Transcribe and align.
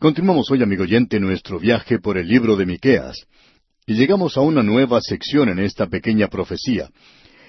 Continuamos 0.00 0.50
hoy, 0.50 0.62
amigo 0.62 0.84
oyente, 0.84 1.20
nuestro 1.20 1.58
viaje 1.58 1.98
por 1.98 2.16
el 2.16 2.26
libro 2.26 2.56
de 2.56 2.64
Miqueas. 2.64 3.26
Y 3.84 3.96
llegamos 3.96 4.38
a 4.38 4.40
una 4.40 4.62
nueva 4.62 4.98
sección 5.02 5.50
en 5.50 5.58
esta 5.58 5.88
pequeña 5.88 6.28
profecía. 6.28 6.88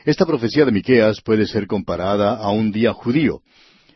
Esta 0.03 0.25
profecía 0.25 0.65
de 0.65 0.73
Miqueas 0.73 1.21
puede 1.21 1.47
ser 1.47 1.65
comparada 1.65 2.35
a 2.35 2.51
un 2.51 2.73
día 2.73 2.91
judío. 2.91 3.39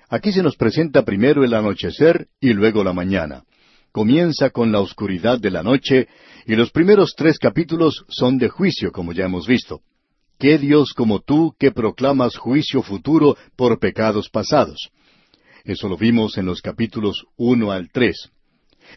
Aquí 0.08 0.32
se 0.32 0.42
nos 0.42 0.56
presenta 0.56 1.04
primero 1.04 1.44
el 1.44 1.54
anochecer 1.54 2.28
y 2.40 2.54
luego 2.54 2.82
la 2.82 2.94
mañana. 2.94 3.44
Comienza 3.92 4.52
con 4.52 4.72
la 4.72 4.80
oscuridad 4.80 5.38
de 5.38 5.52
la 5.52 5.62
noche 5.62 6.08
y 6.46 6.56
los 6.56 6.72
primeros 6.72 7.14
tres 7.14 7.38
capítulos 7.38 8.06
son 8.08 8.38
de 8.38 8.48
juicio, 8.48 8.94
como 8.94 9.12
ya 9.12 9.26
hemos 9.26 9.48
visto. 9.48 9.82
¿Qué 10.40 10.58
Dios 10.58 10.94
como 10.94 11.20
tú 11.20 11.54
que 11.60 11.72
proclamas 11.72 12.38
juicio 12.38 12.82
futuro 12.82 13.36
por 13.58 13.80
pecados 13.80 14.30
pasados? 14.30 14.92
Eso 15.66 15.90
lo 15.90 15.98
vimos 15.98 16.38
en 16.38 16.46
los 16.46 16.62
capítulos 16.62 17.26
uno 17.36 17.72
al 17.72 17.90
tres. 17.92 18.32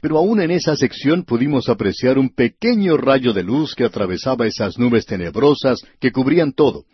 Pero 0.00 0.18
aún 0.18 0.40
en 0.40 0.50
esa 0.50 0.76
sección 0.76 1.24
pudimos 1.24 1.68
apreciar 1.68 2.18
un 2.18 2.28
pequeño 2.30 2.96
rayo 2.96 3.32
de 3.32 3.42
luz 3.42 3.74
que 3.74 3.84
atravesaba 3.84 4.46
esas 4.46 4.78
nubes 4.78 5.06
tenebrosas 5.06 5.80
que 6.00 6.12
cubrían 6.12 6.52
todo. 6.52 6.84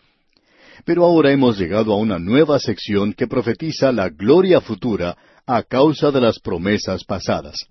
Pero 0.85 1.05
ahora 1.05 1.31
hemos 1.31 1.59
llegado 1.59 1.93
a 1.93 1.97
una 1.97 2.19
nueva 2.19 2.59
sección 2.59 3.13
que 3.13 3.27
profetiza 3.27 3.93
la 3.93 4.09
gloria 4.09 4.61
futura 4.61 5.17
a 5.47 5.63
causa 5.63 6.11
de 6.11 6.21
las 6.21 6.39
promesas 6.39 7.05
pasadas. 7.05 7.67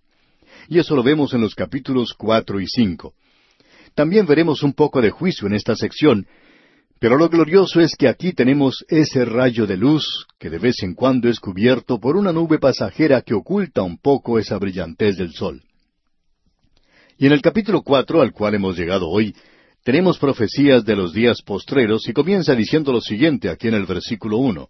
Y 0.70 0.80
eso 0.80 0.96
lo 0.96 1.04
vemos 1.04 1.34
en 1.34 1.42
los 1.42 1.56
capítulos 1.56 2.14
cuatro 2.14 2.60
y 2.60 2.68
cinco. 2.68 3.14
También 3.96 4.26
veremos 4.26 4.64
un 4.64 4.74
poco 4.74 5.02
de 5.02 5.12
juicio 5.12 5.48
en 5.48 5.54
esta 5.54 5.76
sección, 5.76 6.26
pero 7.04 7.18
lo 7.18 7.28
glorioso 7.28 7.82
es 7.82 7.98
que 7.98 8.08
aquí 8.08 8.32
tenemos 8.32 8.86
ese 8.88 9.26
rayo 9.26 9.68
de 9.68 9.76
luz 9.76 10.26
que 10.40 10.50
de 10.50 10.58
vez 10.58 10.82
en 10.84 10.96
cuando 10.96 11.28
es 11.28 11.38
cubierto 11.38 12.00
por 12.00 12.16
una 12.16 12.32
nube 12.32 12.60
pasajera 12.60 13.22
que 13.24 13.34
oculta 13.34 13.82
un 13.82 13.98
poco 13.98 14.40
esa 14.40 14.58
brillantez 14.58 15.18
del 15.18 15.34
sol. 15.34 15.62
Y 17.18 17.26
en 17.26 17.34
el 17.34 17.42
capítulo 17.42 17.82
cuatro 17.82 18.22
al 18.22 18.32
cual 18.32 18.56
hemos 18.56 18.78
llegado 18.78 19.10
hoy, 19.10 19.36
tenemos 19.84 20.18
profecías 20.18 20.86
de 20.86 20.96
los 20.96 21.12
días 21.12 21.42
postreros 21.42 22.08
y 22.08 22.14
comienza 22.14 22.56
diciendo 22.56 22.94
lo 22.94 23.02
siguiente 23.02 23.50
aquí 23.50 23.68
en 23.68 23.74
el 23.74 23.86
versículo 23.86 24.38
uno. 24.38 24.70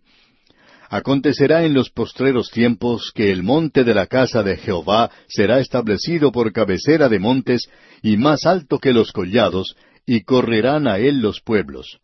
Acontecerá 0.89 1.65
en 1.65 1.75
los 1.75 1.91
postreros 1.91 2.49
tiempos 2.49 3.11
que 3.13 3.31
el 3.31 3.43
monte 3.43 3.83
de 3.83 3.93
la 3.93 4.07
casa 4.07 4.41
de 4.41 4.57
Jehová 4.57 5.11
será 5.27 5.59
establecido 5.59 6.31
por 6.31 6.51
cabecera 6.51 7.09
de 7.09 7.19
montes 7.19 7.69
y 8.01 8.17
más 8.17 8.47
alto 8.47 8.79
que 8.79 8.91
los 8.91 9.11
collados, 9.11 9.75
y 10.07 10.23
correrán 10.23 10.87
a 10.87 10.97
él 10.97 11.19
los 11.19 11.39
pueblos. 11.39 11.99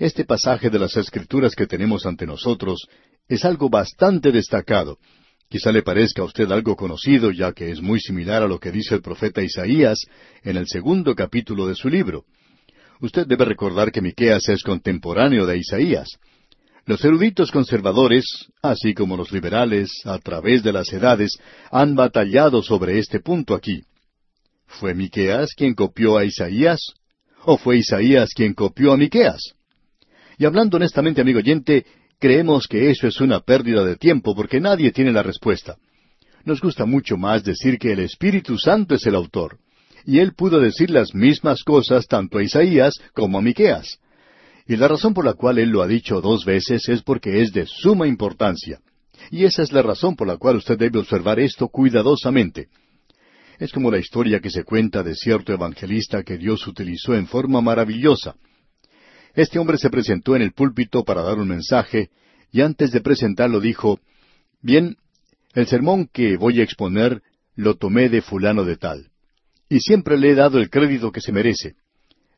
Este 0.00 0.24
pasaje 0.24 0.70
de 0.70 0.78
las 0.78 0.96
Escrituras 0.96 1.54
que 1.54 1.66
tenemos 1.66 2.06
ante 2.06 2.26
nosotros 2.26 2.88
es 3.28 3.44
algo 3.44 3.68
bastante 3.68 4.32
destacado. 4.32 4.96
Quizá 5.46 5.72
le 5.72 5.82
parezca 5.82 6.22
a 6.22 6.24
usted 6.24 6.50
algo 6.50 6.74
conocido, 6.74 7.30
ya 7.30 7.52
que 7.52 7.70
es 7.70 7.82
muy 7.82 8.00
similar 8.00 8.42
a 8.42 8.48
lo 8.48 8.58
que 8.58 8.72
dice 8.72 8.94
el 8.94 9.02
profeta 9.02 9.42
Isaías 9.42 9.98
en 10.42 10.56
el 10.56 10.66
segundo 10.68 11.14
capítulo 11.14 11.66
de 11.66 11.74
su 11.74 11.90
libro. 11.90 12.24
Usted 13.02 13.26
debe 13.26 13.44
recordar 13.44 13.92
que 13.92 14.00
Miqueas 14.00 14.48
es 14.48 14.62
contemporáneo 14.62 15.44
de 15.44 15.58
Isaías. 15.58 16.08
Los 16.86 17.04
eruditos 17.04 17.50
conservadores, 17.50 18.24
así 18.62 18.94
como 18.94 19.18
los 19.18 19.30
liberales, 19.32 19.90
a 20.06 20.18
través 20.18 20.62
de 20.62 20.72
las 20.72 20.90
edades, 20.94 21.38
han 21.70 21.94
batallado 21.94 22.62
sobre 22.62 22.98
este 22.98 23.20
punto 23.20 23.54
aquí. 23.54 23.82
¿Fue 24.64 24.94
Miqueas 24.94 25.50
quien 25.54 25.74
copió 25.74 26.16
a 26.16 26.24
Isaías? 26.24 26.80
¿O 27.44 27.58
fue 27.58 27.76
Isaías 27.76 28.30
quien 28.34 28.54
copió 28.54 28.94
a 28.94 28.96
Miqueas? 28.96 29.59
Y 30.40 30.46
hablando 30.46 30.78
honestamente, 30.78 31.20
amigo 31.20 31.38
oyente, 31.40 31.84
creemos 32.18 32.66
que 32.66 32.90
eso 32.90 33.06
es 33.06 33.20
una 33.20 33.40
pérdida 33.40 33.84
de 33.84 33.96
tiempo 33.96 34.34
porque 34.34 34.58
nadie 34.58 34.90
tiene 34.90 35.12
la 35.12 35.22
respuesta. 35.22 35.76
Nos 36.46 36.62
gusta 36.62 36.86
mucho 36.86 37.18
más 37.18 37.44
decir 37.44 37.78
que 37.78 37.92
el 37.92 37.98
Espíritu 37.98 38.56
Santo 38.56 38.94
es 38.94 39.04
el 39.04 39.16
autor. 39.16 39.58
Y 40.06 40.18
él 40.18 40.32
pudo 40.32 40.58
decir 40.58 40.88
las 40.88 41.14
mismas 41.14 41.62
cosas 41.62 42.06
tanto 42.06 42.38
a 42.38 42.42
Isaías 42.42 42.94
como 43.12 43.36
a 43.36 43.42
Miqueas. 43.42 43.98
Y 44.66 44.76
la 44.76 44.88
razón 44.88 45.12
por 45.12 45.26
la 45.26 45.34
cual 45.34 45.58
él 45.58 45.68
lo 45.68 45.82
ha 45.82 45.86
dicho 45.86 46.22
dos 46.22 46.46
veces 46.46 46.88
es 46.88 47.02
porque 47.02 47.42
es 47.42 47.52
de 47.52 47.66
suma 47.66 48.06
importancia. 48.06 48.80
Y 49.30 49.44
esa 49.44 49.62
es 49.62 49.72
la 49.72 49.82
razón 49.82 50.16
por 50.16 50.26
la 50.26 50.38
cual 50.38 50.56
usted 50.56 50.78
debe 50.78 51.00
observar 51.00 51.38
esto 51.38 51.68
cuidadosamente. 51.68 52.68
Es 53.58 53.72
como 53.72 53.90
la 53.90 53.98
historia 53.98 54.40
que 54.40 54.48
se 54.48 54.64
cuenta 54.64 55.02
de 55.02 55.14
cierto 55.16 55.52
evangelista 55.52 56.22
que 56.22 56.38
Dios 56.38 56.66
utilizó 56.66 57.14
en 57.14 57.26
forma 57.26 57.60
maravillosa. 57.60 58.36
Este 59.34 59.58
hombre 59.58 59.78
se 59.78 59.90
presentó 59.90 60.36
en 60.36 60.42
el 60.42 60.52
púlpito 60.52 61.04
para 61.04 61.22
dar 61.22 61.38
un 61.38 61.48
mensaje, 61.48 62.10
y 62.52 62.62
antes 62.62 62.90
de 62.92 63.00
presentarlo 63.00 63.60
dijo, 63.60 64.00
Bien, 64.60 64.96
el 65.54 65.66
sermón 65.66 66.08
que 66.12 66.36
voy 66.36 66.60
a 66.60 66.64
exponer 66.64 67.22
lo 67.54 67.74
tomé 67.74 68.08
de 68.08 68.22
fulano 68.22 68.64
de 68.64 68.76
tal, 68.76 69.10
y 69.68 69.80
siempre 69.80 70.18
le 70.18 70.30
he 70.30 70.34
dado 70.34 70.58
el 70.58 70.70
crédito 70.70 71.12
que 71.12 71.20
se 71.20 71.32
merece. 71.32 71.74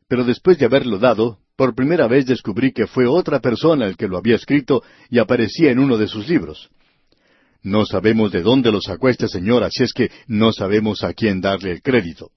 Pero 0.08 0.24
después 0.24 0.58
de 0.58 0.66
haberlo 0.66 0.98
dado, 0.98 1.38
por 1.56 1.74
primera 1.74 2.06
vez 2.08 2.26
descubrí 2.26 2.72
que 2.72 2.86
fue 2.86 3.06
otra 3.06 3.40
persona 3.40 3.86
el 3.86 3.96
que 3.96 4.08
lo 4.08 4.18
había 4.18 4.36
escrito 4.36 4.82
y 5.10 5.18
aparecía 5.18 5.70
en 5.70 5.78
uno 5.78 5.96
de 5.96 6.08
sus 6.08 6.28
libros. 6.28 6.70
No 7.62 7.86
sabemos 7.86 8.32
de 8.32 8.42
dónde 8.42 8.72
lo 8.72 8.80
sacó 8.80 9.08
este 9.08 9.28
señor, 9.28 9.62
así 9.62 9.84
es 9.84 9.92
que 9.92 10.10
no 10.26 10.52
sabemos 10.52 11.04
a 11.04 11.12
quién 11.12 11.40
darle 11.40 11.70
el 11.70 11.82
crédito. 11.82 12.32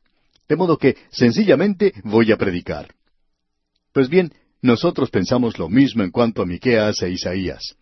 De 0.47 0.55
modo 0.55 0.77
que 0.77 0.95
sencillamente 1.09 1.93
voy 2.03 2.31
a 2.31 2.37
predicar. 2.37 2.93
Pues 3.91 4.09
bien, 4.09 4.31
nosotros 4.65 5.11
pensamos 5.11 5.59
lo 5.59 5.69
mismo 5.69 6.03
en 6.03 6.09
cuanto 6.09 6.41
a 6.41 6.45
Miqueas 6.45 7.01
e 7.03 7.11
Isaías. 7.11 7.75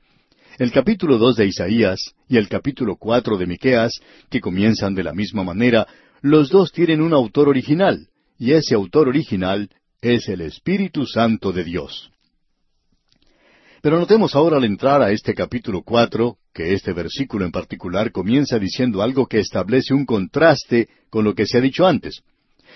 El 0.59 0.71
capítulo 0.71 1.17
dos 1.17 1.37
de 1.37 1.47
Isaías 1.47 2.13
y 2.27 2.37
el 2.37 2.49
capítulo 2.49 2.97
cuatro 2.97 3.37
de 3.37 3.47
Miqueas, 3.47 3.93
que 4.29 4.41
comienzan 4.41 4.93
de 4.93 5.03
la 5.03 5.13
misma 5.13 5.43
manera, 5.43 5.87
los 6.21 6.49
dos 6.49 6.73
tienen 6.73 7.01
un 7.01 7.13
autor 7.13 7.47
original, 7.47 8.09
y 8.37 8.51
ese 8.51 8.75
autor 8.75 9.07
original 9.07 9.69
es 10.01 10.27
el 10.27 10.41
Espíritu 10.41 11.05
Santo 11.05 11.53
de 11.53 11.63
Dios. 11.63 12.11
Pero 13.81 13.97
notemos 13.97 14.35
ahora 14.35 14.57
al 14.57 14.65
entrar 14.65 15.01
a 15.01 15.11
este 15.11 15.33
capítulo 15.33 15.83
cuatro, 15.83 16.37
que 16.53 16.73
este 16.73 16.91
versículo 16.91 17.45
en 17.45 17.51
particular 17.51 18.11
comienza 18.11 18.59
diciendo 18.59 19.01
algo 19.01 19.25
que 19.27 19.39
establece 19.39 19.93
un 19.93 20.05
contraste 20.05 20.89
con 21.09 21.23
lo 21.23 21.33
que 21.33 21.45
se 21.45 21.57
ha 21.57 21.61
dicho 21.61 21.87
antes. 21.87 22.23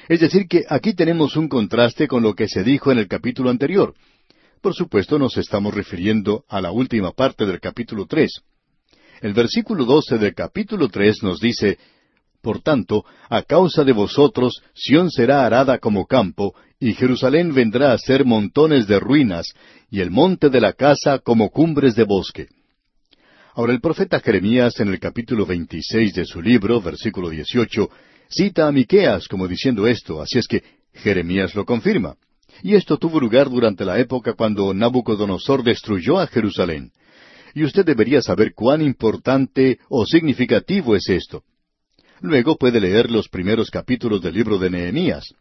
Es 0.07 0.19
decir, 0.19 0.47
que 0.47 0.63
aquí 0.69 0.93
tenemos 0.93 1.35
un 1.35 1.47
contraste 1.47 2.07
con 2.07 2.23
lo 2.23 2.33
que 2.33 2.47
se 2.47 2.63
dijo 2.63 2.91
en 2.91 2.99
el 2.99 3.07
capítulo 3.07 3.49
anterior. 3.49 3.93
Por 4.61 4.73
supuesto, 4.73 5.19
nos 5.19 5.37
estamos 5.37 5.73
refiriendo 5.73 6.43
a 6.47 6.61
la 6.61 6.71
última 6.71 7.11
parte 7.11 7.45
del 7.45 7.59
capítulo 7.59 8.05
tres. 8.07 8.41
El 9.21 9.33
versículo 9.33 9.85
doce 9.85 10.17
del 10.17 10.33
capítulo 10.33 10.89
tres 10.89 11.23
nos 11.23 11.39
dice 11.39 11.77
Por 12.41 12.61
tanto, 12.61 13.03
a 13.29 13.41
causa 13.43 13.83
de 13.83 13.93
vosotros, 13.93 14.61
Sión 14.73 15.11
será 15.11 15.45
arada 15.45 15.79
como 15.79 16.05
campo, 16.05 16.55
y 16.79 16.93
Jerusalén 16.93 17.53
vendrá 17.53 17.93
a 17.93 17.97
ser 17.97 18.25
montones 18.25 18.87
de 18.87 18.99
ruinas, 18.99 19.47
y 19.89 20.01
el 20.01 20.11
monte 20.11 20.49
de 20.49 20.61
la 20.61 20.73
casa 20.73 21.19
como 21.19 21.49
cumbres 21.49 21.95
de 21.95 22.03
bosque. 22.03 22.47
Ahora 23.55 23.73
el 23.73 23.81
profeta 23.81 24.19
Jeremías 24.19 24.79
en 24.79 24.89
el 24.89 24.99
capítulo 24.99 25.45
veintiséis 25.45 26.13
de 26.13 26.25
su 26.25 26.41
libro, 26.41 26.79
versículo 26.79 27.29
dieciocho, 27.29 27.89
Cita 28.29 28.67
a 28.67 28.71
Miqueas 28.71 29.27
como 29.27 29.47
diciendo 29.47 29.88
esto, 29.88 30.21
así 30.21 30.38
es 30.38 30.47
que 30.47 30.63
Jeremías 30.93 31.55
lo 31.55 31.65
confirma. 31.65 32.15
Y 32.63 32.75
esto 32.75 32.97
tuvo 32.97 33.19
lugar 33.19 33.49
durante 33.49 33.85
la 33.85 33.99
época 33.99 34.33
cuando 34.33 34.73
Nabucodonosor 34.73 35.63
destruyó 35.63 36.19
a 36.19 36.27
Jerusalén. 36.27 36.91
Y 37.53 37.63
usted 37.63 37.85
debería 37.85 38.21
saber 38.21 38.53
cuán 38.53 38.81
importante 38.81 39.79
o 39.89 40.05
significativo 40.05 40.95
es 40.95 41.07
esto. 41.09 41.43
Luego 42.21 42.57
puede 42.57 42.79
leer 42.79 43.11
los 43.11 43.29
primeros 43.29 43.69
capítulos 43.69 44.21
del 44.21 44.33
libro 44.33 44.57
de 44.57 44.71
Nehemías, 44.71 45.33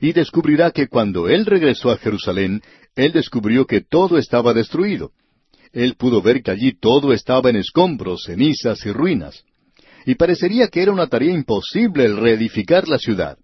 y 0.00 0.12
descubrirá 0.12 0.70
que 0.70 0.88
cuando 0.88 1.28
él 1.28 1.44
regresó 1.44 1.90
a 1.90 1.98
Jerusalén, 1.98 2.62
él 2.96 3.12
descubrió 3.12 3.66
que 3.66 3.82
todo 3.82 4.16
estaba 4.16 4.54
destruido. 4.54 5.12
Él 5.72 5.94
pudo 5.96 6.22
ver 6.22 6.42
que 6.42 6.50
allí 6.50 6.72
todo 6.78 7.12
estaba 7.12 7.50
en 7.50 7.56
escombros, 7.56 8.24
cenizas 8.24 8.84
y 8.86 8.92
ruinas 8.92 9.44
y 10.06 10.14
parecería 10.14 10.68
que 10.68 10.82
era 10.82 10.92
una 10.92 11.06
tarea 11.06 11.32
imposible 11.32 12.04
el 12.04 12.16
reedificar 12.16 12.88
la 12.88 12.98
ciudad. 12.98 13.38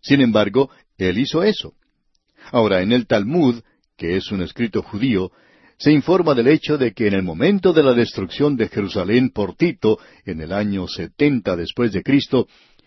Sin 0.00 0.20
embargo, 0.20 0.70
él 0.98 1.18
hizo 1.18 1.42
eso. 1.42 1.74
Ahora, 2.50 2.82
en 2.82 2.92
el 2.92 3.06
Talmud, 3.06 3.62
que 3.96 4.16
es 4.16 4.30
un 4.32 4.42
escrito 4.42 4.82
judío, 4.82 5.30
se 5.78 5.92
informa 5.92 6.34
del 6.34 6.48
hecho 6.48 6.78
de 6.78 6.92
que 6.92 7.08
en 7.08 7.14
el 7.14 7.22
momento 7.22 7.72
de 7.72 7.82
la 7.82 7.92
destrucción 7.92 8.56
de 8.56 8.68
Jerusalén 8.68 9.30
por 9.30 9.56
Tito, 9.56 9.98
en 10.24 10.40
el 10.40 10.52
año 10.52 10.86
setenta 10.86 11.56
después 11.56 11.92
de 11.92 12.02
Cristo, 12.02 12.46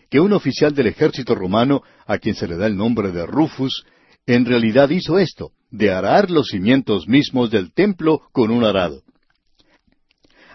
que 0.09 0.19
un 0.19 0.33
oficial 0.33 0.73
del 0.73 0.87
ejército 0.87 1.35
romano, 1.35 1.81
a 2.05 2.17
quien 2.19 2.35
se 2.35 2.47
le 2.47 2.57
da 2.57 2.67
el 2.67 2.77
nombre 2.77 3.11
de 3.11 3.25
Rufus, 3.25 3.85
en 4.25 4.45
realidad 4.45 4.89
hizo 4.89 5.19
esto, 5.19 5.51
de 5.71 5.91
arar 5.91 6.31
los 6.31 6.47
cimientos 6.47 7.07
mismos 7.07 7.51
del 7.51 7.73
templo 7.73 8.21
con 8.31 8.51
un 8.51 8.63
arado. 8.63 9.01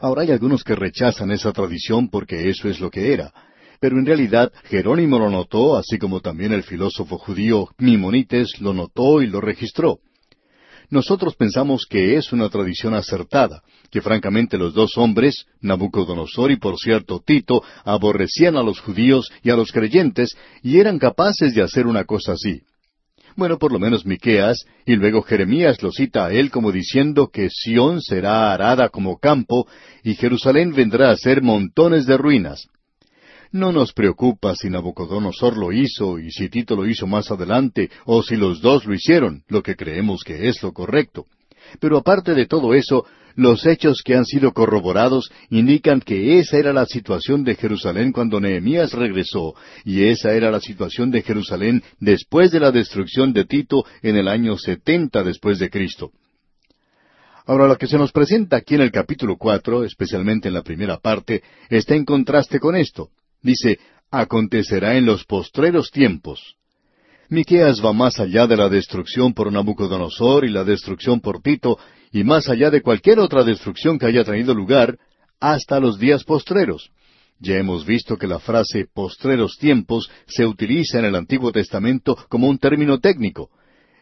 Ahora 0.01 0.23
hay 0.23 0.31
algunos 0.31 0.65
que 0.65 0.75
rechazan 0.75 1.31
esa 1.31 1.53
tradición 1.53 2.09
porque 2.09 2.49
eso 2.49 2.69
es 2.69 2.81
lo 2.81 2.91
que 2.91 3.13
era. 3.13 3.33
Pero 3.81 3.99
en 3.99 4.07
realidad 4.07 4.53
Jerónimo 4.65 5.19
lo 5.19 5.31
notó, 5.31 5.77
así 5.77 5.99
como 5.99 6.21
también 6.21 6.53
el 6.53 6.63
filósofo 6.63 7.19
judío 7.19 7.69
Mimonites 7.79 8.61
lo 8.61 8.73
notó 8.73 9.21
y 9.23 9.27
lo 9.27 9.41
registró. 9.41 9.99
Nosotros 10.91 11.37
pensamos 11.37 11.87
que 11.89 12.17
es 12.17 12.33
una 12.33 12.49
tradición 12.49 12.95
acertada, 12.95 13.63
que 13.91 14.01
francamente 14.01 14.59
los 14.59 14.75
dos 14.75 14.97
hombres, 14.97 15.47
Nabucodonosor 15.61 16.51
y 16.51 16.57
por 16.57 16.79
cierto 16.79 17.23
Tito, 17.25 17.63
aborrecían 17.85 18.57
a 18.57 18.63
los 18.63 18.81
judíos 18.81 19.31
y 19.43 19.51
a 19.51 19.57
los 19.57 19.71
creyentes 19.71 20.37
y 20.63 20.79
eran 20.79 20.99
capaces 20.99 21.55
de 21.55 21.63
hacer 21.63 21.87
una 21.87 22.05
cosa 22.05 22.33
así. 22.33 22.63
Bueno, 23.37 23.59
por 23.59 23.73
lo 23.73 23.79
menos 23.79 24.05
Miqueas, 24.05 24.65
y 24.85 24.97
luego 24.97 25.23
Jeremías 25.23 25.83
lo 25.83 25.93
cita 25.93 26.27
a 26.27 26.33
él 26.33 26.51
como 26.51 26.73
diciendo 26.73 27.29
que 27.29 27.49
Sión 27.51 28.01
será 28.03 28.53
arada 28.53 28.89
como 28.89 29.19
campo 29.19 29.67
y 30.03 30.15
Jerusalén 30.15 30.73
vendrá 30.73 31.11
a 31.11 31.17
ser 31.17 31.43
montones 31.43 32.07
de 32.07 32.17
ruinas. 32.17 32.69
No 33.53 33.73
nos 33.73 33.93
preocupa 33.93 34.55
si 34.55 34.71
Nabucodonosor 34.71 35.57
lo 35.57 35.73
hizo 35.73 36.19
y 36.19 36.31
si 36.31 36.49
Tito 36.49 36.77
lo 36.77 36.87
hizo 36.87 37.07
más 37.07 37.31
adelante 37.31 37.91
o 38.05 38.23
si 38.23 38.37
los 38.37 38.61
dos 38.61 38.85
lo 38.85 38.95
hicieron, 38.95 39.43
lo 39.49 39.63
que 39.63 39.75
creemos 39.75 40.23
que 40.25 40.49
es 40.49 40.63
lo 40.63 40.73
correcto. 40.73 41.27
Pero 41.81 41.99
aparte 41.99 42.35
de 42.35 42.47
todo 42.47 42.75
eso, 42.75 43.05
los 43.35 43.67
hechos 43.67 44.03
que 44.05 44.15
han 44.15 44.25
sido 44.25 44.53
corroborados 44.53 45.31
indican 45.51 46.01
que 46.01 46.39
esa 46.39 46.59
era 46.59 46.73
la 46.73 46.87
situación 46.87 47.45
de 47.45 47.55
Jerusalén 47.55 48.13
cuando 48.13 48.41
Nehemías 48.41 48.93
regresó, 48.93 49.55
y 49.85 50.05
esa 50.05 50.33
era 50.33 50.51
la 50.51 50.61
situación 50.61 51.11
de 51.11 51.23
Jerusalén 51.23 51.83
después 51.99 52.51
de 52.51 52.61
la 52.61 52.73
destrucción 52.73 53.33
de 53.33 53.45
Tito 53.45 53.85
en 54.03 54.17
el 54.17 54.29
año 54.29 54.57
setenta 54.57 55.23
después 55.23 55.59
de 55.59 55.71
Cristo. 55.71 56.11
Ahora, 57.47 57.67
lo 57.67 57.77
que 57.77 57.87
se 57.87 57.99
nos 57.99 58.13
presenta 58.13 58.57
aquí 58.57 58.77
en 58.77 58.83
el 58.83 58.93
capítulo 58.93 59.37
cuatro, 59.37 59.83
especialmente 59.83 60.49
en 60.49 60.55
la 60.55 60.63
primera 60.63 60.99
parte, 60.99 61.43
está 61.69 61.95
en 61.95 62.05
contraste 62.05 62.61
con 62.61 62.77
esto. 62.77 63.09
Dice, 63.43 63.79
acontecerá 64.11 64.97
en 64.97 65.07
los 65.07 65.25
postreros 65.25 65.91
tiempos. 65.91 66.57
Miqueas 67.29 67.85
va 67.85 67.93
más 67.93 68.19
allá 68.21 68.47
de 68.47 68.57
la 68.57 68.69
destrucción 68.69 69.35
por 69.35 69.53
Nabucodonosor 69.53 70.45
y 70.45 70.51
la 70.51 70.65
destrucción 70.65 71.21
por 71.21 71.41
Tito, 71.41 71.79
y 72.13 72.25
más 72.25 72.49
allá 72.49 72.71
de 72.71 72.83
cualquier 72.83 73.19
otra 73.19 73.45
destrucción 73.45 73.99
que 73.99 74.07
haya 74.07 74.25
tenido 74.25 74.55
lugar, 74.55 74.99
hasta 75.41 75.81
los 75.81 75.99
días 75.99 76.25
postreros. 76.25 76.91
Ya 77.39 77.57
hemos 77.57 77.87
visto 77.87 78.19
que 78.19 78.27
la 78.27 78.39
frase 78.39 78.87
postreros 78.93 79.57
tiempos 79.59 80.11
se 80.27 80.45
utiliza 80.45 80.99
en 80.99 81.07
el 81.07 81.15
Antiguo 81.15 81.53
Testamento 81.53 82.17
como 82.29 82.49
un 82.49 82.59
término 82.59 83.01
técnico. 83.01 83.51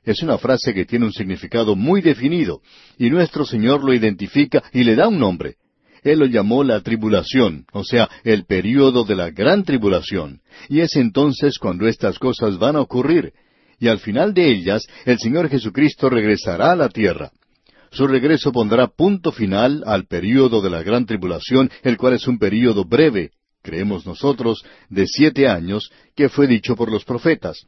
Es 0.05 0.23
una 0.23 0.39
frase 0.39 0.75
que 0.75 0.87
tiene 0.87 1.05
un 1.05 1.13
significado 1.13 1.77
muy 1.77 2.01
definido, 2.01 2.63
y 2.99 3.11
nuestro 3.11 3.45
Señor 3.45 3.85
lo 3.85 3.95
identifica 3.95 4.65
y 4.73 4.83
le 4.83 4.97
da 4.97 5.07
un 5.07 5.19
nombre. 5.19 5.57
Él 6.03 6.21
lo 6.21 6.27
llamó 6.27 6.65
la 6.65 6.81
tribulación, 6.81 7.67
o 7.73 7.85
sea, 7.85 8.09
el 8.25 8.45
período 8.45 9.05
de 9.05 9.17
la 9.17 9.31
gran 9.31 9.65
tribulación. 9.65 10.41
Y 10.69 10.81
es 10.81 10.97
entonces 10.97 11.59
cuando 11.59 11.87
estas 11.87 12.19
cosas 12.19 12.59
van 12.59 12.77
a 12.77 12.81
ocurrir. 12.81 13.33
Y 13.79 13.89
al 13.89 13.99
final 13.99 14.35
de 14.35 14.51
ellas, 14.51 14.83
el 15.05 15.19
Señor 15.19 15.49
Jesucristo 15.49 16.09
regresará 16.09 16.73
a 16.73 16.77
la 16.77 16.89
tierra. 16.89 17.31
Su 17.91 18.07
regreso 18.07 18.53
pondrá 18.53 18.87
punto 18.89 19.33
final 19.33 19.83
al 19.87 20.07
período 20.07 20.61
de 20.61 20.71
la 20.71 20.83
gran 20.83 21.07
tribulación, 21.07 21.71
el 21.83 21.97
cual 21.97 22.15
es 22.15 22.27
un 22.27 22.39
período 22.39 22.85
breve, 22.85 23.31
creemos 23.63 24.07
nosotros, 24.07 24.65
de 24.89 25.07
siete 25.07 25.49
años, 25.49 25.91
que 26.15 26.29
fue 26.29 26.47
dicho 26.47 26.77
por 26.77 26.91
los 26.91 27.05
profetas. 27.05 27.67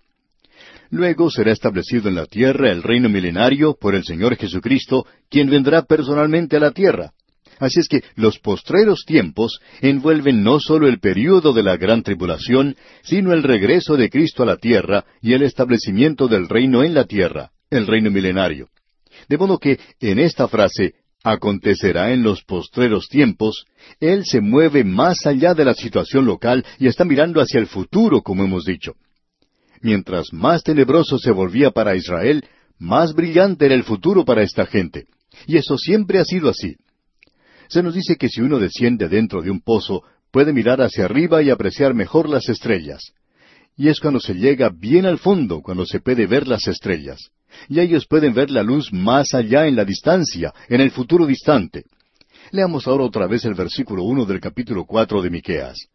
Luego 0.91 1.31
será 1.31 1.53
establecido 1.53 2.09
en 2.09 2.17
la 2.17 2.27
tierra 2.27 2.71
el 2.71 2.83
reino 2.83 3.09
milenario 3.09 3.77
por 3.81 3.95
el 3.95 4.05
Señor 4.05 4.37
Jesucristo, 4.37 5.07
quien 5.29 5.49
vendrá 5.49 5.83
personalmente 5.83 6.57
a 6.57 6.61
la 6.61 6.73
tierra. 6.73 7.13
Así 7.59 7.81
es 7.81 7.89
que 7.89 8.03
los 8.17 8.39
postreros 8.39 9.05
tiempos 9.07 9.61
envuelven 9.83 10.43
no 10.43 10.59
solo 10.61 10.89
el 10.89 10.99
período 10.99 11.53
de 11.53 11.63
la 11.63 11.77
gran 11.77 12.03
tribulación, 12.03 12.75
sino 13.03 13.33
el 13.33 13.43
regreso 13.43 13.97
de 13.97 14.09
Cristo 14.09 14.43
a 14.43 14.47
la 14.47 14.57
tierra 14.57 15.05
y 15.21 15.35
el 15.35 15.43
establecimiento 15.43 16.27
del 16.27 16.49
reino 16.49 16.83
en 16.83 16.95
la 16.95 17.05
tierra, 17.05 17.51
el 17.69 17.87
reino 17.87 18.11
milenario. 18.11 18.69
De 19.31 19.39
modo 19.39 19.59
que 19.59 19.79
en 20.01 20.19
esta 20.19 20.49
frase, 20.49 20.95
acontecerá 21.23 22.13
en 22.13 22.25
los 22.25 22.43
postreros 22.43 23.07
tiempos, 23.09 23.65
Él 24.01 24.25
se 24.25 24.41
mueve 24.41 24.83
más 24.83 25.25
allá 25.25 25.55
de 25.55 25.65
la 25.65 25.75
situación 25.75 26.27
local 26.27 26.67
y 26.81 26.89
está 26.89 27.05
mirando 27.05 27.41
hacia 27.41 27.61
el 27.61 27.69
futuro, 27.69 28.23
como 28.23 28.43
hemos 28.43 28.65
dicho. 28.65 28.95
Mientras 29.83 30.33
más 30.33 30.65
tenebroso 30.65 31.17
se 31.17 31.31
volvía 31.31 31.71
para 31.71 31.95
Israel, 31.95 32.45
más 32.81 33.15
brillante 33.15 33.67
era 33.67 33.77
el 33.77 33.85
futuro 33.85 34.25
para 34.25 34.43
esta 34.43 34.67
gente. 34.67 35.07
Y 35.47 35.59
eso 35.59 35.79
siempre 35.79 36.19
ha 36.19 36.25
sido 36.25 36.49
así. 36.49 36.75
Se 37.69 37.85
nos 37.85 37.95
dice 37.95 38.17
que 38.17 38.29
si 38.29 38.41
uno 38.41 38.59
desciende 38.59 39.09
dentro 39.09 39.43
de 39.43 39.53
un 39.53 39.61
pozo, 39.61 40.03
puede 40.33 40.53
mirar 40.53 40.83
hacia 40.83 41.05
arriba 41.05 41.41
y 41.41 41.51
apreciar 41.51 41.95
mejor 41.95 42.29
las 42.29 42.49
estrellas. 42.49 43.13
Y 43.77 43.91
es 43.91 44.01
cuando 44.01 44.19
se 44.19 44.35
llega 44.35 44.71
bien 44.71 45.07
al 45.07 45.19
fondo, 45.19 45.63
cuando 45.63 45.87
se 45.87 46.01
puede 46.01 46.27
ver 46.27 46.49
las 46.49 46.67
estrellas. 46.67 47.31
Y 47.69 47.81
ellos 47.81 48.07
pueden 48.07 48.35
ver 48.35 48.51
la 48.51 48.63
luz 48.63 48.93
más 48.93 49.35
allá 49.35 49.67
en 49.67 49.77
la 49.77 49.85
distancia, 49.85 50.53
en 50.69 50.81
el 50.81 50.91
futuro 50.91 51.27
distante. 51.27 51.85
Leamos 52.53 52.87
ahora 52.87 53.05
otra 53.05 53.27
vez 53.27 53.45
el 53.45 53.55
versículo 53.55 54.03
uno 54.03 54.25
del 54.25 54.41
capítulo 54.41 54.85
cuatro 54.85 55.23
de 55.23 55.31
Miqueas. 55.31 55.87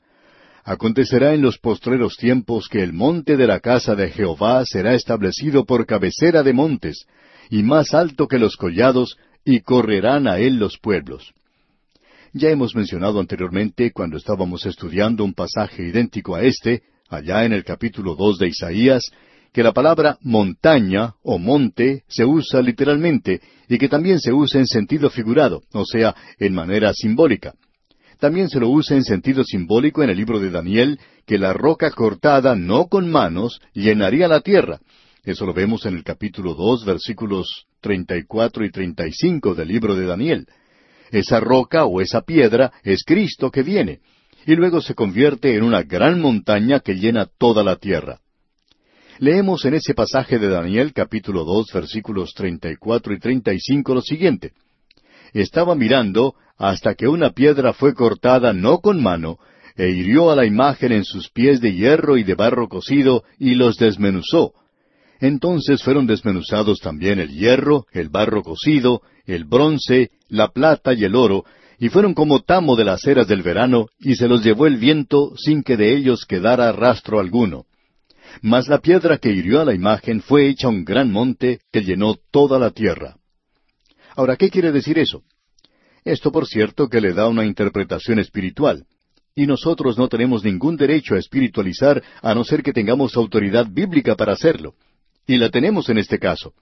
Acontecerá 0.63 1.33
en 1.33 1.41
los 1.41 1.59
postreros 1.59 2.17
tiempos 2.17 2.67
que 2.67 2.81
el 2.81 2.91
monte 2.91 3.37
de 3.37 3.45
la 3.45 3.59
casa 3.59 3.93
de 3.95 4.09
Jehová 4.09 4.63
será 4.65 4.95
establecido 4.95 5.65
por 5.65 5.85
cabecera 5.85 6.41
de 6.43 6.53
montes, 6.53 7.05
y 7.49 7.61
más 7.61 7.93
alto 7.93 8.27
que 8.27 8.39
los 8.39 8.55
collados, 8.57 9.17
y 9.43 9.59
correrán 9.59 10.27
a 10.27 10.39
él 10.39 10.57
los 10.57 10.79
pueblos. 10.79 11.33
Ya 12.33 12.49
hemos 12.49 12.75
mencionado 12.75 13.19
anteriormente, 13.19 13.91
cuando 13.91 14.17
estábamos 14.17 14.65
estudiando 14.65 15.23
un 15.23 15.33
pasaje 15.33 15.83
idéntico 15.83 16.35
a 16.35 16.43
este, 16.43 16.81
allá 17.09 17.45
en 17.45 17.53
el 17.53 17.63
capítulo 17.63 18.15
dos 18.15 18.39
de 18.39 18.47
Isaías, 18.47 19.03
que 19.55 19.63
la 19.63 19.71
palabra 19.71 20.17
montaña 20.19 21.13
o 21.23 21.39
monte 21.39 22.03
se 22.09 22.25
usa 22.25 22.61
literalmente 22.61 23.39
y 23.69 23.77
que 23.77 23.87
también 23.87 24.19
se 24.19 24.33
usa 24.33 24.59
en 24.59 24.67
sentido 24.67 25.09
figurado, 25.09 25.61
o 25.71 25.85
sea, 25.85 26.13
en 26.37 26.53
manera 26.53 26.91
simbólica. 26.93 27.53
También 28.19 28.49
se 28.49 28.59
lo 28.59 28.67
usa 28.67 28.97
en 28.97 29.05
sentido 29.05 29.45
simbólico 29.45 30.03
en 30.03 30.09
el 30.09 30.17
libro 30.17 30.41
de 30.41 30.51
Daniel, 30.51 30.99
que 31.25 31.37
la 31.37 31.53
roca 31.53 31.89
cortada 31.91 32.57
no 32.57 32.87
con 32.87 33.09
manos 33.09 33.61
llenaría 33.73 34.27
la 34.27 34.41
tierra. 34.41 34.81
Eso 35.23 35.45
lo 35.45 35.53
vemos 35.53 35.85
en 35.85 35.95
el 35.95 36.03
capítulo 36.03 36.53
dos, 36.53 36.83
versículos 36.83 37.47
treinta 37.79 38.17
y 38.17 38.25
cuatro 38.25 38.65
y 38.65 38.71
treinta 38.71 39.07
y 39.07 39.13
cinco 39.13 39.55
del 39.55 39.69
libro 39.69 39.95
de 39.95 40.05
Daniel. 40.05 40.47
Esa 41.11 41.39
roca 41.39 41.85
o 41.85 42.01
esa 42.01 42.23
piedra 42.23 42.73
es 42.83 43.05
Cristo 43.05 43.51
que 43.51 43.63
viene, 43.63 44.01
y 44.45 44.57
luego 44.57 44.81
se 44.81 44.95
convierte 44.95 45.55
en 45.55 45.63
una 45.63 45.83
gran 45.83 46.19
montaña 46.19 46.81
que 46.81 46.95
llena 46.95 47.29
toda 47.37 47.63
la 47.63 47.77
tierra. 47.77 48.19
Leemos 49.19 49.63
en 49.63 49.75
ese 49.75 49.93
pasaje 49.93 50.39
de 50.39 50.49
Daniel 50.49 50.91
capítulo 50.91 51.45
dos 51.45 51.67
versículos 51.73 52.33
treinta 52.33 52.69
y 52.69 52.75
cuatro 52.75 53.13
y 53.13 53.19
treinta 53.19 53.53
y 53.53 53.59
cinco 53.59 53.93
lo 53.93 54.01
siguiente. 54.01 54.51
Estaba 55.33 55.73
mirando 55.73 56.35
hasta 56.57 56.95
que 56.95 57.07
una 57.07 57.29
piedra 57.29 57.71
fue 57.71 57.93
cortada 57.93 58.51
no 58.51 58.79
con 58.79 59.01
mano, 59.01 59.37
e 59.77 59.89
hirió 59.89 60.31
a 60.31 60.35
la 60.35 60.45
imagen 60.45 60.91
en 60.91 61.05
sus 61.05 61.29
pies 61.29 61.61
de 61.61 61.73
hierro 61.73 62.17
y 62.17 62.23
de 62.23 62.35
barro 62.35 62.67
cocido, 62.67 63.23
y 63.39 63.55
los 63.55 63.77
desmenuzó, 63.77 64.53
entonces 65.21 65.81
fueron 65.81 66.07
desmenuzados 66.07 66.79
también 66.79 67.19
el 67.19 67.29
hierro, 67.29 67.85
el 67.93 68.09
barro 68.09 68.43
cocido, 68.43 69.01
el 69.25 69.45
bronce, 69.45 70.11
la 70.27 70.49
plata 70.49 70.93
y 70.93 71.05
el 71.05 71.15
oro, 71.15 71.45
y 71.79 71.87
fueron 71.87 72.13
como 72.13 72.41
tamo 72.41 72.75
de 72.75 72.83
las 72.83 73.05
eras 73.05 73.27
del 73.27 73.43
verano, 73.43 73.87
y 73.99 74.15
se 74.15 74.27
los 74.27 74.43
llevó 74.43 74.67
el 74.67 74.75
viento 74.75 75.33
sin 75.37 75.63
que 75.63 75.77
de 75.77 75.95
ellos 75.95 76.25
quedara 76.25 76.71
rastro 76.73 77.19
alguno. 77.19 77.65
Mas 78.41 78.67
la 78.67 78.79
piedra 78.79 79.17
que 79.17 79.31
hirió 79.31 79.61
a 79.61 79.65
la 79.65 79.73
imagen 79.73 80.21
fue 80.21 80.47
hecha 80.47 80.67
un 80.67 80.83
gran 80.83 81.11
monte 81.11 81.59
que 81.71 81.81
llenó 81.81 82.15
toda 82.31 82.59
la 82.59 82.71
tierra. 82.71 83.17
Ahora, 84.15 84.35
¿qué 84.37 84.49
quiere 84.49 84.71
decir 84.71 84.97
eso? 84.97 85.23
Esto, 86.03 86.31
por 86.31 86.45
cierto, 86.47 86.87
que 86.87 87.01
le 87.01 87.13
da 87.13 87.27
una 87.27 87.45
interpretación 87.45 88.19
espiritual. 88.19 88.85
Y 89.35 89.47
nosotros 89.47 89.97
no 89.97 90.07
tenemos 90.07 90.43
ningún 90.43 90.77
derecho 90.77 91.15
a 91.15 91.19
espiritualizar 91.19 92.01
a 92.21 92.33
no 92.33 92.43
ser 92.43 92.63
que 92.63 92.71
tengamos 92.71 93.17
autoridad 93.17 93.67
bíblica 93.69 94.15
para 94.15 94.33
hacerlo. 94.33 94.75
Y 95.27 95.37
la 95.37 95.49
tenemos 95.49 95.89
en 95.89 95.97
este 95.97 96.19
caso. 96.19 96.53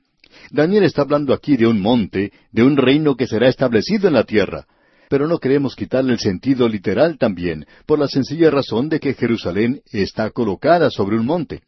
Daniel 0.50 0.84
está 0.84 1.04
hablando 1.04 1.34
aquí 1.34 1.58
de 1.58 1.68
un 1.68 1.80
monte, 1.80 2.32
de 2.52 2.64
un 2.64 2.78
reino 2.78 3.16
que 3.16 3.28
será 3.28 3.48
establecido 3.48 4.08
en 4.08 4.14
la 4.16 4.24
tierra. 4.24 4.66
Pero 5.14 5.28
no 5.28 5.38
queremos 5.38 5.76
quitarle 5.76 6.14
el 6.14 6.20
sentido 6.20 6.68
literal 6.68 7.20
también, 7.20 7.68
por 7.86 8.00
la 8.00 8.08
sencilla 8.08 8.50
razón 8.50 8.90
de 8.90 9.00
que 9.00 9.14
Jerusalén 9.14 9.80
está 9.92 10.32
colocada 10.32 10.90
sobre 10.90 11.18
un 11.18 11.28
monte. 11.28 11.62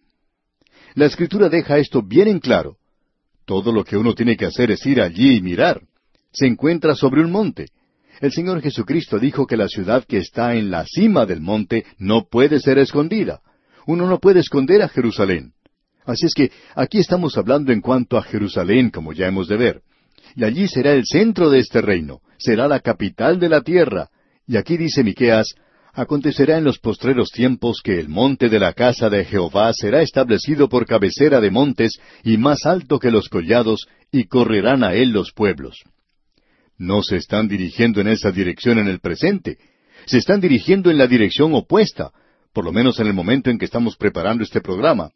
La 0.96 1.06
escritura 1.06 1.48
deja 1.48 1.78
esto 1.78 2.02
bien 2.02 2.28
en 2.28 2.40
claro. 2.40 2.78
Todo 3.46 3.72
lo 3.72 3.84
que 3.84 3.98
uno 3.98 4.16
tiene 4.16 4.36
que 4.36 4.48
hacer 4.48 4.72
es 4.72 4.84
ir 4.88 5.00
allí 5.00 5.36
y 5.36 5.42
mirar. 5.44 5.84
Se 6.34 6.48
encuentra 6.48 6.96
sobre 6.96 7.22
un 7.22 7.30
monte. 7.30 7.68
El 8.20 8.32
Señor 8.32 8.64
Jesucristo 8.64 9.20
dijo 9.20 9.46
que 9.46 9.58
la 9.58 9.68
ciudad 9.68 10.06
que 10.06 10.18
está 10.18 10.56
en 10.56 10.72
la 10.72 10.84
cima 10.88 11.28
del 11.28 11.42
monte 11.42 11.86
no 12.00 12.26
puede 12.28 12.60
ser 12.60 12.80
escondida. 12.80 13.42
Uno 13.86 14.08
no 14.08 14.18
puede 14.18 14.40
esconder 14.40 14.82
a 14.82 14.90
Jerusalén. 14.90 15.54
Así 16.04 16.26
es 16.26 16.34
que 16.34 16.52
aquí 16.74 16.98
estamos 16.98 17.38
hablando 17.38 17.72
en 17.72 17.82
cuanto 17.82 18.18
a 18.18 18.24
Jerusalén, 18.24 18.90
como 18.90 19.14
ya 19.14 19.28
hemos 19.28 19.48
de 19.48 19.58
ver. 19.58 19.82
Y 20.36 20.44
allí 20.46 20.68
será 20.68 20.94
el 20.94 21.06
centro 21.06 21.52
de 21.52 21.60
este 21.60 21.82
reino, 21.82 22.22
será 22.38 22.68
la 22.68 22.80
capital 22.80 23.40
de 23.40 23.50
la 23.50 23.62
tierra. 23.62 24.10
Y 24.48 24.58
aquí 24.58 24.78
dice 24.78 25.04
Miqueas, 25.04 25.56
acontecerá 25.94 26.58
en 26.58 26.64
los 26.64 26.78
postreros 26.80 27.32
tiempos 27.32 27.82
que 27.84 28.00
el 28.00 28.10
monte 28.10 28.50
de 28.50 28.60
la 28.60 28.74
casa 28.74 29.10
de 29.10 29.26
Jehová 29.26 29.72
será 29.74 30.02
establecido 30.02 30.68
por 30.68 30.86
cabecera 30.86 31.40
de 31.40 31.52
montes 31.52 32.00
y 32.24 32.38
más 32.38 32.66
alto 32.66 33.00
que 33.00 33.12
los 33.12 33.30
collados, 33.30 33.88
y 34.12 34.26
correrán 34.26 34.84
a 34.84 34.94
él 34.94 35.10
los 35.12 35.32
pueblos. 35.32 35.84
No 36.78 37.02
se 37.02 37.16
están 37.16 37.48
dirigiendo 37.48 38.02
en 38.02 38.08
esa 38.08 38.32
dirección 38.32 38.78
en 38.78 38.88
el 38.88 39.00
presente, 39.00 39.58
se 40.06 40.18
están 40.18 40.42
dirigiendo 40.42 40.92
en 40.92 40.98
la 40.98 41.08
dirección 41.08 41.54
opuesta, 41.54 42.12
por 42.54 42.66
lo 42.66 42.72
menos 42.72 43.00
en 43.00 43.08
el 43.08 43.14
momento 43.14 43.50
en 43.50 43.58
que 43.58 43.66
estamos 43.66 43.96
preparando 43.96 44.44
este 44.44 44.62
programa. 44.62 45.12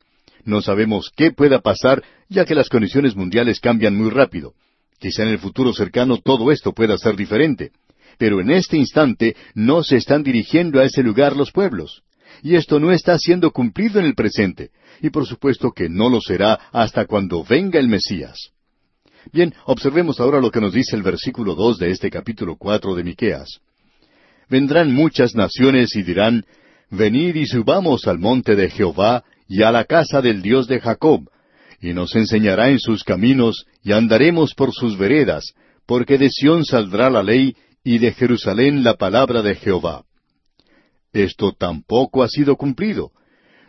No 0.46 0.62
sabemos 0.62 1.12
qué 1.16 1.32
pueda 1.32 1.60
pasar, 1.60 2.04
ya 2.30 2.46
que 2.46 2.56
las 2.56 2.70
condiciones 2.70 3.16
mundiales 3.16 3.60
cambian 3.60 3.96
muy 3.96 4.10
rápido. 4.10 4.54
Quizá 5.00 5.24
en 5.24 5.30
el 5.30 5.40
futuro 5.40 5.74
cercano 5.74 6.18
todo 6.18 6.52
esto 6.52 6.74
pueda 6.74 6.98
ser 6.98 7.16
diferente. 7.16 7.72
Pero 8.18 8.42
en 8.42 8.52
este 8.52 8.78
instante 8.78 9.36
no 9.54 9.82
se 9.82 9.96
están 9.96 10.24
dirigiendo 10.24 10.80
a 10.80 10.84
ese 10.84 11.02
lugar 11.02 11.36
los 11.36 11.52
pueblos. 11.52 12.04
Y 12.44 12.56
esto 12.56 12.80
no 12.80 12.92
está 12.92 13.18
siendo 13.18 13.52
cumplido 13.52 14.00
en 14.00 14.06
el 14.06 14.16
presente. 14.16 14.72
Y 15.02 15.10
por 15.10 15.26
supuesto 15.26 15.72
que 15.72 15.90
no 15.90 16.10
lo 16.10 16.20
será 16.20 16.60
hasta 16.72 17.06
cuando 17.06 17.44
venga 17.44 17.80
el 17.80 17.88
Mesías. 17.88 18.52
Bien, 19.32 19.54
observemos 19.66 20.20
ahora 20.20 20.42
lo 20.42 20.52
que 20.52 20.62
nos 20.62 20.74
dice 20.74 20.96
el 20.96 21.04
versículo 21.04 21.56
dos 21.56 21.78
de 21.78 21.92
este 21.92 22.10
capítulo 22.10 22.58
cuatro 22.58 22.96
de 22.96 23.04
Miqueas. 23.04 23.60
Vendrán 24.50 24.94
muchas 24.94 25.36
naciones 25.36 25.96
y 25.96 26.04
dirán, 26.04 26.46
Venid 26.90 27.36
y 27.36 27.46
subamos 27.46 28.08
al 28.08 28.18
monte 28.18 28.56
de 28.56 28.70
Jehová 28.70 29.24
y 29.48 29.62
a 29.64 29.72
la 29.72 29.86
casa 29.86 30.22
del 30.22 30.42
Dios 30.42 30.68
de 30.68 30.80
Jacob, 30.80 31.30
y 31.82 31.94
nos 31.94 32.16
enseñará 32.16 32.70
en 32.70 32.80
sus 32.80 33.04
caminos, 33.04 33.66
y 33.84 33.92
andaremos 33.92 34.54
por 34.54 34.74
sus 34.74 34.98
veredas, 34.98 35.54
porque 35.86 36.18
de 36.18 36.30
Sión 36.30 36.66
saldrá 36.66 37.10
la 37.10 37.24
ley, 37.24 37.56
y 37.84 37.98
de 37.98 38.12
Jerusalén 38.12 38.84
la 38.84 38.96
palabra 38.96 39.42
de 39.42 39.56
Jehová. 39.56 40.04
Esto 41.14 41.54
tampoco 41.54 42.24
ha 42.24 42.28
sido 42.28 42.56
cumplido. 42.56 43.12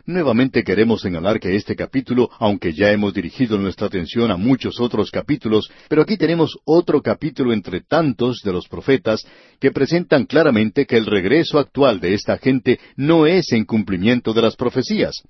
Nuevamente 0.05 0.63
queremos 0.63 1.01
señalar 1.01 1.39
que 1.39 1.55
este 1.55 1.75
capítulo, 1.75 2.29
aunque 2.39 2.73
ya 2.73 2.91
hemos 2.91 3.13
dirigido 3.13 3.57
nuestra 3.57 3.87
atención 3.87 4.31
a 4.31 4.37
muchos 4.37 4.79
otros 4.79 5.11
capítulos, 5.11 5.69
pero 5.87 6.01
aquí 6.01 6.17
tenemos 6.17 6.57
otro 6.65 7.01
capítulo 7.01 7.53
entre 7.53 7.81
tantos 7.81 8.41
de 8.43 8.51
los 8.51 8.67
profetas 8.67 9.25
que 9.59 9.71
presentan 9.71 10.25
claramente 10.25 10.85
que 10.85 10.97
el 10.97 11.05
regreso 11.05 11.59
actual 11.59 11.99
de 11.99 12.15
esta 12.15 12.37
gente 12.37 12.79
no 12.95 13.27
es 13.27 13.51
en 13.51 13.65
cumplimiento 13.65 14.33
de 14.33 14.41
las 14.41 14.55
profecías. 14.55 15.21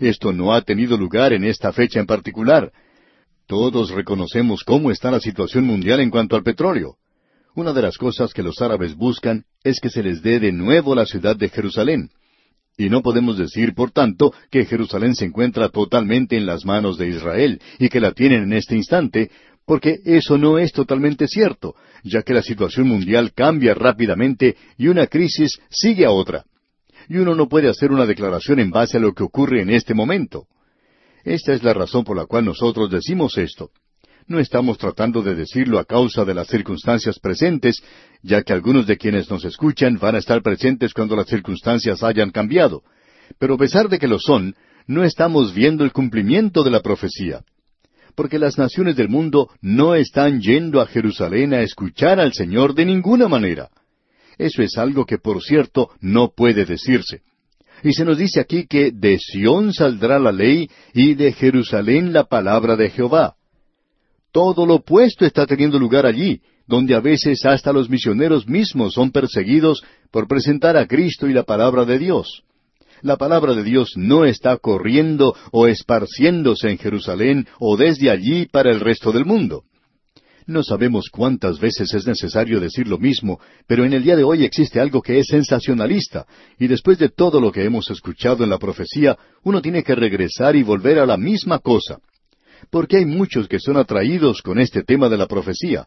Esto 0.00 0.32
no 0.32 0.52
ha 0.52 0.62
tenido 0.62 0.96
lugar 0.96 1.32
en 1.32 1.44
esta 1.44 1.72
fecha 1.72 2.00
en 2.00 2.06
particular. 2.06 2.72
Todos 3.46 3.90
reconocemos 3.90 4.62
cómo 4.64 4.90
está 4.90 5.10
la 5.10 5.20
situación 5.20 5.64
mundial 5.64 6.00
en 6.00 6.10
cuanto 6.10 6.36
al 6.36 6.42
petróleo. 6.42 6.96
Una 7.54 7.72
de 7.72 7.82
las 7.82 7.96
cosas 7.98 8.32
que 8.32 8.42
los 8.42 8.60
árabes 8.60 8.94
buscan 8.94 9.44
es 9.64 9.80
que 9.80 9.90
se 9.90 10.02
les 10.02 10.22
dé 10.22 10.38
de 10.38 10.52
nuevo 10.52 10.94
la 10.94 11.06
ciudad 11.06 11.36
de 11.36 11.48
Jerusalén. 11.48 12.10
Y 12.76 12.88
no 12.88 13.02
podemos 13.02 13.36
decir, 13.36 13.74
por 13.74 13.90
tanto, 13.90 14.32
que 14.50 14.64
Jerusalén 14.64 15.16
se 15.16 15.24
encuentra 15.24 15.68
totalmente 15.68 16.36
en 16.36 16.46
las 16.46 16.64
manos 16.64 16.96
de 16.96 17.08
Israel 17.08 17.60
y 17.80 17.88
que 17.88 18.00
la 18.00 18.12
tienen 18.12 18.44
en 18.44 18.52
este 18.52 18.76
instante, 18.76 19.32
porque 19.66 19.98
eso 20.04 20.38
no 20.38 20.58
es 20.58 20.72
totalmente 20.72 21.26
cierto, 21.26 21.74
ya 22.04 22.22
que 22.22 22.34
la 22.34 22.42
situación 22.42 22.86
mundial 22.86 23.32
cambia 23.34 23.74
rápidamente 23.74 24.56
y 24.76 24.86
una 24.86 25.08
crisis 25.08 25.58
sigue 25.68 26.06
a 26.06 26.12
otra. 26.12 26.44
Y 27.08 27.16
uno 27.16 27.34
no 27.34 27.48
puede 27.48 27.68
hacer 27.68 27.90
una 27.90 28.06
declaración 28.06 28.60
en 28.60 28.70
base 28.70 28.98
a 28.98 29.00
lo 29.00 29.14
que 29.14 29.22
ocurre 29.22 29.62
en 29.62 29.70
este 29.70 29.94
momento. 29.94 30.46
Esta 31.24 31.52
es 31.52 31.62
la 31.62 31.72
razón 31.72 32.04
por 32.04 32.16
la 32.16 32.26
cual 32.26 32.44
nosotros 32.44 32.90
decimos 32.90 33.38
esto. 33.38 33.70
No 34.26 34.38
estamos 34.38 34.76
tratando 34.76 35.22
de 35.22 35.34
decirlo 35.34 35.78
a 35.78 35.86
causa 35.86 36.24
de 36.26 36.34
las 36.34 36.48
circunstancias 36.48 37.18
presentes, 37.18 37.82
ya 38.22 38.42
que 38.42 38.52
algunos 38.52 38.86
de 38.86 38.98
quienes 38.98 39.30
nos 39.30 39.44
escuchan 39.46 39.98
van 39.98 40.16
a 40.16 40.18
estar 40.18 40.42
presentes 40.42 40.92
cuando 40.92 41.16
las 41.16 41.26
circunstancias 41.28 42.02
hayan 42.02 42.30
cambiado. 42.30 42.82
Pero 43.38 43.54
a 43.54 43.58
pesar 43.58 43.88
de 43.88 43.98
que 43.98 44.06
lo 44.06 44.18
son, 44.18 44.54
no 44.86 45.02
estamos 45.02 45.54
viendo 45.54 45.82
el 45.84 45.92
cumplimiento 45.92 46.62
de 46.62 46.70
la 46.70 46.80
profecía. 46.80 47.42
Porque 48.14 48.38
las 48.38 48.58
naciones 48.58 48.96
del 48.96 49.08
mundo 49.08 49.48
no 49.62 49.94
están 49.94 50.40
yendo 50.40 50.80
a 50.80 50.86
Jerusalén 50.86 51.54
a 51.54 51.62
escuchar 51.62 52.20
al 52.20 52.34
Señor 52.34 52.74
de 52.74 52.84
ninguna 52.84 53.28
manera. 53.28 53.70
Eso 54.38 54.62
es 54.62 54.78
algo 54.78 55.04
que, 55.04 55.18
por 55.18 55.42
cierto, 55.42 55.90
no 56.00 56.30
puede 56.34 56.64
decirse. 56.64 57.22
Y 57.82 57.92
se 57.92 58.04
nos 58.04 58.18
dice 58.18 58.40
aquí 58.40 58.66
que 58.66 58.90
de 58.92 59.18
Sión 59.18 59.72
saldrá 59.72 60.18
la 60.18 60.32
ley 60.32 60.70
y 60.94 61.14
de 61.14 61.32
Jerusalén 61.32 62.12
la 62.12 62.24
palabra 62.24 62.76
de 62.76 62.90
Jehová. 62.90 63.34
Todo 64.32 64.66
lo 64.66 64.76
opuesto 64.76 65.24
está 65.24 65.46
teniendo 65.46 65.78
lugar 65.78 66.06
allí, 66.06 66.40
donde 66.66 66.94
a 66.94 67.00
veces 67.00 67.44
hasta 67.44 67.72
los 67.72 67.88
misioneros 67.88 68.46
mismos 68.46 68.94
son 68.94 69.10
perseguidos 69.10 69.82
por 70.10 70.28
presentar 70.28 70.76
a 70.76 70.86
Cristo 70.86 71.26
y 71.26 71.32
la 71.32 71.44
palabra 71.44 71.84
de 71.84 71.98
Dios. 71.98 72.42
La 73.00 73.16
palabra 73.16 73.54
de 73.54 73.62
Dios 73.62 73.92
no 73.96 74.24
está 74.24 74.56
corriendo 74.58 75.34
o 75.52 75.66
esparciéndose 75.66 76.68
en 76.68 76.78
Jerusalén 76.78 77.46
o 77.58 77.76
desde 77.76 78.10
allí 78.10 78.46
para 78.46 78.70
el 78.70 78.80
resto 78.80 79.12
del 79.12 79.24
mundo. 79.24 79.64
No 80.48 80.64
sabemos 80.64 81.10
cuántas 81.12 81.60
veces 81.60 81.94
es 81.94 82.08
necesario 82.08 82.58
decir 82.58 82.88
lo 82.88 82.98
mismo, 82.98 83.38
pero 83.68 83.84
en 83.84 83.92
el 83.92 84.02
día 84.02 84.16
de 84.16 84.24
hoy 84.24 84.44
existe 84.44 84.80
algo 84.80 85.00
que 85.00 85.20
es 85.20 85.28
sensacionalista, 85.28 86.26
y 86.58 86.66
después 86.66 86.98
de 86.98 87.10
todo 87.10 87.40
lo 87.40 87.52
que 87.52 87.62
hemos 87.62 87.88
escuchado 87.88 88.42
en 88.42 88.50
la 88.50 88.58
profecía, 88.58 89.16
uno 89.44 89.62
tiene 89.62 89.84
que 89.84 89.94
regresar 89.94 90.56
y 90.56 90.64
volver 90.64 90.98
a 90.98 91.06
la 91.06 91.16
misma 91.16 91.60
cosa 91.60 92.00
porque 92.70 92.98
hay 92.98 93.04
muchos 93.06 93.48
que 93.48 93.60
son 93.60 93.76
atraídos 93.76 94.42
con 94.42 94.58
este 94.58 94.82
tema 94.82 95.08
de 95.08 95.16
la 95.16 95.26
profecía. 95.26 95.86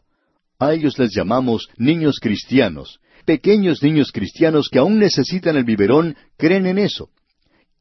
A 0.58 0.72
ellos 0.72 0.98
les 0.98 1.14
llamamos 1.14 1.68
niños 1.76 2.18
cristianos. 2.20 3.00
Pequeños 3.24 3.82
niños 3.82 4.10
cristianos 4.12 4.68
que 4.68 4.78
aún 4.78 4.98
necesitan 4.98 5.56
el 5.56 5.64
biberón 5.64 6.16
creen 6.36 6.66
en 6.66 6.78
eso. 6.78 7.10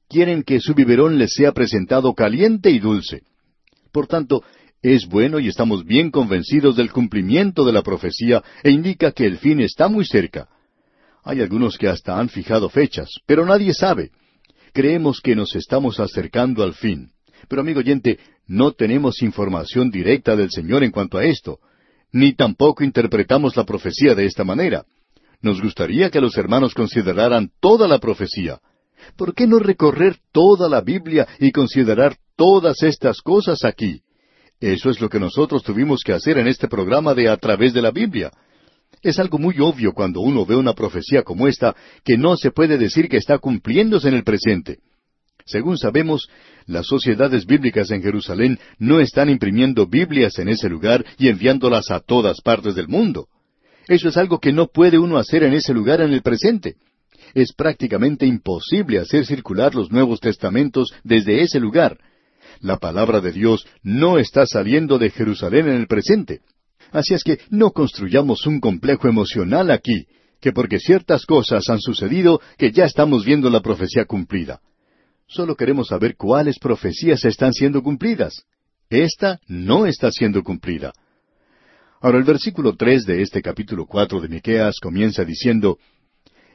Quieren 0.07 0.43
que 0.43 0.59
su 0.59 0.73
biberón 0.73 1.17
les 1.17 1.33
sea 1.33 1.51
presentado 1.51 2.13
caliente 2.13 2.69
y 2.69 2.79
dulce. 2.79 3.23
Por 3.91 4.07
tanto, 4.07 4.43
es 4.81 5.07
bueno 5.07 5.39
y 5.39 5.47
estamos 5.47 5.85
bien 5.85 6.09
convencidos 6.09 6.75
del 6.75 6.91
cumplimiento 6.91 7.63
de 7.65 7.71
la 7.71 7.83
profecía 7.83 8.43
e 8.63 8.71
indica 8.71 9.11
que 9.11 9.25
el 9.25 9.37
fin 9.37 9.59
está 9.59 9.87
muy 9.87 10.05
cerca. 10.05 10.49
Hay 11.23 11.41
algunos 11.41 11.77
que 11.77 11.87
hasta 11.87 12.19
han 12.19 12.29
fijado 12.29 12.67
fechas, 12.69 13.09
pero 13.27 13.45
nadie 13.45 13.73
sabe. 13.73 14.09
Creemos 14.73 15.21
que 15.21 15.35
nos 15.35 15.55
estamos 15.55 15.99
acercando 15.99 16.63
al 16.63 16.73
fin. 16.73 17.11
Pero 17.47 17.61
amigo 17.61 17.79
oyente, 17.79 18.19
no 18.47 18.71
tenemos 18.71 19.21
información 19.21 19.91
directa 19.91 20.35
del 20.35 20.49
Señor 20.49 20.83
en 20.83 20.91
cuanto 20.91 21.17
a 21.17 21.25
esto, 21.25 21.59
ni 22.11 22.33
tampoco 22.33 22.83
interpretamos 22.83 23.55
la 23.55 23.65
profecía 23.65 24.15
de 24.15 24.25
esta 24.25 24.43
manera. 24.43 24.85
Nos 25.41 25.61
gustaría 25.61 26.09
que 26.09 26.21
los 26.21 26.37
hermanos 26.37 26.73
consideraran 26.73 27.51
toda 27.59 27.87
la 27.87 27.99
profecía. 27.99 28.59
¿Por 29.15 29.33
qué 29.33 29.47
no 29.47 29.59
recorrer 29.59 30.17
toda 30.31 30.69
la 30.69 30.81
Biblia 30.81 31.27
y 31.39 31.51
considerar 31.51 32.17
todas 32.35 32.83
estas 32.83 33.21
cosas 33.21 33.63
aquí? 33.63 34.01
Eso 34.61 34.91
es 34.91 35.01
lo 35.01 35.09
que 35.09 35.19
nosotros 35.19 35.63
tuvimos 35.63 36.03
que 36.03 36.13
hacer 36.13 36.37
en 36.37 36.47
este 36.47 36.67
programa 36.67 37.15
de 37.15 37.27
A 37.27 37.37
través 37.37 37.73
de 37.73 37.81
la 37.81 37.89
Biblia. 37.89 38.31
Es 39.01 39.17
algo 39.17 39.39
muy 39.39 39.59
obvio 39.59 39.91
cuando 39.91 40.21
uno 40.21 40.45
ve 40.45 40.55
una 40.55 40.73
profecía 40.73 41.23
como 41.23 41.47
esta 41.47 41.75
que 42.05 42.15
no 42.15 42.37
se 42.37 42.51
puede 42.51 42.77
decir 42.77 43.09
que 43.09 43.17
está 43.17 43.39
cumpliéndose 43.39 44.09
en 44.09 44.13
el 44.13 44.23
presente. 44.23 44.77
Según 45.45 45.79
sabemos, 45.79 46.29
las 46.67 46.85
sociedades 46.85 47.47
bíblicas 47.47 47.89
en 47.89 48.03
Jerusalén 48.03 48.59
no 48.77 48.99
están 48.99 49.31
imprimiendo 49.31 49.87
Biblias 49.87 50.37
en 50.37 50.49
ese 50.49 50.69
lugar 50.69 51.03
y 51.17 51.29
enviándolas 51.29 51.89
a 51.89 51.99
todas 51.99 52.39
partes 52.41 52.75
del 52.75 52.87
mundo. 52.87 53.27
Eso 53.87 54.09
es 54.09 54.17
algo 54.17 54.39
que 54.39 54.53
no 54.53 54.67
puede 54.67 54.99
uno 54.99 55.17
hacer 55.17 55.41
en 55.41 55.53
ese 55.53 55.73
lugar 55.73 56.01
en 56.01 56.13
el 56.13 56.21
presente. 56.21 56.75
Es 57.33 57.51
prácticamente 57.53 58.27
imposible 58.27 58.99
hacer 58.99 59.25
circular 59.25 59.73
los 59.73 59.91
Nuevos 59.91 60.19
Testamentos 60.19 60.93
desde 61.03 61.41
ese 61.41 61.59
lugar. 61.59 61.97
La 62.61 62.77
palabra 62.77 63.21
de 63.21 63.31
Dios 63.31 63.65
no 63.81 64.19
está 64.19 64.45
saliendo 64.45 64.99
de 64.99 65.09
Jerusalén 65.09 65.67
en 65.67 65.75
el 65.75 65.87
presente. 65.87 66.41
Así 66.91 67.13
es 67.13 67.23
que 67.23 67.39
no 67.49 67.71
construyamos 67.71 68.45
un 68.45 68.59
complejo 68.59 69.07
emocional 69.07 69.71
aquí, 69.71 70.05
que 70.39 70.51
porque 70.51 70.79
ciertas 70.79 71.25
cosas 71.25 71.67
han 71.69 71.79
sucedido 71.79 72.39
que 72.57 72.71
ya 72.71 72.85
estamos 72.85 73.25
viendo 73.25 73.49
la 73.49 73.61
profecía 73.61 74.05
cumplida. 74.05 74.59
Solo 75.27 75.55
queremos 75.55 75.87
saber 75.87 76.15
cuáles 76.15 76.59
profecías 76.59 77.25
están 77.25 77.53
siendo 77.53 77.81
cumplidas. 77.81 78.43
Esta 78.89 79.39
no 79.47 79.85
está 79.85 80.11
siendo 80.11 80.43
cumplida. 80.43 80.93
Ahora 82.01 82.17
el 82.17 82.25
versículo 82.25 82.75
tres 82.75 83.05
de 83.05 83.21
este 83.21 83.41
capítulo 83.41 83.85
cuatro 83.85 84.19
de 84.19 84.27
Miqueas 84.27 84.79
comienza 84.79 85.23
diciendo 85.23 85.77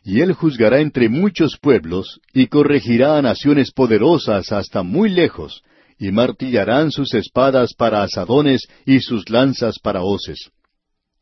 Y 0.05 0.21
él 0.21 0.35
juzgará 0.35 0.81
entre 0.81 1.09
muchos 1.09 1.57
pueblos, 1.59 2.21
y 2.33 2.47
corregirá 2.47 3.17
a 3.17 3.23
naciones 3.23 3.73
poderosas 3.73 4.53
hasta 4.53 4.83
muy 4.83 5.09
lejos, 5.09 5.63
y 5.99 6.13
martillarán 6.13 6.91
sus 6.91 7.15
espadas 7.15 7.75
para 7.75 8.03
asadones 8.03 8.67
y 8.85 9.01
sus 9.01 9.29
lanzas 9.31 9.79
para 9.79 10.03
hoces. 10.03 10.51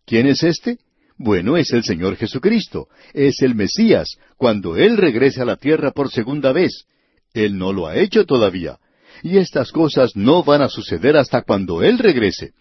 ¿Quién 0.06 0.26
es 0.26 0.42
este? 0.42 0.78
Bueno, 1.16 1.56
es 1.56 1.72
el 1.72 1.84
Señor 1.84 2.16
Jesucristo, 2.16 2.88
es 3.12 3.40
el 3.42 3.54
Mesías, 3.54 4.16
cuando 4.36 4.76
Él 4.76 4.96
regrese 4.96 5.42
a 5.42 5.44
la 5.44 5.56
tierra 5.56 5.92
por 5.92 6.10
segunda 6.10 6.52
vez, 6.52 6.86
él 7.34 7.58
no 7.58 7.72
lo 7.72 7.88
ha 7.88 7.96
hecho 7.96 8.24
todavía. 8.24 8.78
Y 9.22 9.38
estas 9.38 9.72
cosas 9.72 10.12
no 10.14 10.44
van 10.44 10.62
a 10.62 10.68
suceder 10.68 11.16
hasta 11.16 11.42
cuando 11.42 11.82
Él 11.82 11.98
regrese. 11.98 12.52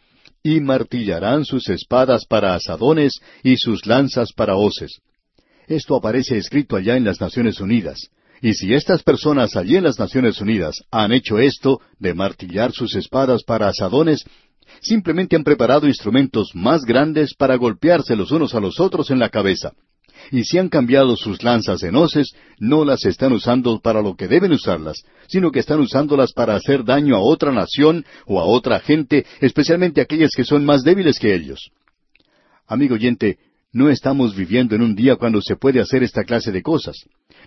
Y 0.41 0.59
martillarán 0.59 1.45
sus 1.45 1.69
espadas 1.69 2.25
para 2.25 2.55
asadones 2.55 3.13
y 3.43 3.57
sus 3.57 3.85
lanzas 3.85 4.33
para 4.33 4.55
hoces. 4.55 4.99
Esto 5.67 5.95
aparece 5.95 6.37
escrito 6.37 6.75
allá 6.75 6.97
en 6.97 7.05
las 7.05 7.21
Naciones 7.21 7.61
Unidas. 7.61 8.09
Y 8.43 8.53
si 8.53 8.73
estas 8.75 9.01
personas 9.01 9.55
allí 9.55 9.77
en 9.77 9.85
las 9.85 9.97
Naciones 9.97 10.39
Unidas 10.39 10.75
han 10.91 11.11
hecho 11.11 11.39
esto, 11.39 11.79
de 11.97 12.13
martillar 12.13 12.71
sus 12.73 12.93
espadas 12.95 13.41
para 13.43 13.69
asadones, 13.69 14.25
Simplemente 14.81 15.35
han 15.35 15.43
preparado 15.43 15.87
instrumentos 15.87 16.51
más 16.53 16.83
grandes 16.83 17.33
para 17.33 17.55
golpearse 17.55 18.15
los 18.15 18.31
unos 18.31 18.53
a 18.53 18.59
los 18.59 18.79
otros 18.79 19.11
en 19.11 19.19
la 19.19 19.29
cabeza. 19.29 19.71
Y 20.31 20.43
si 20.43 20.57
han 20.57 20.69
cambiado 20.69 21.15
sus 21.15 21.43
lanzas 21.43 21.83
en 21.83 21.95
hoces, 21.95 22.33
no 22.57 22.85
las 22.85 23.05
están 23.05 23.33
usando 23.33 23.79
para 23.79 24.01
lo 24.01 24.15
que 24.15 24.27
deben 24.27 24.53
usarlas, 24.53 25.03
sino 25.27 25.51
que 25.51 25.59
están 25.59 25.79
usándolas 25.79 26.31
para 26.33 26.55
hacer 26.55 26.83
daño 26.83 27.15
a 27.15 27.21
otra 27.21 27.51
nación 27.51 28.05
o 28.25 28.39
a 28.39 28.45
otra 28.45 28.79
gente, 28.79 29.25
especialmente 29.41 30.01
aquellas 30.01 30.31
que 30.35 30.45
son 30.45 30.65
más 30.65 30.83
débiles 30.83 31.19
que 31.19 31.33
ellos. 31.33 31.71
Amigo 32.67 32.95
oyente, 32.95 33.37
no 33.73 33.89
estamos 33.89 34.35
viviendo 34.35 34.75
en 34.75 34.83
un 34.83 34.95
día 34.95 35.15
cuando 35.15 35.41
se 35.41 35.55
puede 35.55 35.81
hacer 35.81 36.03
esta 36.03 36.23
clase 36.23 36.51
de 36.51 36.61
cosas. 36.61 36.95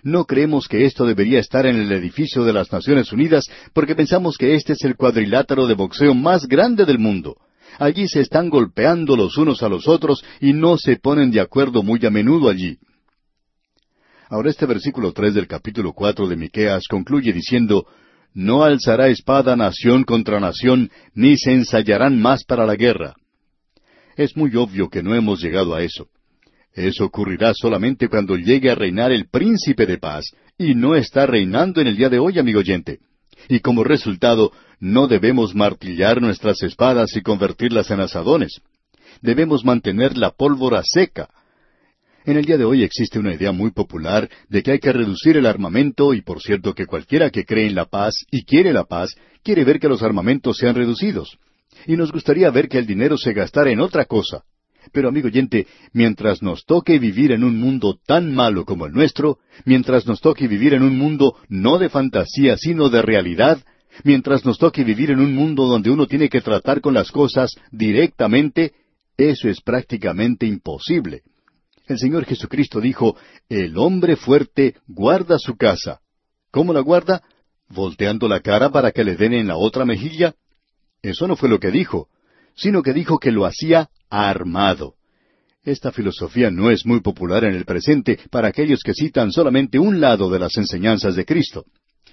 No 0.03 0.25
creemos 0.25 0.67
que 0.67 0.85
esto 0.85 1.05
debería 1.05 1.39
estar 1.39 1.65
en 1.65 1.77
el 1.77 1.91
edificio 1.93 2.43
de 2.43 2.51
las 2.51 2.71
Naciones 2.71 3.13
Unidas 3.13 3.45
porque 3.73 3.95
pensamos 3.95 4.37
que 4.37 4.53
este 4.53 4.73
es 4.73 4.83
el 4.83 4.97
cuadrilátero 4.97 5.67
de 5.67 5.73
boxeo 5.73 6.13
más 6.13 6.45
grande 6.45 6.85
del 6.85 6.99
mundo. 6.99 7.37
Allí 7.79 8.09
se 8.09 8.19
están 8.19 8.49
golpeando 8.49 9.15
los 9.15 9.37
unos 9.37 9.63
a 9.63 9.69
los 9.69 9.87
otros 9.87 10.21
y 10.41 10.51
no 10.51 10.77
se 10.77 10.97
ponen 10.97 11.31
de 11.31 11.39
acuerdo 11.39 11.81
muy 11.81 12.05
a 12.05 12.09
menudo 12.09 12.49
allí. 12.49 12.77
Ahora 14.29 14.49
este 14.49 14.65
versículo 14.65 15.13
tres 15.13 15.33
del 15.33 15.47
capítulo 15.47 15.93
cuatro 15.93 16.27
de 16.27 16.35
Miqueas 16.35 16.87
concluye 16.89 17.31
diciendo 17.31 17.87
No 18.33 18.63
alzará 18.65 19.07
espada 19.07 19.55
nación 19.55 20.03
contra 20.03 20.41
nación, 20.41 20.91
ni 21.13 21.37
se 21.37 21.53
ensayarán 21.53 22.19
más 22.19 22.43
para 22.43 22.65
la 22.65 22.75
guerra. 22.75 23.15
Es 24.17 24.35
muy 24.35 24.53
obvio 24.57 24.89
que 24.89 25.01
no 25.01 25.15
hemos 25.15 25.41
llegado 25.41 25.73
a 25.73 25.83
eso. 25.83 26.09
Eso 26.77 27.05
ocurrirá 27.05 27.53
solamente 27.55 28.07
cuando 28.07 28.35
llegue 28.35 28.69
a 28.69 28.75
reinar 28.75 29.11
el 29.11 29.27
príncipe 29.29 29.87
de 29.87 29.97
paz, 29.97 30.25
y 30.59 30.75
no 30.75 30.95
está 30.95 31.25
reinando 31.25 31.81
en 31.81 31.87
el 31.87 31.97
día 31.97 32.07
de 32.07 32.19
hoy, 32.19 32.37
amigo 32.37 32.59
oyente. 32.59 32.99
Y 33.49 33.61
como 33.61 33.83
resultado, 33.83 34.51
no 34.79 35.07
debemos 35.07 35.55
martillar 35.55 36.21
nuestras 36.21 36.61
espadas 36.61 37.15
y 37.15 37.23
convertirlas 37.23 37.89
en 37.89 38.01
asadones. 38.01 38.61
Debemos 39.23 39.65
mantener 39.65 40.17
la 40.17 40.29
pólvora 40.29 40.83
seca. 40.83 41.29
En 42.25 42.37
el 42.37 42.45
día 42.45 42.57
de 42.57 42.65
hoy 42.65 42.83
existe 42.83 43.17
una 43.17 43.33
idea 43.33 43.51
muy 43.51 43.71
popular 43.71 44.29
de 44.47 44.61
que 44.61 44.73
hay 44.73 44.79
que 44.79 44.93
reducir 44.93 45.35
el 45.35 45.47
armamento 45.47 46.13
y 46.13 46.21
por 46.21 46.43
cierto 46.43 46.75
que 46.75 46.85
cualquiera 46.85 47.31
que 47.31 47.43
cree 47.43 47.65
en 47.65 47.73
la 47.73 47.85
paz 47.85 48.13
y 48.29 48.43
quiere 48.43 48.71
la 48.71 48.83
paz 48.83 49.15
quiere 49.43 49.63
ver 49.63 49.79
que 49.79 49.89
los 49.89 50.03
armamentos 50.03 50.57
sean 50.57 50.75
reducidos. 50.75 51.39
Y 51.87 51.97
nos 51.97 52.11
gustaría 52.11 52.51
ver 52.51 52.69
que 52.69 52.77
el 52.77 52.85
dinero 52.85 53.17
se 53.17 53.33
gastara 53.33 53.71
en 53.71 53.79
otra 53.79 54.05
cosa. 54.05 54.43
Pero 54.91 55.09
amigo 55.09 55.27
oyente, 55.27 55.67
mientras 55.93 56.41
nos 56.41 56.65
toque 56.65 56.99
vivir 56.99 57.31
en 57.31 57.43
un 57.43 57.57
mundo 57.57 57.99
tan 58.05 58.33
malo 58.33 58.65
como 58.65 58.85
el 58.85 58.93
nuestro, 58.93 59.39
mientras 59.65 60.05
nos 60.07 60.21
toque 60.21 60.47
vivir 60.47 60.73
en 60.73 60.83
un 60.83 60.97
mundo 60.97 61.35
no 61.49 61.77
de 61.77 61.89
fantasía, 61.89 62.57
sino 62.57 62.89
de 62.89 63.01
realidad, 63.01 63.63
mientras 64.03 64.45
nos 64.45 64.57
toque 64.57 64.83
vivir 64.83 65.11
en 65.11 65.19
un 65.19 65.33
mundo 65.33 65.65
donde 65.65 65.89
uno 65.89 66.07
tiene 66.07 66.29
que 66.29 66.41
tratar 66.41 66.81
con 66.81 66.93
las 66.93 67.11
cosas 67.11 67.55
directamente, 67.71 68.73
eso 69.17 69.49
es 69.49 69.61
prácticamente 69.61 70.45
imposible. 70.45 71.23
El 71.87 71.97
Señor 71.97 72.25
Jesucristo 72.25 72.81
dijo, 72.81 73.15
el 73.49 73.77
hombre 73.77 74.15
fuerte 74.15 74.75
guarda 74.87 75.39
su 75.39 75.55
casa. 75.55 76.01
¿Cómo 76.51 76.73
la 76.73 76.81
guarda? 76.81 77.23
¿Volteando 77.69 78.27
la 78.27 78.41
cara 78.41 78.69
para 78.71 78.91
que 78.91 79.03
le 79.03 79.15
den 79.15 79.33
en 79.33 79.47
la 79.47 79.57
otra 79.57 79.85
mejilla? 79.85 80.35
Eso 81.01 81.27
no 81.27 81.35
fue 81.35 81.49
lo 81.49 81.59
que 81.59 81.71
dijo, 81.71 82.09
sino 82.55 82.83
que 82.83 82.93
dijo 82.93 83.19
que 83.19 83.31
lo 83.31 83.45
hacía 83.45 83.89
armado. 84.09 84.95
Esta 85.63 85.91
filosofía 85.91 86.49
no 86.49 86.71
es 86.71 86.85
muy 86.85 87.01
popular 87.01 87.43
en 87.43 87.53
el 87.53 87.65
presente 87.65 88.19
para 88.31 88.47
aquellos 88.47 88.81
que 88.83 88.93
citan 88.93 89.31
solamente 89.31 89.77
un 89.77 89.99
lado 89.99 90.29
de 90.29 90.39
las 90.39 90.55
enseñanzas 90.57 91.15
de 91.15 91.25
Cristo. 91.25 91.65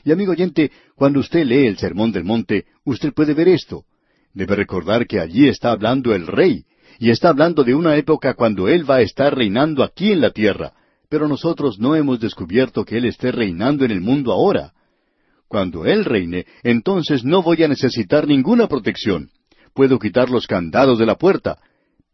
Y 0.05 0.13
amigo 0.13 0.33
oyente, 0.33 0.73
cuando 0.97 1.21
usted 1.21 1.45
lee 1.45 1.67
el 1.67 1.79
Sermón 1.79 2.13
del 2.13 2.25
Monte, 2.25 2.67
usted 2.85 3.13
puede 3.15 3.33
ver 3.33 3.49
esto. 3.49 3.85
Debe 4.33 4.57
recordar 4.57 5.07
que 5.07 5.21
allí 5.21 5.49
está 5.49 5.71
hablando 5.71 6.15
el 6.15 6.27
Rey, 6.27 6.65
y 6.99 7.11
está 7.11 7.29
hablando 7.29 7.65
de 7.65 7.75
una 7.75 7.97
época 7.97 8.35
cuando 8.35 8.69
Él 8.69 8.89
va 8.89 8.97
a 8.97 9.03
estar 9.03 9.35
reinando 9.37 9.83
aquí 9.83 10.13
en 10.13 10.21
la 10.21 10.31
tierra, 10.31 10.73
pero 11.09 11.29
nosotros 11.29 11.79
no 11.79 11.95
hemos 11.95 12.21
descubierto 12.21 12.85
que 12.85 12.99
Él 12.99 13.05
esté 13.05 13.31
reinando 13.31 13.85
en 13.85 13.91
el 13.91 14.01
mundo 14.01 14.33
ahora. 14.33 14.73
Cuando 15.49 15.87
Él 15.87 16.05
reine, 16.05 16.47
entonces 16.63 17.25
no 17.25 17.43
voy 17.43 17.63
a 17.63 17.69
necesitar 17.69 18.27
ninguna 18.27 18.66
protección. 18.66 19.31
Puedo 19.75 19.99
quitar 19.99 20.31
los 20.31 20.47
candados 20.47 20.99
de 20.99 21.07
la 21.07 21.16
puerta, 21.16 21.59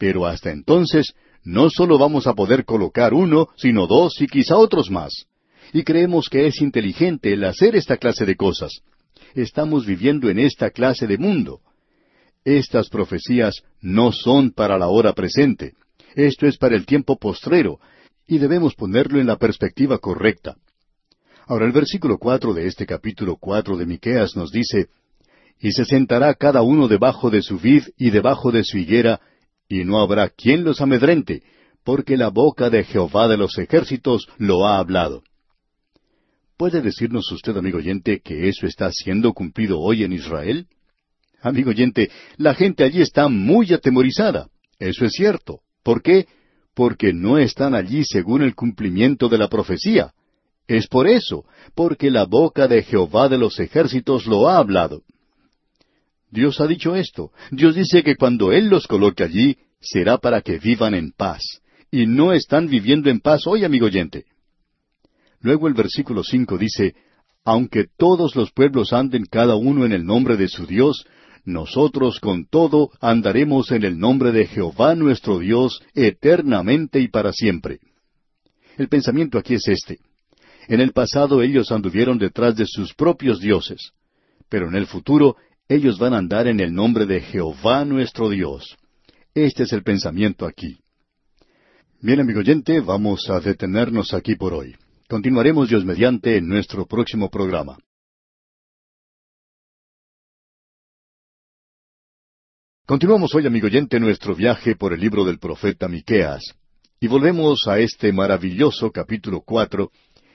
pero 0.00 0.24
hasta 0.24 0.50
entonces 0.50 1.12
no 1.44 1.68
solo 1.68 1.98
vamos 1.98 2.26
a 2.26 2.32
poder 2.32 2.64
colocar 2.64 3.12
uno, 3.12 3.48
sino 3.56 3.86
dos 3.86 4.18
y 4.22 4.28
quizá 4.28 4.56
otros 4.56 4.90
más. 4.90 5.26
Y 5.74 5.84
creemos 5.84 6.30
que 6.30 6.46
es 6.46 6.62
inteligente 6.62 7.34
el 7.34 7.44
hacer 7.44 7.76
esta 7.76 7.98
clase 7.98 8.24
de 8.24 8.34
cosas. 8.34 8.80
Estamos 9.34 9.84
viviendo 9.84 10.30
en 10.30 10.38
esta 10.38 10.70
clase 10.70 11.06
de 11.06 11.18
mundo. 11.18 11.60
Estas 12.46 12.88
profecías 12.88 13.62
no 13.82 14.10
son 14.10 14.52
para 14.52 14.78
la 14.78 14.88
hora 14.88 15.12
presente. 15.12 15.74
Esto 16.14 16.46
es 16.46 16.56
para 16.56 16.76
el 16.76 16.86
tiempo 16.86 17.18
postrero, 17.18 17.78
y 18.26 18.38
debemos 18.38 18.74
ponerlo 18.74 19.20
en 19.20 19.26
la 19.26 19.36
perspectiva 19.36 19.98
correcta. 19.98 20.56
Ahora 21.46 21.66
el 21.66 21.72
versículo 21.72 22.16
cuatro 22.16 22.54
de 22.54 22.66
este 22.66 22.86
capítulo 22.86 23.36
cuatro 23.36 23.76
de 23.76 23.84
Miqueas 23.84 24.34
nos 24.34 24.50
dice 24.50 24.88
Y 25.60 25.72
se 25.72 25.84
sentará 25.84 26.32
cada 26.34 26.62
uno 26.62 26.88
debajo 26.88 27.28
de 27.28 27.42
su 27.42 27.58
vid 27.58 27.84
y 27.98 28.08
debajo 28.08 28.50
de 28.50 28.64
su 28.64 28.78
higuera, 28.78 29.20
y 29.70 29.84
no 29.84 30.00
habrá 30.00 30.28
quien 30.28 30.64
los 30.64 30.80
amedrente, 30.80 31.42
porque 31.84 32.16
la 32.16 32.28
boca 32.28 32.68
de 32.68 32.84
Jehová 32.84 33.28
de 33.28 33.38
los 33.38 33.56
ejércitos 33.56 34.28
lo 34.36 34.66
ha 34.66 34.78
hablado. 34.78 35.22
¿Puede 36.58 36.82
decirnos 36.82 37.30
usted, 37.32 37.56
amigo 37.56 37.78
oyente, 37.78 38.20
que 38.20 38.48
eso 38.48 38.66
está 38.66 38.90
siendo 38.92 39.32
cumplido 39.32 39.78
hoy 39.78 40.02
en 40.02 40.12
Israel? 40.12 40.66
Amigo 41.40 41.70
oyente, 41.70 42.10
la 42.36 42.54
gente 42.54 42.84
allí 42.84 43.00
está 43.00 43.28
muy 43.28 43.72
atemorizada. 43.72 44.48
Eso 44.78 45.06
es 45.06 45.12
cierto. 45.12 45.60
¿Por 45.82 46.02
qué? 46.02 46.26
Porque 46.74 47.12
no 47.14 47.38
están 47.38 47.74
allí 47.74 48.04
según 48.04 48.42
el 48.42 48.54
cumplimiento 48.54 49.28
de 49.28 49.38
la 49.38 49.48
profecía. 49.48 50.12
Es 50.66 50.88
por 50.88 51.08
eso, 51.08 51.44
porque 51.74 52.10
la 52.10 52.24
boca 52.24 52.66
de 52.68 52.82
Jehová 52.82 53.28
de 53.28 53.38
los 53.38 53.58
ejércitos 53.60 54.26
lo 54.26 54.48
ha 54.48 54.58
hablado. 54.58 55.02
Dios 56.30 56.60
ha 56.60 56.66
dicho 56.66 56.94
esto. 56.94 57.32
Dios 57.50 57.74
dice 57.74 58.02
que 58.02 58.16
cuando 58.16 58.52
Él 58.52 58.68
los 58.68 58.86
coloque 58.86 59.24
allí, 59.24 59.56
será 59.80 60.18
para 60.18 60.42
que 60.42 60.58
vivan 60.58 60.94
en 60.94 61.12
paz. 61.12 61.42
Y 61.90 62.06
no 62.06 62.32
están 62.32 62.68
viviendo 62.68 63.10
en 63.10 63.20
paz 63.20 63.46
hoy, 63.46 63.64
amigo 63.64 63.86
oyente. 63.86 64.26
Luego 65.40 65.66
el 65.66 65.74
versículo 65.74 66.22
cinco 66.22 66.56
dice, 66.56 66.94
Aunque 67.44 67.86
todos 67.96 68.36
los 68.36 68.52
pueblos 68.52 68.92
anden 68.92 69.24
cada 69.24 69.56
uno 69.56 69.84
en 69.84 69.92
el 69.92 70.04
nombre 70.04 70.36
de 70.36 70.48
su 70.48 70.66
Dios, 70.66 71.04
nosotros 71.44 72.20
con 72.20 72.46
todo 72.46 72.90
andaremos 73.00 73.72
en 73.72 73.84
el 73.84 73.98
nombre 73.98 74.30
de 74.30 74.46
Jehová 74.46 74.94
nuestro 74.94 75.38
Dios 75.38 75.82
eternamente 75.94 77.00
y 77.00 77.08
para 77.08 77.32
siempre. 77.32 77.80
El 78.76 78.88
pensamiento 78.88 79.38
aquí 79.38 79.54
es 79.54 79.66
este. 79.66 79.98
En 80.68 80.80
el 80.80 80.92
pasado 80.92 81.42
ellos 81.42 81.72
anduvieron 81.72 82.18
detrás 82.18 82.54
de 82.56 82.66
sus 82.66 82.94
propios 82.94 83.40
dioses, 83.40 83.92
pero 84.48 84.68
en 84.68 84.76
el 84.76 84.86
futuro 84.86 85.36
ellos 85.70 85.98
van 85.98 86.14
a 86.14 86.18
andar 86.18 86.48
en 86.48 86.58
el 86.58 86.74
nombre 86.74 87.06
de 87.06 87.20
Jehová 87.20 87.84
nuestro 87.84 88.28
Dios. 88.28 88.76
Este 89.32 89.62
es 89.62 89.72
el 89.72 89.84
pensamiento 89.84 90.44
aquí. 90.44 90.80
Bien, 92.00 92.18
amigo 92.18 92.40
oyente, 92.40 92.80
vamos 92.80 93.30
a 93.30 93.38
detenernos 93.38 94.12
aquí 94.12 94.34
por 94.34 94.52
hoy. 94.52 94.74
Continuaremos 95.08 95.68
Dios 95.68 95.84
mediante 95.84 96.38
en 96.38 96.48
nuestro 96.48 96.86
próximo 96.86 97.30
programa. 97.30 97.78
Continuamos 102.84 103.32
hoy, 103.36 103.46
amigo 103.46 103.68
oyente, 103.68 104.00
nuestro 104.00 104.34
viaje 104.34 104.74
por 104.74 104.92
el 104.92 104.98
libro 104.98 105.24
del 105.24 105.38
profeta 105.38 105.86
Miqueas. 105.86 106.42
Y 106.98 107.06
volvemos 107.06 107.68
a 107.68 107.78
este 107.78 108.12
maravilloso 108.12 108.90
capítulo 108.90 109.42
cuatro, 109.42 109.92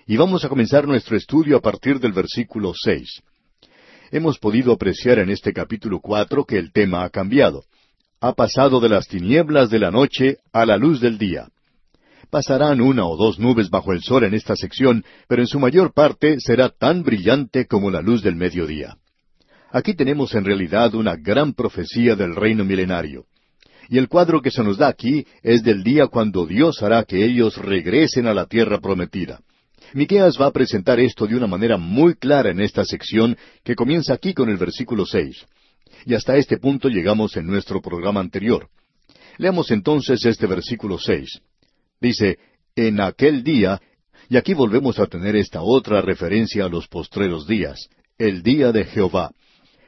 y 0.07 0.15
vamos 0.15 0.45
a 0.45 0.49
comenzar 0.49 0.87
nuestro 0.87 1.17
estudio 1.17 1.57
a 1.57 1.61
partir 1.61 1.99
del 1.99 2.13
versículo 2.13 2.71
seis 2.73 3.21
hemos 4.11 4.39
podido 4.39 4.73
apreciar 4.73 5.19
en 5.19 5.29
este 5.29 5.53
capítulo 5.53 5.99
cuatro 5.99 6.45
que 6.45 6.57
el 6.57 6.71
tema 6.71 7.03
ha 7.03 7.09
cambiado. 7.09 7.63
Ha 8.21 8.33
pasado 8.33 8.79
de 8.79 8.89
las 8.89 9.07
tinieblas 9.07 9.69
de 9.69 9.79
la 9.79 9.91
noche 9.91 10.37
a 10.53 10.65
la 10.65 10.77
luz 10.77 10.99
del 11.01 11.17
día. 11.17 11.47
Pasarán 12.29 12.81
una 12.81 13.05
o 13.05 13.15
dos 13.15 13.39
nubes 13.39 13.69
bajo 13.69 13.93
el 13.93 14.01
sol 14.01 14.23
en 14.23 14.33
esta 14.33 14.55
sección, 14.55 15.05
pero 15.27 15.41
en 15.41 15.47
su 15.47 15.59
mayor 15.59 15.93
parte 15.93 16.39
será 16.39 16.69
tan 16.69 17.03
brillante 17.03 17.65
como 17.67 17.91
la 17.91 18.01
luz 18.01 18.23
del 18.23 18.35
mediodía. 18.35 18.97
Aquí 19.71 19.93
tenemos 19.93 20.33
en 20.35 20.45
realidad 20.45 20.95
una 20.95 21.15
gran 21.15 21.53
profecía 21.53 22.15
del 22.15 22.35
reino 22.35 22.63
milenario. 22.63 23.25
Y 23.89 23.97
el 23.97 24.07
cuadro 24.07 24.41
que 24.41 24.49
se 24.49 24.63
nos 24.63 24.77
da 24.77 24.87
aquí 24.87 25.25
es 25.43 25.63
del 25.63 25.83
día 25.83 26.07
cuando 26.07 26.45
Dios 26.45 26.81
hará 26.81 27.03
que 27.03 27.23
ellos 27.23 27.57
regresen 27.57 28.25
a 28.25 28.33
la 28.33 28.45
tierra 28.47 28.79
prometida. 28.79 29.41
Miqueas 29.95 30.37
va 30.37 30.47
a 30.47 30.51
presentar 30.51 30.99
esto 30.99 31.25
de 31.25 31.37
una 31.37 31.47
manera 31.47 31.77
muy 31.77 32.15
clara 32.15 32.51
en 32.51 32.59
esta 32.59 32.83
sección 32.83 33.37
que 33.63 33.75
comienza 33.75 34.13
aquí 34.13 34.33
con 34.33 34.49
el 34.49 34.57
versículo 34.57 35.05
seis. 35.05 35.45
Y 36.05 36.15
hasta 36.15 36.35
este 36.35 36.57
punto 36.57 36.89
llegamos 36.89 37.37
en 37.37 37.47
nuestro 37.47 37.81
programa 37.81 38.19
anterior. 38.19 38.67
Leamos 39.37 39.71
entonces 39.71 40.25
este 40.25 40.47
versículo 40.47 40.99
seis. 40.99 41.39
Dice, 42.01 42.39
en 42.75 42.99
aquel 42.99 43.41
día, 43.41 43.79
y 44.27 44.35
aquí 44.35 44.53
volvemos 44.53 44.99
a 44.99 45.05
tener 45.05 45.37
esta 45.37 45.61
otra 45.61 46.01
referencia 46.01 46.65
a 46.65 46.69
los 46.69 46.89
postreros 46.89 47.47
días, 47.47 47.87
el 48.17 48.43
día 48.43 48.73
de 48.73 48.83
Jehová. 48.83 49.31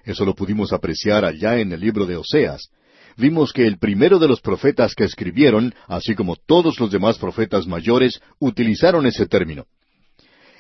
Eso 0.06 0.24
lo 0.24 0.34
pudimos 0.34 0.72
apreciar 0.72 1.26
allá 1.26 1.60
en 1.60 1.74
el 1.74 1.82
libro 1.82 2.06
de 2.06 2.16
Oseas. 2.16 2.70
Vimos 3.18 3.52
que 3.52 3.68
el 3.68 3.78
primero 3.78 4.20
de 4.20 4.30
los 4.30 4.40
profetas 4.40 4.96
que 4.96 5.04
escribieron, 5.04 5.76
así 5.86 6.16
como 6.16 6.38
todos 6.38 6.80
los 6.80 6.92
demás 6.92 7.18
profetas 7.18 7.68
mayores, 7.68 8.22
utilizaron 8.40 9.06
ese 9.06 9.26
término. 9.26 9.66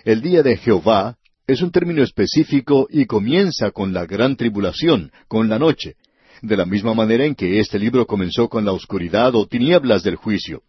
El 0.08 0.22
día 0.22 0.41
de 0.41 0.56
Jehová 0.56 1.17
es 1.48 1.62
un 1.62 1.70
término 1.70 2.02
específico 2.02 2.88
y 2.89 3.08
comienza 3.08 3.72
con 3.72 3.91
la 3.91 4.06
gran 4.06 4.38
tribulación, 4.38 5.12
con 5.28 5.50
la 5.50 5.60
noche, 5.60 5.96
de 6.41 6.56
la 6.56 6.65
misma 6.65 6.93
manera 6.93 7.26
en 7.26 7.36
que 7.36 7.60
este 7.60 7.78
libro 7.78 8.08
comenzó 8.08 8.48
con 8.48 8.63
la 8.63 8.72
oscuridad 8.72 9.36
o 9.36 9.46
tinieblas 9.48 10.04
del 10.04 10.15
juicio, 10.15 10.62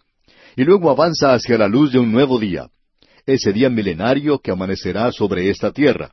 y 0.57 0.65
luego 0.65 0.91
avanza 0.91 1.35
hacia 1.35 1.57
la 1.57 1.69
luz 1.69 1.93
de 1.93 2.01
un 2.01 2.11
nuevo 2.11 2.41
día, 2.41 2.69
ese 3.27 3.53
día 3.53 3.71
milenario 3.71 4.41
que 4.41 4.51
amanecerá 4.51 5.13
sobre 5.13 5.49
esta 5.51 5.71
tierra. 5.71 6.11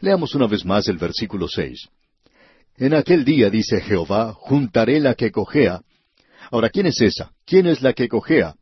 Leamos 0.00 0.36
una 0.36 0.46
vez 0.46 0.64
más 0.64 0.86
el 0.86 0.96
versículo 0.96 1.48
seis. 1.48 1.88
En 2.76 2.94
aquel 2.94 3.24
día, 3.24 3.50
dice 3.50 3.80
Jehová, 3.80 4.32
juntaré 4.32 5.00
la 5.00 5.16
que 5.16 5.32
cojea. 5.32 5.80
Ahora, 6.52 6.70
¿quién 6.70 6.86
es 6.86 7.00
esa? 7.00 7.32
¿Quién 7.44 7.66
es 7.66 7.82
la 7.82 7.94
que 7.94 8.06
cojea? 8.06 8.54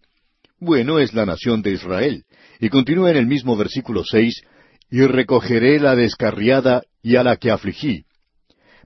Bueno, 0.58 0.98
es 0.98 1.12
la 1.12 1.26
nación 1.26 1.60
de 1.60 1.72
Israel. 1.72 2.24
Y 2.60 2.68
continúa 2.68 3.10
en 3.10 3.16
el 3.16 3.26
mismo 3.26 3.56
versículo 3.56 4.04
seis, 4.04 4.42
y 4.90 5.02
recogeré 5.02 5.78
la 5.78 5.94
descarriada 5.94 6.82
y 7.02 7.16
a 7.16 7.22
la 7.22 7.36
que 7.36 7.50
afligí. 7.50 8.04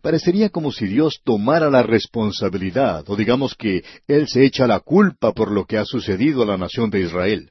Parecería 0.02 0.50
como 0.50 0.72
si 0.72 0.86
Dios 0.86 1.20
tomara 1.24 1.70
la 1.70 1.84
responsabilidad, 1.84 3.04
o 3.08 3.16
digamos 3.16 3.54
que 3.54 3.84
Él 4.08 4.26
se 4.26 4.44
echa 4.44 4.66
la 4.66 4.80
culpa 4.80 5.32
por 5.32 5.52
lo 5.52 5.64
que 5.64 5.78
ha 5.78 5.84
sucedido 5.84 6.42
a 6.42 6.46
la 6.46 6.56
nación 6.56 6.90
de 6.90 7.00
Israel. 7.00 7.50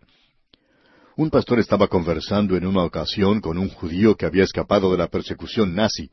Un 1.16 1.30
pastor 1.30 1.60
estaba 1.60 1.88
conversando 1.88 2.58
en 2.58 2.66
una 2.66 2.84
ocasión 2.84 3.40
con 3.40 3.58
un 3.58 3.70
judío 3.70 4.16
que 4.16 4.26
había 4.26 4.44
escapado 4.44 4.92
de 4.92 4.98
la 4.98 5.08
persecución 5.08 5.76
nazi. 5.76 6.10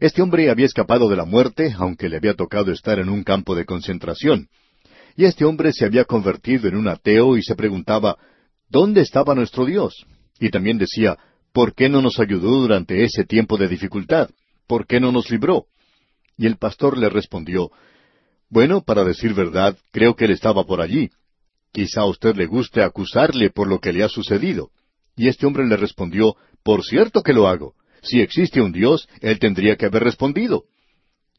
Este 0.00 0.22
hombre 0.22 0.48
había 0.48 0.66
escapado 0.66 1.08
de 1.08 1.16
la 1.16 1.24
muerte, 1.24 1.74
aunque 1.76 2.08
le 2.08 2.16
había 2.16 2.34
tocado 2.34 2.70
estar 2.70 3.00
en 3.00 3.08
un 3.08 3.24
campo 3.24 3.56
de 3.56 3.64
concentración. 3.64 4.48
Y 5.16 5.24
este 5.24 5.44
hombre 5.44 5.72
se 5.72 5.84
había 5.84 6.04
convertido 6.04 6.68
en 6.68 6.76
un 6.76 6.86
ateo 6.86 7.36
y 7.36 7.42
se 7.42 7.56
preguntaba, 7.56 8.16
¿dónde 8.68 9.00
estaba 9.00 9.34
nuestro 9.34 9.64
Dios? 9.64 10.06
Y 10.40 10.50
también 10.50 10.78
decía, 10.78 11.18
¿Por 11.52 11.74
qué 11.74 11.88
no 11.88 12.02
nos 12.02 12.20
ayudó 12.20 12.60
durante 12.60 13.04
ese 13.04 13.24
tiempo 13.24 13.56
de 13.56 13.68
dificultad? 13.68 14.30
¿Por 14.66 14.86
qué 14.86 15.00
no 15.00 15.12
nos 15.12 15.30
libró? 15.30 15.66
Y 16.36 16.46
el 16.46 16.56
pastor 16.56 16.96
le 16.96 17.08
respondió, 17.08 17.70
Bueno, 18.48 18.82
para 18.82 19.04
decir 19.04 19.34
verdad, 19.34 19.76
creo 19.90 20.14
que 20.14 20.26
él 20.26 20.30
estaba 20.30 20.64
por 20.64 20.80
allí. 20.80 21.10
Quizá 21.72 22.02
a 22.02 22.06
usted 22.06 22.36
le 22.36 22.46
guste 22.46 22.82
acusarle 22.82 23.50
por 23.50 23.66
lo 23.66 23.80
que 23.80 23.92
le 23.92 24.04
ha 24.04 24.08
sucedido. 24.08 24.70
Y 25.16 25.28
este 25.28 25.46
hombre 25.46 25.66
le 25.66 25.76
respondió, 25.76 26.36
Por 26.62 26.84
cierto 26.84 27.22
que 27.22 27.32
lo 27.32 27.48
hago. 27.48 27.74
Si 28.02 28.20
existe 28.20 28.60
un 28.60 28.72
Dios, 28.72 29.08
él 29.20 29.38
tendría 29.38 29.76
que 29.76 29.86
haber 29.86 30.04
respondido. 30.04 30.64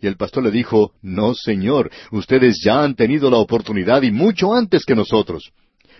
Y 0.01 0.07
el 0.07 0.17
pastor 0.17 0.43
le 0.43 0.51
dijo, 0.51 0.93
No, 1.01 1.33
señor, 1.33 1.91
ustedes 2.11 2.59
ya 2.63 2.83
han 2.83 2.95
tenido 2.95 3.29
la 3.29 3.37
oportunidad 3.37 4.01
y 4.01 4.11
mucho 4.11 4.53
antes 4.53 4.85
que 4.85 4.95
nosotros. 4.95 5.51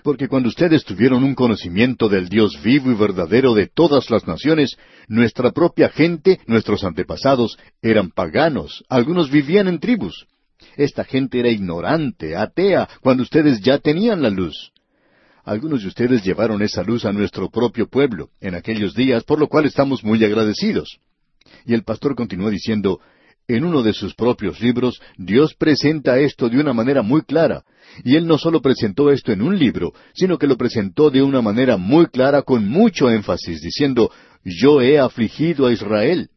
Porque 0.04 0.28
cuando 0.28 0.50
ustedes 0.50 0.84
tuvieron 0.86 1.24
un 1.24 1.36
conocimiento 1.36 2.10
del 2.10 2.30
Dios 2.30 2.62
vivo 2.64 2.92
y 2.92 2.96
verdadero 2.96 3.54
de 3.54 3.68
todas 3.68 4.10
las 4.10 4.28
naciones, 4.28 4.78
nuestra 5.08 5.52
propia 5.52 5.90
gente, 5.90 6.40
nuestros 6.48 6.84
antepasados, 6.84 7.58
eran 7.82 8.10
paganos, 8.10 8.84
algunos 8.90 9.30
vivían 9.30 9.68
en 9.68 9.80
tribus. 9.80 10.28
Esta 10.76 11.04
gente 11.04 11.40
era 11.40 11.50
ignorante, 11.50 12.36
atea, 12.36 12.88
cuando 13.02 13.24
ustedes 13.24 13.62
ya 13.62 13.80
tenían 13.80 14.22
la 14.22 14.30
luz. 14.30 14.72
Algunos 15.44 15.82
de 15.82 15.88
ustedes 15.88 16.24
llevaron 16.24 16.62
esa 16.62 16.84
luz 16.84 17.06
a 17.06 17.12
nuestro 17.12 17.50
propio 17.50 17.88
pueblo 17.88 18.30
en 18.40 18.56
aquellos 18.56 18.94
días, 18.94 19.24
por 19.24 19.40
lo 19.40 19.48
cual 19.48 19.66
estamos 19.66 20.04
muy 20.04 20.24
agradecidos. 20.24 21.00
Y 21.66 21.74
el 21.74 21.84
pastor 21.84 22.16
continuó 22.16 22.50
diciendo, 22.50 23.00
en 23.50 23.66
uno 23.66 23.82
de 23.82 23.94
sus 23.94 24.14
propios 24.14 24.62
libros, 24.62 25.02
Dios 25.18 25.56
presenta 25.56 26.20
esto 26.20 26.50
de 26.50 26.60
una 26.60 26.72
manera 26.72 27.02
muy 27.02 27.24
clara, 27.24 27.64
y 28.04 28.16
Él 28.16 28.28
no 28.28 28.38
solo 28.38 28.62
presentó 28.62 29.10
esto 29.10 29.32
en 29.32 29.42
un 29.42 29.58
libro, 29.58 29.92
sino 30.14 30.38
que 30.38 30.46
lo 30.46 30.56
presentó 30.56 31.10
de 31.10 31.24
una 31.24 31.42
manera 31.42 31.76
muy 31.76 32.06
clara 32.06 32.44
con 32.44 32.70
mucho 32.70 33.10
énfasis, 33.10 33.60
diciendo, 33.62 34.12
Yo 34.46 34.82
he 34.82 35.00
afligido 35.00 35.66
a 35.66 35.74
Israel. 35.74 36.30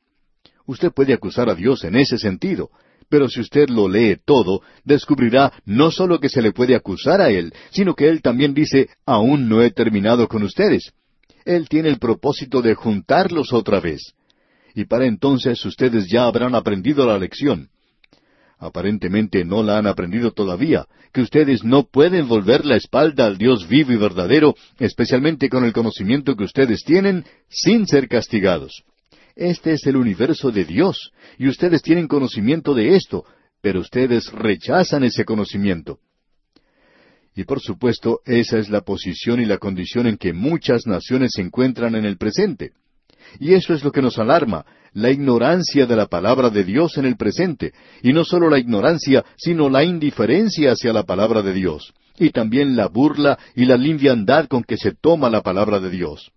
Usted 0.67 0.91
puede 0.91 1.13
acusar 1.13 1.51
a 1.51 1.55
Dios 1.55 1.85
en 1.85 1.97
ese 1.97 2.17
sentido, 2.17 2.71
pero 3.11 3.29
si 3.29 3.41
usted 3.41 3.69
lo 3.69 3.91
lee 3.91 4.17
todo, 4.25 4.63
descubrirá 4.83 5.53
no 5.67 5.91
solo 5.91 6.19
que 6.19 6.31
se 6.31 6.41
le 6.41 6.53
puede 6.53 6.75
acusar 6.75 7.21
a 7.21 7.29
Él, 7.29 7.53
sino 7.73 7.95
que 7.95 8.09
Él 8.09 8.23
también 8.23 8.55
dice, 8.55 8.89
Aún 9.05 9.51
no 9.51 9.61
he 9.61 9.71
terminado 9.71 10.29
con 10.29 10.43
ustedes. 10.45 10.93
Él 11.45 11.69
tiene 11.69 11.91
el 11.91 11.99
propósito 11.99 12.63
de 12.63 12.75
juntarlos 12.75 13.53
otra 13.53 13.81
vez 13.81 14.15
y 14.75 14.85
para 14.85 15.07
entonces 15.07 15.65
ustedes 15.65 16.07
ya 16.09 16.25
habrán 16.25 16.55
aprendido 16.55 17.07
la 17.07 17.19
lección. 17.19 17.69
Aparentemente 18.59 19.45
no 19.45 19.63
la 19.63 19.79
han 19.79 19.87
aprendido 19.87 20.31
todavía, 20.31 20.87
que 21.13 21.21
ustedes 21.21 21.65
no 21.65 21.85
pueden 21.85 22.29
volver 22.29 22.65
la 22.65 22.77
espalda 22.77 23.27
al 23.27 23.37
Dios 23.37 23.69
vivo 23.69 23.93
y 23.93 23.97
verdadero, 23.97 24.55
especialmente 24.79 25.49
con 25.49 25.65
el 25.65 25.73
conocimiento 25.73 26.37
que 26.37 26.45
ustedes 26.45 26.85
tienen, 26.85 27.25
sin 27.49 27.87
ser 27.87 28.09
castigados. 28.09 28.85
Este 29.35 29.73
es 29.73 29.87
el 29.87 29.97
universo 29.97 30.53
de 30.53 30.65
Dios, 30.65 31.13
y 31.39 31.49
ustedes 31.49 31.83
tienen 31.83 32.07
conocimiento 32.07 32.73
de 32.73 32.95
esto, 32.95 33.25
pero 33.61 33.81
ustedes 33.81 34.31
rechazan 34.31 35.05
ese 35.05 35.25
conocimiento. 35.25 35.99
Y 37.35 37.45
por 37.45 37.61
supuesto, 37.61 38.21
esa 38.27 38.59
es 38.59 38.69
la 38.69 38.83
posición 38.83 39.41
y 39.41 39.47
la 39.47 39.59
condición 39.59 40.07
en 40.07 40.19
que 40.19 40.33
muchas 40.33 40.87
naciones 40.87 41.33
se 41.35 41.43
encuentran 41.43 41.95
en 41.95 42.05
el 42.05 42.19
presente. 42.19 42.73
Y 43.39 43.55
eso 43.55 43.75
es 43.75 43.85
lo 43.85 43.93
que 43.93 44.03
nos 44.03 44.19
alarma, 44.19 44.65
la 44.93 45.11
ignorancia 45.11 45.87
de 45.87 45.97
la 45.97 46.07
palabra 46.07 46.51
de 46.51 46.65
Dios 46.65 46.99
en 46.99 47.07
el 47.07 47.17
presente, 47.17 47.73
y 48.03 48.13
no 48.13 48.25
solo 48.25 48.51
la 48.51 48.59
ignorancia, 48.59 49.25
sino 49.37 49.69
la 49.69 49.85
indiferencia 49.85 50.73
hacia 50.73 50.93
la 50.93 51.05
palabra 51.05 51.43
de 51.43 51.55
Dios, 51.55 51.93
y 52.19 52.31
también 52.31 52.77
la 52.77 52.89
burla 52.89 53.39
y 53.55 53.65
la 53.65 53.77
liviandad 53.77 54.47
con 54.49 54.63
que 54.63 54.77
se 54.77 54.93
toma 54.93 55.31
la 55.31 55.43
palabra 55.43 55.81
de 55.81 55.91
Dios. 55.91 56.31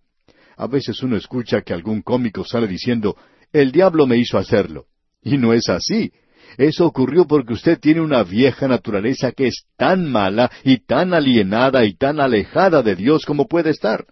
A 0.58 0.68
veces 0.68 1.04
uno 1.04 1.18
escucha 1.18 1.62
que 1.62 1.74
algún 1.74 2.02
cómico 2.02 2.46
sale 2.46 2.68
diciendo, 2.68 3.18
el 3.52 3.72
diablo 3.72 4.08
me 4.08 4.18
hizo 4.18 4.38
hacerlo. 4.38 4.86
Y 5.22 5.38
no 5.38 5.54
es 5.54 5.70
así. 5.70 6.12
Eso 6.58 6.86
ocurrió 6.86 7.26
porque 7.26 7.54
usted 7.54 7.80
tiene 7.80 8.02
una 8.02 8.24
vieja 8.24 8.68
naturaleza 8.68 9.32
que 9.32 9.48
es 9.48 9.66
tan 9.76 10.10
mala 10.10 10.50
y 10.64 10.78
tan 10.78 11.14
alienada 11.14 11.84
y 11.84 11.96
tan 11.96 12.20
alejada 12.20 12.82
de 12.84 12.96
Dios 12.96 13.26
como 13.26 13.48
puede 13.48 13.72
estar. 13.72 14.06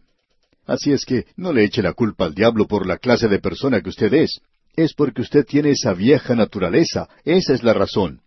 Así 0.65 0.91
es 0.91 1.05
que 1.05 1.25
no 1.35 1.51
le 1.51 1.65
eche 1.65 1.81
la 1.81 1.93
culpa 1.93 2.25
al 2.25 2.33
diablo 2.33 2.67
por 2.67 2.87
la 2.87 2.97
clase 2.97 3.27
de 3.27 3.39
persona 3.39 3.81
que 3.81 3.89
usted 3.89 4.13
es. 4.13 4.39
Es 4.75 4.93
porque 4.93 5.21
usted 5.21 5.45
tiene 5.45 5.71
esa 5.71 5.93
vieja 5.93 6.35
naturaleza. 6.35 7.07
Esa 7.25 7.53
es 7.53 7.63
la 7.63 7.73
razón. 7.73 8.21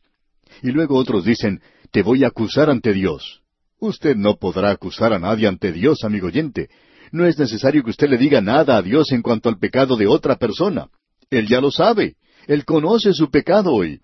Y 0.63 0.71
luego 0.71 0.97
otros 0.97 1.25
dicen, 1.25 1.61
te 1.91 2.03
voy 2.03 2.25
a 2.25 2.29
acusar 2.29 2.71
ante 2.71 2.93
Dios. 2.93 3.41
Usted 3.79 4.17
no 4.17 4.37
podrá 4.37 4.71
acusar 4.71 5.13
a 5.13 5.19
nadie 5.19 5.49
ante 5.49 5.73
Dios, 5.73 6.05
amigo 6.05 6.29
oyente. 6.29 6.69
No 7.13 7.27
es 7.27 7.39
necesario 7.39 7.83
que 7.83 7.91
usted 7.91 8.09
le 8.09 8.19
diga 8.19 8.41
nada 8.41 8.77
a 8.77 8.83
Dios 8.83 9.13
en 9.13 9.23
cuanto 9.23 9.49
al 9.49 9.59
pecado 9.59 9.97
de 9.97 10.07
otra 10.07 10.37
persona. 10.37 10.89
Él 11.31 11.47
ya 11.47 11.61
lo 11.61 11.71
sabe. 11.71 12.17
Él 12.47 12.65
conoce 12.65 13.13
su 13.13 13.31
pecado 13.31 13.73
hoy. 13.73 14.01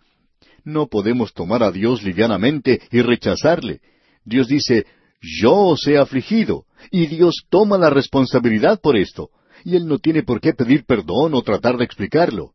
No 0.64 0.88
podemos 0.88 1.32
tomar 1.32 1.62
a 1.62 1.70
Dios 1.70 2.02
livianamente 2.02 2.80
y 2.90 3.02
rechazarle. 3.02 3.80
Dios 4.24 4.48
dice, 4.48 4.86
yo 5.20 5.54
os 5.54 5.86
he 5.86 5.98
afligido, 5.98 6.64
y 6.90 7.06
Dios 7.06 7.44
toma 7.48 7.78
la 7.78 7.90
responsabilidad 7.90 8.80
por 8.80 8.96
esto, 8.96 9.30
y 9.64 9.76
Él 9.76 9.86
no 9.86 9.98
tiene 9.98 10.22
por 10.22 10.40
qué 10.40 10.52
pedir 10.52 10.84
perdón 10.84 11.34
o 11.34 11.42
tratar 11.42 11.76
de 11.76 11.84
explicarlo. 11.84 12.52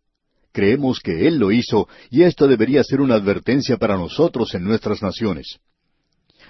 Creemos 0.51 0.99
que 0.99 1.27
Él 1.27 1.37
lo 1.37 1.51
hizo, 1.51 1.87
y 2.09 2.23
esto 2.23 2.47
debería 2.47 2.83
ser 2.83 3.01
una 3.01 3.15
advertencia 3.15 3.77
para 3.77 3.97
nosotros 3.97 4.53
en 4.55 4.63
nuestras 4.63 5.01
naciones. 5.01 5.59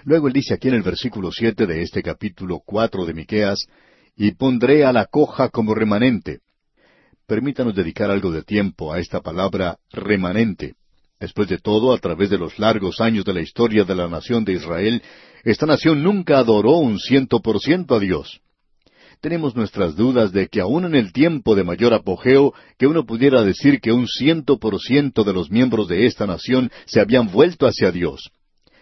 Luego 0.03 0.27
Él 0.27 0.33
dice 0.33 0.53
aquí 0.53 0.69
en 0.69 0.75
el 0.75 0.83
versículo 0.83 1.31
siete 1.31 1.65
de 1.65 1.81
este 1.81 2.01
capítulo 2.01 2.61
cuatro 2.65 3.05
de 3.05 3.13
Miqueas, 3.13 3.67
y 4.15 4.31
pondré 4.31 4.83
a 4.83 4.93
la 4.93 5.05
coja 5.05 5.49
como 5.49 5.75
remanente. 5.75 6.39
Permítanos 7.27 7.75
dedicar 7.75 8.09
algo 8.09 8.31
de 8.31 8.41
tiempo 8.41 8.91
a 8.91 8.99
esta 8.99 9.21
palabra 9.21 9.77
remanente. 9.91 10.75
Después 11.19 11.49
de 11.49 11.57
todo, 11.57 11.93
a 11.93 11.97
través 11.97 12.29
de 12.29 12.37
los 12.37 12.57
largos 12.57 13.01
años 13.01 13.25
de 13.25 13.33
la 13.33 13.41
historia 13.41 13.83
de 13.83 13.95
la 13.95 14.07
nación 14.07 14.45
de 14.45 14.53
Israel, 14.53 15.01
esta 15.47 15.65
nación 15.65 16.03
nunca 16.03 16.39
adoró 16.39 16.73
un 16.73 16.99
ciento 16.99 17.39
por 17.39 17.61
ciento 17.61 17.95
a 17.95 17.99
Dios. 17.99 18.41
Tenemos 19.21 19.55
nuestras 19.55 19.95
dudas 19.95 20.33
de 20.33 20.49
que 20.49 20.59
aun 20.59 20.83
en 20.83 20.93
el 20.93 21.13
tiempo 21.13 21.55
de 21.55 21.63
mayor 21.63 21.93
apogeo, 21.93 22.53
que 22.77 22.85
uno 22.85 23.05
pudiera 23.05 23.43
decir 23.43 23.79
que 23.79 23.93
un 23.93 24.09
ciento 24.09 24.59
por 24.59 24.77
ciento 24.81 25.23
de 25.23 25.31
los 25.31 25.49
miembros 25.49 25.87
de 25.87 26.05
esta 26.05 26.27
nación 26.27 26.69
se 26.85 26.99
habían 26.99 27.31
vuelto 27.31 27.65
hacia 27.65 27.93
Dios. 27.93 28.29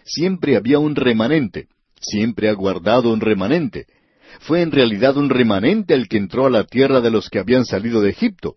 Siempre 0.04 0.56
había 0.56 0.80
un 0.80 0.96
remanente, 0.96 1.68
siempre 2.00 2.48
ha 2.48 2.52
guardado 2.54 3.12
un 3.12 3.20
remanente. 3.20 3.86
Fue 4.40 4.60
en 4.60 4.72
realidad 4.72 5.16
un 5.16 5.30
remanente 5.30 5.94
el 5.94 6.08
que 6.08 6.16
entró 6.16 6.46
a 6.46 6.50
la 6.50 6.64
tierra 6.64 7.00
de 7.00 7.12
los 7.12 7.30
que 7.30 7.38
habían 7.38 7.64
salido 7.64 8.00
de 8.00 8.10
Egipto. 8.10 8.56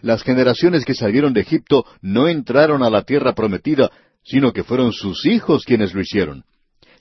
Las 0.00 0.22
generaciones 0.22 0.86
que 0.86 0.94
salieron 0.94 1.34
de 1.34 1.42
Egipto 1.42 1.84
no 2.00 2.28
entraron 2.28 2.82
a 2.82 2.88
la 2.88 3.02
tierra 3.02 3.34
prometida, 3.34 3.90
sino 4.24 4.54
que 4.54 4.64
fueron 4.64 4.94
sus 4.94 5.26
hijos 5.26 5.66
quienes 5.66 5.92
lo 5.92 6.00
hicieron. 6.00 6.44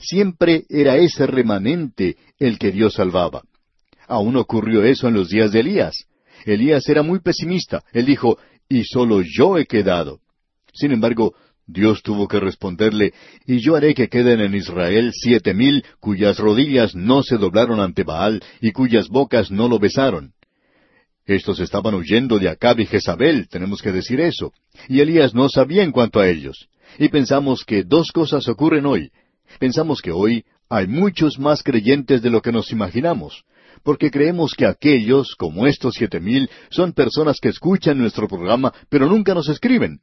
Siempre 0.01 0.65
era 0.69 0.97
ese 0.97 1.27
remanente 1.27 2.17
el 2.39 2.57
que 2.57 2.71
Dios 2.71 2.95
salvaba. 2.95 3.43
Aún 4.07 4.35
ocurrió 4.35 4.83
eso 4.83 5.07
en 5.07 5.13
los 5.13 5.29
días 5.29 5.51
de 5.51 5.61
Elías. 5.61 6.05
Elías 6.45 6.87
era 6.89 7.03
muy 7.03 7.19
pesimista. 7.19 7.83
Él 7.93 8.05
dijo, 8.05 8.37
y 8.67 8.83
solo 8.83 9.21
yo 9.21 9.57
he 9.57 9.65
quedado. 9.65 10.19
Sin 10.73 10.91
embargo, 10.91 11.35
Dios 11.67 12.01
tuvo 12.01 12.27
que 12.27 12.39
responderle, 12.39 13.13
y 13.45 13.59
yo 13.59 13.75
haré 13.75 13.93
que 13.93 14.09
queden 14.09 14.41
en 14.41 14.55
Israel 14.55 15.11
siete 15.13 15.53
mil 15.53 15.85
cuyas 15.99 16.37
rodillas 16.39 16.95
no 16.95 17.23
se 17.23 17.37
doblaron 17.37 17.79
ante 17.79 18.03
Baal 18.03 18.43
y 18.59 18.71
cuyas 18.71 19.07
bocas 19.07 19.51
no 19.51 19.67
lo 19.67 19.79
besaron. 19.79 20.33
Estos 21.25 21.59
estaban 21.59 21.93
huyendo 21.93 22.39
de 22.39 22.49
Acab 22.49 22.79
y 22.79 22.85
Jezabel, 22.85 23.47
tenemos 23.47 23.81
que 23.81 23.91
decir 23.91 24.19
eso, 24.19 24.51
y 24.89 24.99
Elías 24.99 25.33
no 25.33 25.47
sabía 25.47 25.83
en 25.83 25.91
cuanto 25.91 26.19
a 26.19 26.27
ellos. 26.27 26.67
Y 26.97 27.09
pensamos 27.09 27.63
que 27.63 27.83
dos 27.83 28.11
cosas 28.11 28.47
ocurren 28.49 28.85
hoy. 28.85 29.11
Pensamos 29.59 30.01
que 30.01 30.11
hoy 30.11 30.45
hay 30.69 30.87
muchos 30.87 31.37
más 31.39 31.63
creyentes 31.63 32.21
de 32.21 32.29
lo 32.29 32.41
que 32.41 32.51
nos 32.51 32.71
imaginamos, 32.71 33.43
porque 33.83 34.11
creemos 34.11 34.53
que 34.53 34.65
aquellos, 34.65 35.35
como 35.35 35.67
estos 35.67 35.95
siete 35.95 36.19
mil, 36.19 36.49
son 36.69 36.93
personas 36.93 37.39
que 37.41 37.49
escuchan 37.49 37.97
nuestro 37.97 38.27
programa, 38.27 38.73
pero 38.89 39.07
nunca 39.07 39.33
nos 39.33 39.49
escriben. 39.49 39.99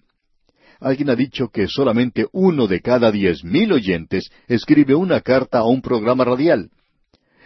Alguien 0.81 1.11
ha 1.11 1.17
dicho 1.17 1.49
que 1.49 1.67
solamente 1.67 2.27
uno 2.33 2.67
de 2.67 2.81
cada 2.81 3.11
diez 3.11 3.43
mil 3.43 3.73
oyentes 3.73 4.31
escribe 4.47 4.95
una 4.95 5.21
carta 5.21 5.59
a 5.59 5.65
un 5.65 5.83
programa 5.83 6.25
radial. 6.25 6.71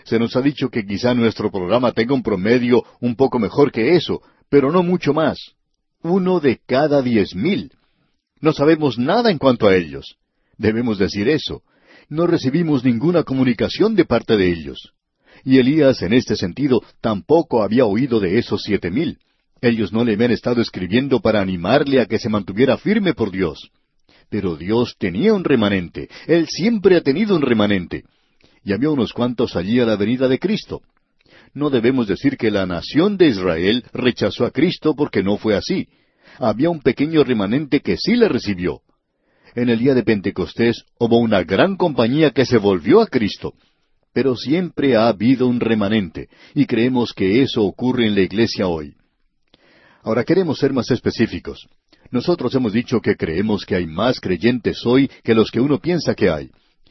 Se 0.05 0.19
nos 0.19 0.37
ha 0.37 0.43
dicho 0.43 0.69
que 0.69 0.85
quizá 0.85 1.15
nuestro 1.15 1.51
programa 1.51 1.93
tenga 1.93 2.15
un 2.15 2.23
promedio 2.23 2.83
un 3.01 3.15
poco 3.15 3.39
mejor 3.39 3.71
que 3.71 3.95
eso, 3.95 4.21
pero 4.49 4.71
no 4.71 4.83
mucho 4.83 5.15
más. 5.15 5.39
Uno 6.03 6.41
de 6.41 6.61
cada 6.67 7.01
diez 7.01 7.35
mil. 7.35 7.73
No 8.41 8.53
sabemos 8.53 8.99
nada 8.99 9.31
en 9.31 9.39
cuanto 9.39 9.69
a 9.69 9.77
ellos. 9.77 10.17
Debemos 10.59 10.99
decir 10.99 11.29
eso. 11.29 11.63
No 12.09 12.27
recibimos 12.27 12.85
ninguna 12.85 13.23
comunicación 13.23 13.95
de 13.95 14.05
parte 14.05 14.37
de 14.37 14.51
ellos. 14.51 14.93
Y 15.45 15.59
Elías, 15.59 16.03
en 16.03 16.13
este 16.13 16.37
sentido, 16.37 16.83
tampoco 17.01 17.63
había 17.63 17.85
oído 17.85 18.21
de 18.21 18.39
esos 18.39 18.63
siete 18.63 18.91
mil. 18.91 19.19
Ellos 19.61 19.93
no 19.93 20.05
le 20.05 20.15
habían 20.15 20.33
estado 20.33 20.61
escribiendo 20.61 21.21
para 21.21 21.41
animarle 21.41 22.01
a 22.01 22.07
que 22.07 22.19
se 22.19 22.29
mantuviera 22.29 22.77
firme 22.77 23.15
por 23.15 23.31
Dios. 23.31 23.71
Pero 24.29 24.57
Dios 24.57 24.97
tenía 24.99 25.35
un 25.35 25.45
remanente. 25.45 26.09
Él 26.27 26.49
siempre 26.49 26.97
ha 26.97 27.01
tenido 27.01 27.37
un 27.37 27.43
remanente. 27.43 28.05
Y 28.65 28.73
había 28.73 28.91
unos 28.91 29.13
cuantos 29.13 29.57
allí 29.57 29.79
a 29.81 29.87
la 29.87 29.97
venida 29.97 30.29
de 30.29 30.39
Cristo. 30.39 30.83
No 31.55 31.71
debemos 31.71 32.07
decir 32.07 32.37
que 32.37 32.51
la 32.51 32.67
nación 32.67 33.17
de 33.17 33.29
Israel 33.29 33.85
rechazó 33.93 34.47
a 34.47 34.51
Cristo 34.51 34.95
porque 34.95 35.23
no 35.23 35.37
fue 35.37 35.55
así. 35.55 35.89
Había 36.39 36.71
un 36.71 36.81
pequeño 36.81 37.25
remanente 37.25 37.81
que 37.81 37.97
sí 37.97 38.17
le 38.17 38.29
recibió. 38.29 38.81
En 39.55 39.69
el 39.69 39.79
día 39.79 39.95
de 39.95 40.03
Pentecostés 40.03 40.85
hubo 40.99 41.19
una 41.19 41.43
gran 41.43 41.77
compañía 41.77 42.31
que 42.31 42.47
se 42.47 42.57
volvió 42.57 43.01
a 43.01 43.07
Cristo. 43.07 43.53
Pero 44.15 44.35
siempre 44.37 44.97
ha 44.97 45.09
habido 45.09 45.47
un 45.47 45.61
remanente, 45.61 46.29
y 46.55 46.67
creemos 46.67 47.13
que 47.13 47.43
eso 47.43 47.63
ocurre 47.63 48.07
en 48.07 48.15
la 48.15 48.23
iglesia 48.23 48.67
hoy. 48.67 48.95
Ahora 50.03 50.25
queremos 50.25 50.59
ser 50.59 50.73
más 50.73 50.91
específicos. 50.91 51.67
Nosotros 52.11 52.55
hemos 52.55 52.73
dicho 52.73 53.01
que 53.01 53.17
creemos 53.17 53.65
que 53.65 53.75
hay 53.75 53.87
más 53.87 54.21
creyentes 54.21 54.85
hoy 54.85 55.11
que 55.23 55.35
los 55.35 55.51
que 55.51 55.61
uno 55.61 55.79
piensa 55.79 56.15
que 56.15 56.29
hay. 56.29 56.51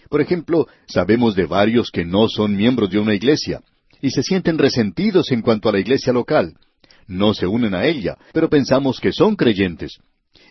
Por 0.10 0.22
ejemplo, 0.22 0.68
sabemos 0.88 1.36
de 1.36 1.46
varios 1.46 1.92
que 1.92 2.06
no 2.06 2.28
son 2.28 2.56
miembros 2.56 2.90
de 2.90 3.00
una 3.00 3.14
iglesia 3.14 3.62
y 4.02 4.10
se 4.12 4.24
sienten 4.24 4.58
resentidos 4.58 5.32
en 5.32 5.42
cuanto 5.42 5.70
a 5.70 5.72
la 5.72 5.80
iglesia 5.80 6.14
local. 6.14 6.56
No 7.08 7.34
se 7.34 7.46
unen 7.46 7.74
a 7.76 7.86
ella, 7.86 8.18
pero 8.34 8.50
pensamos 8.50 9.00
que 9.00 9.12
son 9.12 9.36
creyentes. 9.36 10.00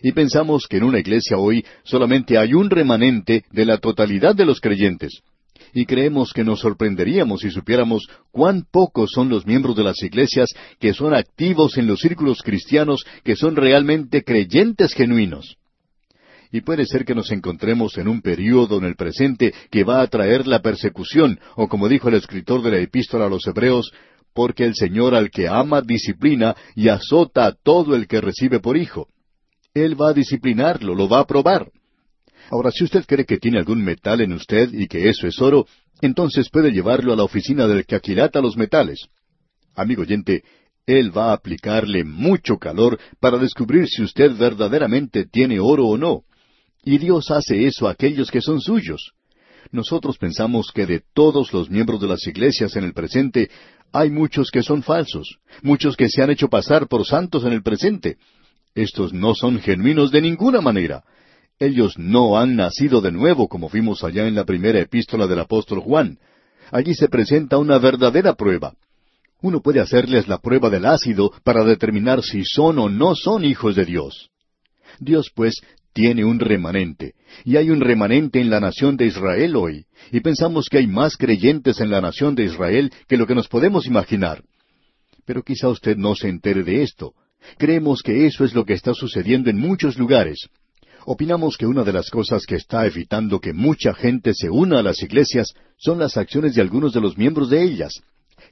Y 0.01 0.11
pensamos 0.13 0.67
que 0.67 0.77
en 0.77 0.83
una 0.83 0.99
iglesia 0.99 1.37
hoy 1.37 1.65
solamente 1.83 2.37
hay 2.37 2.53
un 2.53 2.69
remanente 2.69 3.45
de 3.51 3.65
la 3.65 3.77
totalidad 3.77 4.35
de 4.35 4.45
los 4.45 4.59
creyentes 4.59 5.21
y 5.73 5.85
creemos 5.85 6.33
que 6.33 6.43
nos 6.43 6.59
sorprenderíamos 6.59 7.41
si 7.41 7.49
supiéramos 7.49 8.07
cuán 8.31 8.65
pocos 8.69 9.11
son 9.13 9.29
los 9.29 9.45
miembros 9.45 9.75
de 9.75 9.83
las 9.83 10.01
iglesias 10.03 10.49
que 10.79 10.93
son 10.93 11.13
activos 11.13 11.77
en 11.77 11.87
los 11.87 11.99
círculos 11.99 12.41
cristianos, 12.41 13.05
que 13.23 13.35
son 13.35 13.55
realmente 13.55 14.23
creyentes 14.23 14.93
genuinos. 14.93 15.57
Y 16.51 16.61
puede 16.61 16.85
ser 16.85 17.05
que 17.05 17.15
nos 17.15 17.31
encontremos 17.31 17.97
en 17.97 18.09
un 18.09 18.21
período 18.21 18.77
en 18.77 18.83
el 18.83 18.95
presente 18.95 19.53
que 19.69 19.85
va 19.85 20.01
a 20.01 20.07
traer 20.07 20.47
la 20.47 20.61
persecución, 20.61 21.39
o 21.55 21.69
como 21.69 21.87
dijo 21.87 22.09
el 22.09 22.15
escritor 22.15 22.61
de 22.61 22.71
la 22.71 22.79
epístola 22.79 23.27
a 23.27 23.29
los 23.29 23.47
Hebreos, 23.47 23.93
porque 24.33 24.65
el 24.65 24.75
Señor 24.75 25.15
al 25.15 25.29
que 25.29 25.47
ama 25.47 25.81
disciplina 25.81 26.55
y 26.75 26.89
azota 26.89 27.45
a 27.45 27.53
todo 27.53 27.95
el 27.95 28.07
que 28.07 28.19
recibe 28.19 28.59
por 28.59 28.75
hijo. 28.75 29.07
Él 29.73 29.99
va 29.99 30.09
a 30.09 30.13
disciplinarlo, 30.13 30.93
lo 30.95 31.07
va 31.07 31.19
a 31.19 31.27
probar. 31.27 31.71
Ahora, 32.49 32.71
si 32.71 32.83
usted 32.83 33.05
cree 33.05 33.25
que 33.25 33.37
tiene 33.37 33.57
algún 33.57 33.81
metal 33.83 34.19
en 34.19 34.33
usted 34.33 34.73
y 34.73 34.87
que 34.87 35.07
eso 35.07 35.27
es 35.27 35.39
oro, 35.41 35.65
entonces 36.01 36.49
puede 36.49 36.71
llevarlo 36.71 37.13
a 37.13 37.15
la 37.15 37.23
oficina 37.23 37.67
del 37.67 37.85
que 37.85 37.95
aquilata 37.95 38.41
los 38.41 38.57
metales. 38.57 39.07
Amigo 39.75 40.01
oyente, 40.01 40.43
él 40.85 41.15
va 41.15 41.29
a 41.29 41.33
aplicarle 41.33 42.03
mucho 42.03 42.57
calor 42.57 42.99
para 43.19 43.37
descubrir 43.37 43.87
si 43.87 44.03
usted 44.03 44.35
verdaderamente 44.35 45.25
tiene 45.25 45.59
oro 45.59 45.87
o 45.87 45.97
no. 45.97 46.23
Y 46.83 46.97
Dios 46.97 47.31
hace 47.31 47.65
eso 47.65 47.87
a 47.87 47.91
aquellos 47.91 48.29
que 48.31 48.41
son 48.41 48.59
suyos. 48.59 49.13
Nosotros 49.71 50.17
pensamos 50.17 50.71
que 50.73 50.85
de 50.85 51.03
todos 51.13 51.53
los 51.53 51.69
miembros 51.69 52.01
de 52.01 52.07
las 52.07 52.25
iglesias 52.27 52.75
en 52.75 52.83
el 52.83 52.93
presente, 52.93 53.49
hay 53.93 54.09
muchos 54.09 54.49
que 54.51 54.63
son 54.63 54.83
falsos, 54.83 55.37
muchos 55.61 55.95
que 55.95 56.09
se 56.09 56.21
han 56.21 56.31
hecho 56.31 56.49
pasar 56.49 56.87
por 56.87 57.05
santos 57.05 57.45
en 57.45 57.53
el 57.53 57.61
presente. 57.61 58.17
Estos 58.75 59.13
no 59.13 59.35
son 59.35 59.59
genuinos 59.59 60.11
de 60.11 60.21
ninguna 60.21 60.61
manera. 60.61 61.03
Ellos 61.59 61.97
no 61.97 62.39
han 62.39 62.55
nacido 62.55 63.01
de 63.01 63.11
nuevo, 63.11 63.47
como 63.47 63.69
vimos 63.69 64.03
allá 64.03 64.27
en 64.27 64.35
la 64.35 64.45
primera 64.45 64.79
epístola 64.79 65.27
del 65.27 65.39
apóstol 65.39 65.79
Juan. 65.81 66.17
Allí 66.71 66.93
se 66.95 67.09
presenta 67.09 67.57
una 67.57 67.77
verdadera 67.77 68.33
prueba. 68.33 68.73
Uno 69.41 69.61
puede 69.61 69.79
hacerles 69.79 70.27
la 70.27 70.37
prueba 70.37 70.69
del 70.69 70.85
ácido 70.85 71.31
para 71.43 71.63
determinar 71.63 72.23
si 72.23 72.43
son 72.45 72.79
o 72.79 72.89
no 72.89 73.15
son 73.15 73.43
hijos 73.43 73.75
de 73.75 73.85
Dios. 73.85 74.29
Dios, 74.99 75.31
pues, 75.35 75.61
tiene 75.93 76.23
un 76.23 76.39
remanente, 76.39 77.15
y 77.43 77.57
hay 77.57 77.69
un 77.69 77.81
remanente 77.81 78.39
en 78.39 78.49
la 78.49 78.59
nación 78.59 78.95
de 78.95 79.07
Israel 79.07 79.55
hoy, 79.55 79.85
y 80.11 80.21
pensamos 80.21 80.69
que 80.69 80.77
hay 80.77 80.87
más 80.87 81.17
creyentes 81.17 81.81
en 81.81 81.89
la 81.89 81.99
nación 81.99 82.35
de 82.35 82.45
Israel 82.45 82.91
que 83.07 83.17
lo 83.17 83.27
que 83.27 83.35
nos 83.35 83.47
podemos 83.47 83.85
imaginar. 83.85 84.43
Pero 85.25 85.43
quizá 85.43 85.69
usted 85.69 85.97
no 85.97 86.15
se 86.15 86.29
entere 86.29 86.63
de 86.63 86.83
esto. 86.83 87.13
Creemos 87.57 88.01
que 88.01 88.25
eso 88.25 88.43
es 88.43 88.53
lo 88.53 88.65
que 88.65 88.73
está 88.73 88.93
sucediendo 88.93 89.49
en 89.49 89.57
muchos 89.57 89.97
lugares. 89.97 90.49
Opinamos 91.05 91.57
que 91.57 91.65
una 91.65 91.83
de 91.83 91.93
las 91.93 92.09
cosas 92.09 92.45
que 92.45 92.55
está 92.55 92.85
evitando 92.85 93.39
que 93.39 93.53
mucha 93.53 93.93
gente 93.93 94.33
se 94.33 94.49
una 94.49 94.79
a 94.79 94.83
las 94.83 95.01
iglesias 95.01 95.53
son 95.77 95.97
las 95.97 96.15
acciones 96.15 96.53
de 96.53 96.61
algunos 96.61 96.93
de 96.93 97.01
los 97.01 97.17
miembros 97.17 97.49
de 97.49 97.63
ellas. 97.63 98.01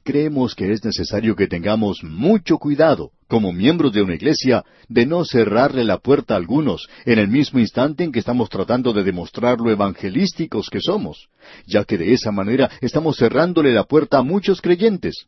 Creemos 0.02 0.54
que 0.54 0.72
es 0.72 0.84
necesario 0.84 1.36
que 1.36 1.46
tengamos 1.46 2.02
mucho 2.02 2.58
cuidado, 2.58 3.10
como 3.28 3.52
miembros 3.52 3.92
de 3.92 4.02
una 4.02 4.14
iglesia, 4.14 4.64
de 4.88 5.04
no 5.04 5.24
cerrarle 5.24 5.84
la 5.84 5.98
puerta 5.98 6.34
a 6.34 6.36
algunos 6.38 6.88
en 7.04 7.18
el 7.18 7.28
mismo 7.28 7.60
instante 7.60 8.04
en 8.04 8.12
que 8.12 8.20
estamos 8.20 8.48
tratando 8.48 8.92
de 8.92 9.04
demostrar 9.04 9.58
lo 9.58 9.70
evangelísticos 9.70 10.70
que 10.70 10.80
somos, 10.80 11.28
ya 11.66 11.84
que 11.84 11.98
de 11.98 12.12
esa 12.14 12.32
manera 12.32 12.70
estamos 12.80 13.18
cerrándole 13.18 13.72
la 13.72 13.84
puerta 13.84 14.18
a 14.18 14.22
muchos 14.22 14.60
creyentes. 14.60 15.26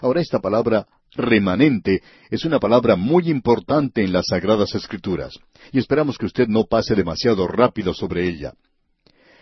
Ahora 0.00 0.20
esta 0.20 0.38
palabra 0.38 0.86
remanente 1.14 2.02
es 2.30 2.44
una 2.44 2.58
palabra 2.58 2.96
muy 2.96 3.28
importante 3.30 4.02
en 4.02 4.12
las 4.12 4.26
Sagradas 4.28 4.74
Escrituras, 4.74 5.34
y 5.72 5.78
esperamos 5.78 6.18
que 6.18 6.26
usted 6.26 6.48
no 6.48 6.64
pase 6.64 6.94
demasiado 6.94 7.46
rápido 7.46 7.94
sobre 7.94 8.28
ella. 8.28 8.54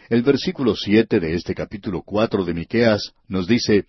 El 0.09 0.23
versículo 0.23 0.75
siete 0.75 1.21
de 1.21 1.35
este 1.35 1.55
capítulo 1.55 2.03
cuatro 2.03 2.45
de 2.45 2.55
Miqueas 2.55 3.13
nos 3.29 3.47
dice 3.47 3.85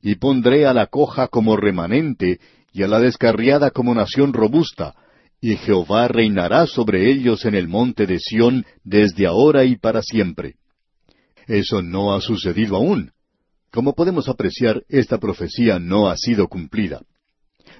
Y 0.00 0.14
pondré 0.14 0.66
a 0.66 0.72
la 0.72 0.86
coja 0.86 1.28
como 1.28 1.56
remanente, 1.56 2.38
y 2.72 2.82
a 2.82 2.88
la 2.88 3.00
descarriada 3.00 3.70
como 3.70 3.94
nación 3.94 4.32
robusta, 4.32 4.94
y 5.40 5.56
Jehová 5.56 6.08
reinará 6.08 6.66
sobre 6.66 7.10
ellos 7.10 7.44
en 7.44 7.54
el 7.54 7.68
monte 7.68 8.06
de 8.06 8.18
Sión 8.18 8.66
desde 8.84 9.26
ahora 9.26 9.64
y 9.64 9.76
para 9.76 10.02
siempre. 10.02 10.54
Eso 11.46 11.82
no 11.82 12.14
ha 12.14 12.20
sucedido 12.20 12.76
aún. 12.76 13.12
Como 13.78 13.94
podemos 13.94 14.28
apreciar, 14.28 14.82
esta 14.88 15.18
profecía 15.18 15.78
no 15.78 16.08
ha 16.08 16.16
sido 16.16 16.48
cumplida. 16.48 17.00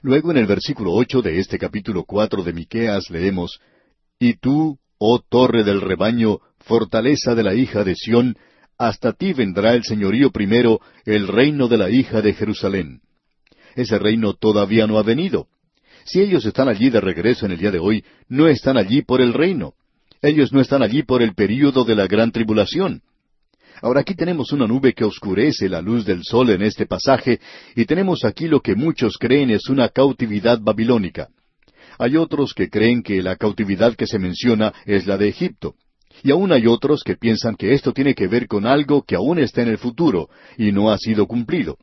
Luego 0.01 0.31
en 0.31 0.37
el 0.37 0.47
versículo 0.47 0.93
ocho 0.93 1.23
de 1.23 1.41
este 1.41 1.59
capítulo 1.59 2.05
cuatro 2.05 2.45
de 2.45 2.53
Miqueas 2.53 3.11
leemos 3.11 3.59
Y 4.21 4.35
tú, 4.35 4.79
oh 4.99 5.19
torre 5.19 5.65
del 5.65 5.81
rebaño, 5.81 6.39
fortaleza 6.61 7.35
de 7.35 7.43
la 7.43 7.57
hija 7.57 7.83
de 7.83 7.97
Sión, 7.97 8.37
hasta 8.79 9.13
ti 9.13 9.33
vendrá 9.33 9.75
el 9.75 9.83
señorío 9.83 10.31
primero, 10.31 10.81
el 11.05 11.27
reino 11.27 11.67
de 11.67 11.79
la 11.79 11.91
hija 11.91 12.23
de 12.23 12.33
Jerusalén. 12.33 13.01
Ese 13.75 13.99
reino 13.99 14.35
todavía 14.35 14.87
no 14.87 14.99
ha 14.99 15.03
venido. 15.03 15.49
Si 16.05 16.21
ellos 16.21 16.47
están 16.47 16.69
allí 16.69 16.91
de 16.91 17.01
regreso 17.01 17.45
en 17.45 17.51
el 17.51 17.59
día 17.59 17.73
de 17.73 17.81
hoy, 17.81 18.05
no 18.29 18.47
están 18.47 18.77
allí 18.77 19.03
por 19.03 19.21
el 19.21 19.33
reino. 19.33 19.75
Ellos 20.23 20.53
no 20.53 20.61
están 20.61 20.85
allí 20.85 21.03
por 21.03 21.23
el 21.23 21.35
período 21.35 21.83
de 21.83 21.97
la 21.97 22.07
gran 22.07 22.31
tribulación. 22.31 23.03
Ahora 23.81 24.01
aquí 24.01 24.15
tenemos 24.15 24.53
una 24.53 24.67
nube 24.67 24.93
que 24.93 25.05
oscurece 25.05 25.69
la 25.69 25.81
luz 25.81 26.05
del 26.05 26.25
sol 26.25 26.51
en 26.51 26.63
este 26.63 26.87
pasaje 26.87 27.41
y 27.77 27.85
tenemos 27.85 28.25
aquí 28.25 28.49
lo 28.49 28.61
que 28.61 28.75
muchos 28.75 29.17
creen 29.19 29.51
es 29.51 29.69
una 29.69 29.89
cautividad 29.89 30.59
babilónica. 30.61 31.29
Hay 31.99 32.17
otros 32.17 32.55
que 32.55 32.69
creen 32.69 33.03
que 33.03 33.23
la 33.23 33.37
cautividad 33.37 33.95
que 33.97 34.07
se 34.07 34.19
menciona 34.19 34.73
es 34.87 35.07
la 35.07 35.17
de 35.17 35.29
Egipto. 35.29 35.75
Y 36.23 36.31
aún 36.31 36.53
hay 36.53 36.67
otros 36.67 37.03
que 37.05 37.17
piensan 37.17 37.55
que 37.55 37.75
esto 37.75 37.93
tiene 37.93 38.15
que 38.15 38.27
ver 38.27 38.49
con 38.49 38.67
algo 38.67 39.03
que 39.03 39.15
aún 39.15 39.39
está 39.39 39.63
en 39.63 39.69
el 39.69 39.79
futuro 39.79 40.29
y 40.57 40.73
no 40.73 40.91
ha 40.91 40.99
sido 40.99 41.27
cumplido. 41.27 41.77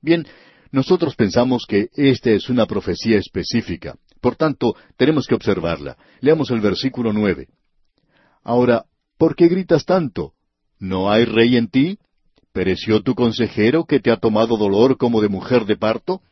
Bien, 0.00 0.26
nosotros 0.72 1.14
pensamos 1.14 1.66
que 1.68 1.88
esta 1.94 2.30
es 2.30 2.48
una 2.48 2.66
profecía 2.66 3.18
específica, 3.18 3.96
Por 4.20 4.36
tanto, 4.36 4.74
tenemos 4.96 5.26
que 5.26 5.34
observarla. 5.34 5.96
Leamos 6.20 6.50
el 6.50 6.60
versículo 6.60 7.12
nueve. 7.12 7.48
Ahora, 8.42 8.84
¿por 9.16 9.34
qué 9.34 9.48
gritas 9.48 9.84
tanto? 9.84 10.34
¿No 10.80 11.12
hay 11.12 11.26
rey 11.26 11.58
en 11.58 11.68
ti? 11.68 11.98
¿Pereció 12.52 13.02
tu 13.02 13.14
consejero 13.14 13.84
que 13.84 14.00
te 14.00 14.10
ha 14.10 14.16
tomado 14.16 14.56
dolor 14.56 14.96
como 14.96 15.20
de 15.20 15.28
mujer 15.28 15.66
de 15.66 15.76
parto? 15.76 16.22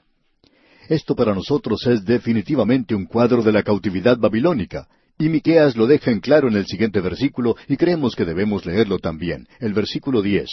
Esto 0.88 1.14
para 1.14 1.34
nosotros 1.34 1.86
es 1.86 2.06
definitivamente 2.06 2.94
un 2.94 3.04
cuadro 3.04 3.42
de 3.42 3.52
la 3.52 3.62
cautividad 3.62 4.16
babilónica, 4.16 4.88
y 5.18 5.28
Miqueas 5.28 5.76
lo 5.76 5.86
deja 5.86 6.10
en 6.10 6.20
claro 6.20 6.48
en 6.48 6.56
el 6.56 6.66
siguiente 6.66 7.00
versículo, 7.02 7.56
y 7.68 7.76
creemos 7.76 8.16
que 8.16 8.24
debemos 8.24 8.64
leerlo 8.64 8.98
también, 8.98 9.46
el 9.60 9.74
versículo 9.74 10.22
diez. 10.22 10.48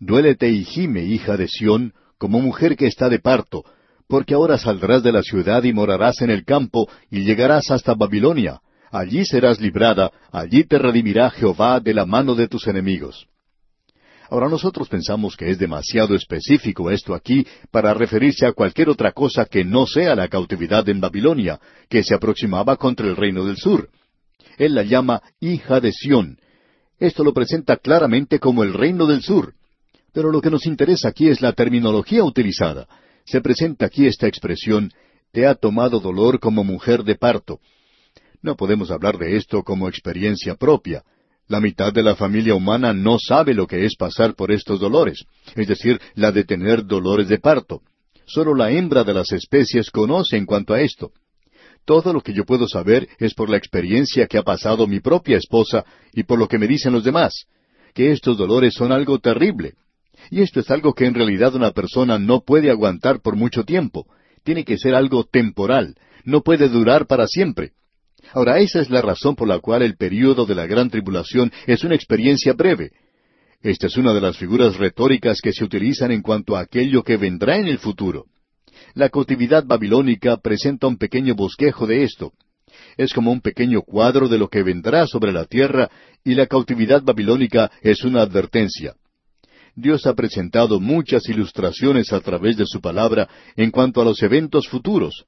Duélete 0.00 0.48
y 0.48 0.64
gime, 0.64 1.04
hija 1.04 1.36
de 1.36 1.48
Sión, 1.48 1.92
como 2.16 2.40
mujer 2.40 2.76
que 2.76 2.86
está 2.86 3.10
de 3.10 3.18
parto, 3.18 3.62
porque 4.08 4.32
ahora 4.32 4.56
saldrás 4.56 5.02
de 5.02 5.12
la 5.12 5.22
ciudad 5.22 5.64
y 5.64 5.74
morarás 5.74 6.22
en 6.22 6.30
el 6.30 6.46
campo, 6.46 6.88
y 7.10 7.24
llegarás 7.24 7.70
hasta 7.70 7.92
Babilonia. 7.92 8.62
Allí 8.92 9.24
serás 9.24 9.58
librada, 9.58 10.12
allí 10.30 10.64
te 10.64 10.78
redimirá 10.78 11.30
Jehová 11.30 11.80
de 11.80 11.94
la 11.94 12.04
mano 12.04 12.34
de 12.34 12.46
tus 12.46 12.66
enemigos. 12.66 13.26
Ahora 14.28 14.50
nosotros 14.50 14.86
pensamos 14.90 15.34
que 15.34 15.48
es 15.50 15.58
demasiado 15.58 16.14
específico 16.14 16.90
esto 16.90 17.14
aquí 17.14 17.46
para 17.70 17.94
referirse 17.94 18.44
a 18.44 18.52
cualquier 18.52 18.90
otra 18.90 19.12
cosa 19.12 19.46
que 19.46 19.64
no 19.64 19.86
sea 19.86 20.14
la 20.14 20.28
cautividad 20.28 20.86
en 20.90 21.00
Babilonia, 21.00 21.58
que 21.88 22.02
se 22.02 22.14
aproximaba 22.14 22.76
contra 22.76 23.06
el 23.06 23.16
reino 23.16 23.46
del 23.46 23.56
sur. 23.56 23.88
Él 24.58 24.74
la 24.74 24.82
llama 24.82 25.22
hija 25.40 25.80
de 25.80 25.90
Sión. 25.90 26.38
Esto 26.98 27.24
lo 27.24 27.32
presenta 27.32 27.78
claramente 27.78 28.38
como 28.38 28.62
el 28.62 28.74
reino 28.74 29.06
del 29.06 29.22
sur. 29.22 29.54
Pero 30.12 30.30
lo 30.30 30.42
que 30.42 30.50
nos 30.50 30.66
interesa 30.66 31.08
aquí 31.08 31.28
es 31.28 31.40
la 31.40 31.54
terminología 31.54 32.24
utilizada. 32.24 32.86
Se 33.24 33.40
presenta 33.40 33.86
aquí 33.86 34.06
esta 34.06 34.26
expresión, 34.26 34.92
te 35.32 35.46
ha 35.46 35.54
tomado 35.54 35.98
dolor 35.98 36.40
como 36.40 36.62
mujer 36.62 37.04
de 37.04 37.14
parto. 37.14 37.58
No 38.42 38.56
podemos 38.56 38.90
hablar 38.90 39.18
de 39.18 39.36
esto 39.36 39.62
como 39.62 39.88
experiencia 39.88 40.56
propia. 40.56 41.02
La 41.48 41.60
mitad 41.60 41.92
de 41.92 42.02
la 42.02 42.16
familia 42.16 42.54
humana 42.54 42.92
no 42.92 43.18
sabe 43.18 43.54
lo 43.54 43.66
que 43.66 43.84
es 43.84 43.94
pasar 43.96 44.34
por 44.34 44.50
estos 44.50 44.80
dolores, 44.80 45.24
es 45.54 45.68
decir, 45.68 46.00
la 46.14 46.32
de 46.32 46.44
tener 46.44 46.84
dolores 46.84 47.28
de 47.28 47.38
parto. 47.38 47.82
Solo 48.26 48.54
la 48.54 48.70
hembra 48.70 49.04
de 49.04 49.14
las 49.14 49.30
especies 49.32 49.90
conoce 49.90 50.36
en 50.36 50.46
cuanto 50.46 50.74
a 50.74 50.80
esto. 50.80 51.12
Todo 51.84 52.12
lo 52.12 52.20
que 52.20 52.32
yo 52.32 52.44
puedo 52.44 52.68
saber 52.68 53.08
es 53.18 53.34
por 53.34 53.50
la 53.50 53.56
experiencia 53.56 54.26
que 54.26 54.38
ha 54.38 54.42
pasado 54.42 54.86
mi 54.86 55.00
propia 55.00 55.36
esposa 55.36 55.84
y 56.12 56.22
por 56.22 56.38
lo 56.38 56.48
que 56.48 56.58
me 56.58 56.68
dicen 56.68 56.92
los 56.92 57.04
demás, 57.04 57.46
que 57.94 58.12
estos 58.12 58.38
dolores 58.38 58.74
son 58.74 58.92
algo 58.92 59.18
terrible. 59.18 59.74
Y 60.30 60.40
esto 60.40 60.60
es 60.60 60.70
algo 60.70 60.94
que 60.94 61.06
en 61.06 61.14
realidad 61.14 61.54
una 61.54 61.72
persona 61.72 62.18
no 62.18 62.40
puede 62.40 62.70
aguantar 62.70 63.20
por 63.20 63.36
mucho 63.36 63.64
tiempo. 63.64 64.06
Tiene 64.44 64.64
que 64.64 64.78
ser 64.78 64.94
algo 64.94 65.24
temporal. 65.24 65.96
No 66.24 66.42
puede 66.42 66.68
durar 66.68 67.06
para 67.06 67.26
siempre. 67.26 67.72
Ahora, 68.32 68.58
esa 68.60 68.80
es 68.80 68.90
la 68.90 69.02
razón 69.02 69.36
por 69.36 69.48
la 69.48 69.58
cual 69.58 69.82
el 69.82 69.96
período 69.96 70.46
de 70.46 70.54
la 70.54 70.66
gran 70.66 70.88
tribulación 70.88 71.52
es 71.66 71.84
una 71.84 71.94
experiencia 71.94 72.54
breve. 72.54 72.90
Esta 73.62 73.86
es 73.86 73.96
una 73.96 74.12
de 74.12 74.20
las 74.20 74.36
figuras 74.38 74.76
retóricas 74.76 75.40
que 75.40 75.52
se 75.52 75.64
utilizan 75.64 76.10
en 76.10 76.22
cuanto 76.22 76.56
a 76.56 76.60
aquello 76.60 77.02
que 77.02 77.16
vendrá 77.16 77.58
en 77.58 77.66
el 77.66 77.78
futuro. 77.78 78.24
La 78.94 79.08
cautividad 79.08 79.64
babilónica 79.64 80.36
presenta 80.38 80.86
un 80.86 80.96
pequeño 80.96 81.34
bosquejo 81.34 81.86
de 81.86 82.04
esto. 82.04 82.32
Es 82.96 83.12
como 83.12 83.30
un 83.30 83.40
pequeño 83.40 83.82
cuadro 83.82 84.28
de 84.28 84.38
lo 84.38 84.48
que 84.48 84.62
vendrá 84.62 85.06
sobre 85.06 85.32
la 85.32 85.44
tierra 85.44 85.90
y 86.24 86.34
la 86.34 86.46
cautividad 86.46 87.02
babilónica 87.02 87.70
es 87.82 88.02
una 88.02 88.22
advertencia. 88.22 88.94
Dios 89.74 90.06
ha 90.06 90.14
presentado 90.14 90.80
muchas 90.80 91.28
ilustraciones 91.28 92.12
a 92.12 92.20
través 92.20 92.56
de 92.56 92.64
su 92.66 92.80
palabra 92.80 93.28
en 93.56 93.70
cuanto 93.70 94.00
a 94.00 94.04
los 94.04 94.22
eventos 94.22 94.68
futuros. 94.68 95.26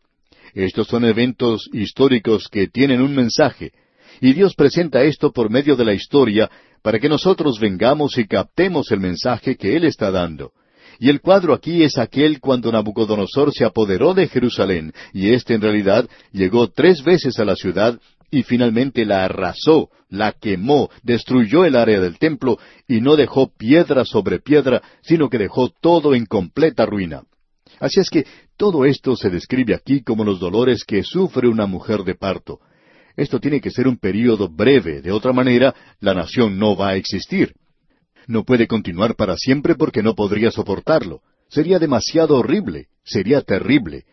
Estos 0.55 0.87
son 0.87 1.05
eventos 1.05 1.69
históricos 1.73 2.49
que 2.49 2.69
tienen 2.69 3.03
un 3.03 3.14
mensaje, 3.14 3.73
y 4.21 4.33
Dios 4.33 4.55
presenta 4.55 5.03
esto 5.03 5.33
por 5.33 5.51
medio 5.51 5.75
de 5.75 5.85
la 5.85 5.95
historia 5.95 6.49
para 6.83 7.01
que 7.01 7.09
nosotros 7.09 7.59
vengamos 7.59 8.17
y 8.19 8.27
captemos 8.27 8.90
el 8.93 9.01
mensaje 9.01 9.57
que 9.57 9.77
Él 9.77 9.85
está 9.85 10.11
dando. 10.11 10.53
Y 11.01 11.11
el 11.11 11.21
cuadro 11.21 11.55
aquí 11.55 11.83
es 11.83 11.99
aquel 11.99 12.38
cuando 12.40 12.71
Nabucodonosor 12.71 13.53
se 13.53 13.64
apoderó 13.64 14.14
de 14.14 14.29
Jerusalén, 14.29 14.93
y 15.12 15.31
éste 15.31 15.55
en 15.55 15.61
realidad 15.61 16.09
llegó 16.31 16.69
tres 16.69 17.03
veces 17.03 17.38
a 17.40 17.45
la 17.45 17.57
ciudad 17.57 17.99
y 18.31 18.43
finalmente 18.45 19.05
la 19.05 19.25
arrasó, 19.25 19.90
la 20.09 20.33
quemó, 20.33 20.90
destruyó 21.03 21.64
el 21.64 21.77
área 21.77 22.01
del 22.01 22.19
templo 22.19 22.59
y 22.87 23.01
no 23.01 23.17
dejó 23.17 23.53
piedra 23.57 24.05
sobre 24.05 24.38
piedra, 24.38 24.83
sino 25.03 25.29
que 25.29 25.38
dejó 25.38 25.69
todo 25.69 26.14
en 26.14 26.27
completa 26.27 26.87
ruina. 26.87 27.23
Así 27.81 28.01
es 28.01 28.11
que 28.11 28.27
todo 28.57 28.85
esto 28.85 29.17
se 29.17 29.31
describe 29.31 29.75
aquí 29.75 30.03
como 30.03 30.25
los 30.25 30.41
dolores 30.41 30.85
que 30.85 31.03
sufre 31.03 31.49
una 31.49 31.67
mujer 31.67 32.05
de 32.05 32.15
parto. 32.15 32.61
Esto 33.17 33.39
tiene 33.41 33.61
que 33.61 33.71
ser 33.71 33.87
un 33.87 33.97
período 33.97 34.49
breve, 34.49 35.01
de 35.01 35.13
otra 35.13 35.33
manera 35.33 35.75
la 36.01 36.15
nación 36.15 36.59
no 36.59 36.77
va 36.77 36.91
a 36.91 36.97
existir. 36.97 37.55
No 38.27 38.45
puede 38.45 38.67
continuar 38.67 39.15
para 39.17 39.37
siempre 39.37 39.75
porque 39.75 40.03
no 40.03 40.15
podría 40.15 40.51
soportarlo. 40.51 41.21
Sería 41.49 41.79
demasiado 41.79 42.37
horrible, 42.37 42.87
sería 43.05 43.43
terrible. 43.43 44.05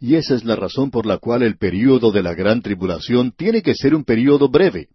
Y 0.00 0.14
esa 0.14 0.34
es 0.34 0.44
la 0.44 0.56
razón 0.56 0.90
por 0.90 1.06
la 1.06 1.18
cual 1.18 1.42
el 1.42 1.58
período 1.58 2.10
de 2.10 2.22
la 2.22 2.34
gran 2.34 2.62
tribulación 2.62 3.32
tiene 3.36 3.62
que 3.62 3.74
ser 3.74 3.94
un 3.94 4.04
período 4.04 4.48
breve. 4.48 4.88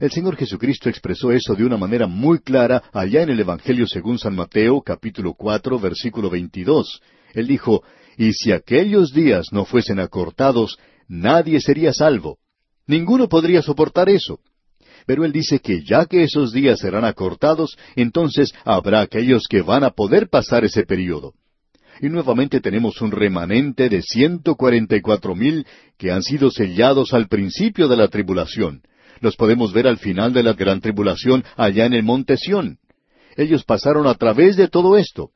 El 0.00 0.10
Señor 0.10 0.36
Jesucristo 0.36 0.88
expresó 0.88 1.30
eso 1.30 1.54
de 1.54 1.64
una 1.64 1.76
manera 1.76 2.06
muy 2.06 2.40
clara 2.40 2.82
allá 2.92 3.22
en 3.22 3.30
el 3.30 3.40
Evangelio 3.40 3.86
según 3.86 4.18
San 4.18 4.34
Mateo, 4.34 4.80
capítulo 4.80 5.34
cuatro, 5.34 5.78
versículo 5.78 6.30
veintidós. 6.30 7.00
Él 7.32 7.46
dijo, 7.46 7.82
y 8.16 8.32
si 8.32 8.52
aquellos 8.52 9.12
días 9.12 9.48
no 9.52 9.64
fuesen 9.64 10.00
acortados, 10.00 10.78
nadie 11.08 11.60
sería 11.60 11.92
salvo. 11.92 12.38
Ninguno 12.86 13.28
podría 13.28 13.62
soportar 13.62 14.08
eso. 14.08 14.40
Pero 15.06 15.24
él 15.24 15.32
dice 15.32 15.60
que 15.60 15.82
ya 15.84 16.06
que 16.06 16.22
esos 16.22 16.52
días 16.52 16.80
serán 16.80 17.04
acortados, 17.04 17.76
entonces 17.96 18.52
habrá 18.64 19.00
aquellos 19.00 19.44
que 19.48 19.62
van 19.62 19.84
a 19.84 19.90
poder 19.90 20.28
pasar 20.28 20.64
ese 20.64 20.84
período. 20.84 21.34
Y 22.00 22.08
nuevamente 22.08 22.60
tenemos 22.60 23.00
un 23.00 23.10
remanente 23.10 23.88
de 23.88 24.02
ciento 24.02 24.56
cuarenta 24.56 24.96
y 24.96 25.00
cuatro 25.00 25.34
mil 25.34 25.66
que 25.98 26.10
han 26.10 26.22
sido 26.22 26.50
sellados 26.50 27.12
al 27.12 27.28
principio 27.28 27.88
de 27.88 27.96
la 27.96 28.08
tribulación. 28.08 28.82
Los 29.20 29.36
podemos 29.36 29.72
ver 29.72 29.86
al 29.86 29.98
final 29.98 30.32
de 30.32 30.42
la 30.42 30.52
gran 30.52 30.80
tribulación 30.80 31.44
allá 31.56 31.86
en 31.86 31.92
el 31.92 32.02
monte 32.02 32.36
Sión. 32.36 32.78
Ellos 33.36 33.64
pasaron 33.64 34.06
a 34.06 34.14
través 34.14 34.56
de 34.56 34.68
todo 34.68 34.96
esto. 34.96 35.30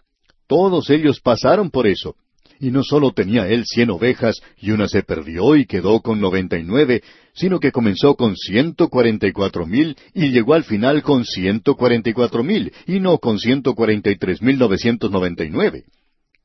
Todos 0.47 0.91
ellos 0.91 1.21
pasaron 1.21 1.71
por 1.71 1.87
eso. 1.87 2.15
Y 2.59 2.71
no 2.71 2.83
solo 2.83 3.13
tenía 3.13 3.47
él 3.49 3.65
cien 3.67 3.91
ovejas 3.91 4.41
y 4.59 4.71
una 4.71 4.89
se 4.89 5.03
perdió 5.03 5.57
y 5.57 5.67
quedó 5.67 6.01
con 6.01 6.21
noventa 6.21 6.57
y 6.57 6.63
nueve, 6.63 7.03
sino 7.35 7.61
que 7.61 7.71
comenzó 7.71 8.15
con 8.15 8.35
ciento 8.35 8.89
cuarenta 8.89 9.27
y 9.27 9.33
cuatro 9.33 9.67
mil 9.67 9.95
y 10.15 10.31
llegó 10.31 10.55
al 10.55 10.65
final 10.65 11.03
con 11.03 11.27
ciento 11.27 11.75
cuarenta 11.75 12.09
y 12.09 12.13
cuatro 12.15 12.43
mil 12.43 12.73
y 12.87 12.99
no 12.99 13.19
con 13.19 13.39
ciento 13.39 13.75
cuarenta 13.75 14.11
y 14.11 14.17
tres 14.17 14.41
mil 14.41 14.59
novecientos 14.59 15.11
noventa 15.11 15.45
y 15.45 15.51
nueve. 15.51 15.85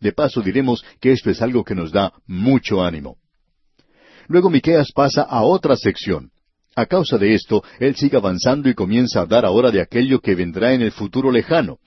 De 0.01 0.11
paso 0.11 0.41
diremos 0.41 0.83
que 0.99 1.13
esto 1.13 1.29
es 1.29 1.41
algo 1.41 1.63
que 1.63 1.75
nos 1.75 1.93
da 1.93 2.11
mucho 2.27 2.83
ánimo. 2.83 3.15
Luego 4.27 4.49
Miqueas 4.49 4.91
pasa 4.91 5.21
a 5.21 5.43
otra 5.43 5.77
sección. 5.77 6.31
A 6.75 6.85
causa 6.87 7.17
de 7.17 7.33
esto, 7.33 7.63
él 7.79 7.95
sigue 7.95 8.17
avanzando 8.17 8.69
y 8.69 8.73
comienza 8.73 9.19
a 9.19 9.21
hablar 9.23 9.45
ahora 9.45 9.71
de 9.71 9.81
aquello 9.81 10.19
que 10.19 10.35
vendrá 10.35 10.73
en 10.73 10.81
el 10.81 10.91
futuro 10.91 11.31
lejano. 11.31 11.77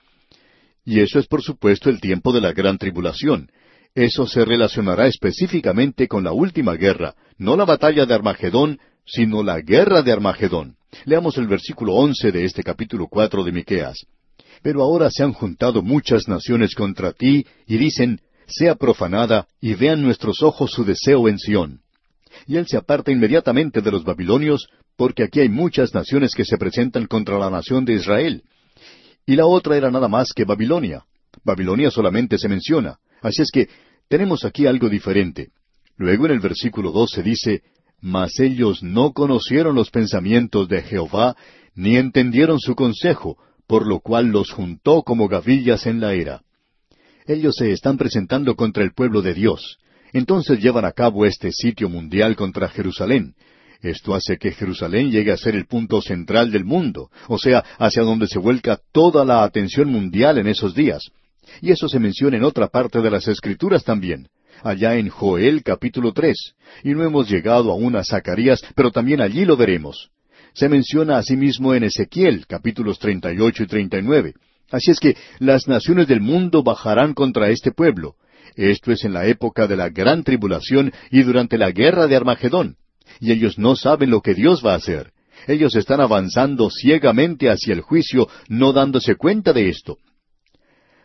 Y 0.85 0.99
eso 0.99 1.17
es 1.17 1.25
por 1.25 1.41
supuesto 1.41 1.89
el 1.89 1.99
tiempo 1.99 2.31
de 2.31 2.41
la 2.41 2.53
gran 2.53 2.77
tribulación. 2.77 3.49
Eso 3.95 4.27
se 4.27 4.45
relacionará 4.45 5.07
específicamente 5.07 6.07
con 6.07 6.23
la 6.23 6.31
última 6.31 6.75
guerra, 6.75 7.15
no 7.37 7.55
la 7.55 7.65
batalla 7.65 8.05
de 8.05 8.13
Armagedón, 8.13 8.79
sino 9.05 9.41
la 9.41 9.61
guerra 9.61 10.03
de 10.03 10.11
Armagedón. 10.11 10.75
Leamos 11.05 11.37
el 11.37 11.47
versículo 11.47 11.95
once 11.95 12.31
de 12.31 12.45
este 12.45 12.61
capítulo 12.61 13.07
cuatro 13.07 13.43
de 13.43 13.51
Miqueas. 13.51 14.05
Pero 14.61 14.83
ahora 14.83 15.09
se 15.09 15.23
han 15.23 15.33
juntado 15.33 15.81
muchas 15.81 16.27
naciones 16.27 16.75
contra 16.75 17.13
ti, 17.13 17.45
y 17.65 17.77
dicen, 17.77 18.21
sea 18.47 18.75
profanada, 18.75 19.47
y 19.59 19.73
vean 19.73 20.01
nuestros 20.01 20.43
ojos 20.43 20.71
su 20.71 20.85
deseo 20.85 21.27
en 21.27 21.39
Sión. 21.39 21.81
Y 22.47 22.57
él 22.57 22.67
se 22.67 22.77
aparta 22.77 23.11
inmediatamente 23.11 23.81
de 23.81 23.91
los 23.91 24.03
babilonios, 24.03 24.67
porque 24.97 25.23
aquí 25.23 25.39
hay 25.39 25.49
muchas 25.49 25.93
naciones 25.93 26.33
que 26.35 26.45
se 26.45 26.57
presentan 26.57 27.07
contra 27.07 27.39
la 27.39 27.49
nación 27.49 27.85
de 27.85 27.93
Israel 27.93 28.43
y 29.25 29.35
la 29.35 29.45
otra 29.45 29.77
era 29.77 29.91
nada 29.91 30.07
más 30.07 30.33
que 30.33 30.45
Babilonia. 30.45 31.05
Babilonia 31.43 31.91
solamente 31.91 32.37
se 32.37 32.47
menciona. 32.47 32.97
Así 33.21 33.41
es 33.41 33.49
que 33.51 33.69
tenemos 34.07 34.45
aquí 34.45 34.67
algo 34.67 34.89
diferente. 34.89 35.49
Luego 35.97 36.25
en 36.25 36.33
el 36.33 36.39
versículo 36.39 36.91
12 36.91 37.23
dice, 37.23 37.63
Mas 38.01 38.39
ellos 38.39 38.83
no 38.83 39.13
conocieron 39.13 39.75
los 39.75 39.89
pensamientos 39.89 40.67
de 40.67 40.81
Jehová, 40.83 41.35
ni 41.73 41.97
entendieron 41.97 42.59
su 42.59 42.75
consejo, 42.75 43.37
por 43.67 43.87
lo 43.87 43.99
cual 43.99 44.27
los 44.27 44.51
juntó 44.51 45.01
como 45.03 45.27
gavillas 45.27 45.85
en 45.87 45.99
la 45.99 46.13
era. 46.13 46.41
Ellos 47.25 47.55
se 47.57 47.71
están 47.71 47.97
presentando 47.97 48.55
contra 48.55 48.83
el 48.83 48.93
pueblo 48.93 49.21
de 49.21 49.33
Dios. 49.33 49.79
Entonces 50.13 50.59
llevan 50.59 50.85
a 50.85 50.91
cabo 50.91 51.25
este 51.25 51.51
sitio 51.51 51.89
mundial 51.89 52.35
contra 52.35 52.69
Jerusalén. 52.69 53.33
Esto 53.85 54.15
hace 54.15 54.37
que 54.37 54.51
Jerusalén 54.51 55.11
llegue 55.11 55.31
a 55.31 55.37
ser 55.37 55.55
el 55.55 55.67
punto 55.67 56.01
central 56.01 56.51
del 56.51 56.65
mundo, 56.65 57.11
o 57.27 57.37
sea, 57.37 57.63
hacia 57.77 58.01
donde 58.01 58.25
se 58.25 58.39
vuelca 58.39 58.79
toda 58.91 59.23
la 59.23 59.43
atención 59.43 59.91
mundial 59.91 60.39
en 60.39 60.47
esos 60.47 60.73
días. 60.73 61.11
Y 61.61 61.69
eso 61.69 61.87
se 61.87 61.99
menciona 61.99 62.37
en 62.37 62.43
otra 62.43 62.67
parte 62.67 62.99
de 62.99 63.11
las 63.11 63.27
Escrituras 63.27 63.83
también. 63.83 64.27
allá 64.63 64.95
en 64.95 65.09
Joel 65.09 65.63
capítulo 65.63 66.13
tres, 66.13 66.55
y 66.83 66.93
no 66.93 67.03
hemos 67.03 67.29
llegado 67.29 67.71
aún 67.71 67.95
a 67.95 68.03
Zacarías, 68.03 68.61
pero 68.75 68.91
también 68.91 69.21
allí 69.21 69.45
lo 69.45 69.57
veremos. 69.57 70.09
Se 70.53 70.69
menciona 70.69 71.17
asimismo 71.17 71.73
en 71.75 71.83
Ezequiel 71.83 72.45
capítulos 72.47 72.97
treinta 72.97 73.33
y 73.33 73.39
ocho 73.39 73.63
y 73.63 73.67
treinta 73.67 73.97
y 73.97 74.01
nueve. 74.01 74.33
Así 74.71 74.91
es 74.91 74.99
que 74.99 75.15
las 75.39 75.67
naciones 75.67 76.07
del 76.07 76.21
mundo 76.21 76.63
bajarán 76.63 77.13
contra 77.13 77.49
este 77.49 77.71
pueblo. 77.71 78.15
Esto 78.55 78.91
es 78.91 79.03
en 79.03 79.13
la 79.13 79.27
época 79.27 79.67
de 79.67 79.75
la 79.75 79.89
gran 79.89 80.23
tribulación 80.23 80.91
y 81.11 81.23
durante 81.23 81.57
la 81.57 81.71
guerra 81.71 82.07
de 82.07 82.15
Armagedón. 82.15 82.77
Y 83.19 83.31
ellos 83.31 83.57
no 83.57 83.75
saben 83.75 84.09
lo 84.09 84.21
que 84.21 84.33
Dios 84.33 84.63
va 84.65 84.73
a 84.73 84.77
hacer. 84.77 85.11
Ellos 85.47 85.75
están 85.75 86.01
avanzando 86.01 86.69
ciegamente 86.69 87.49
hacia 87.49 87.73
el 87.73 87.81
juicio, 87.81 88.27
no 88.47 88.73
dándose 88.73 89.15
cuenta 89.15 89.53
de 89.53 89.69
esto. 89.69 89.97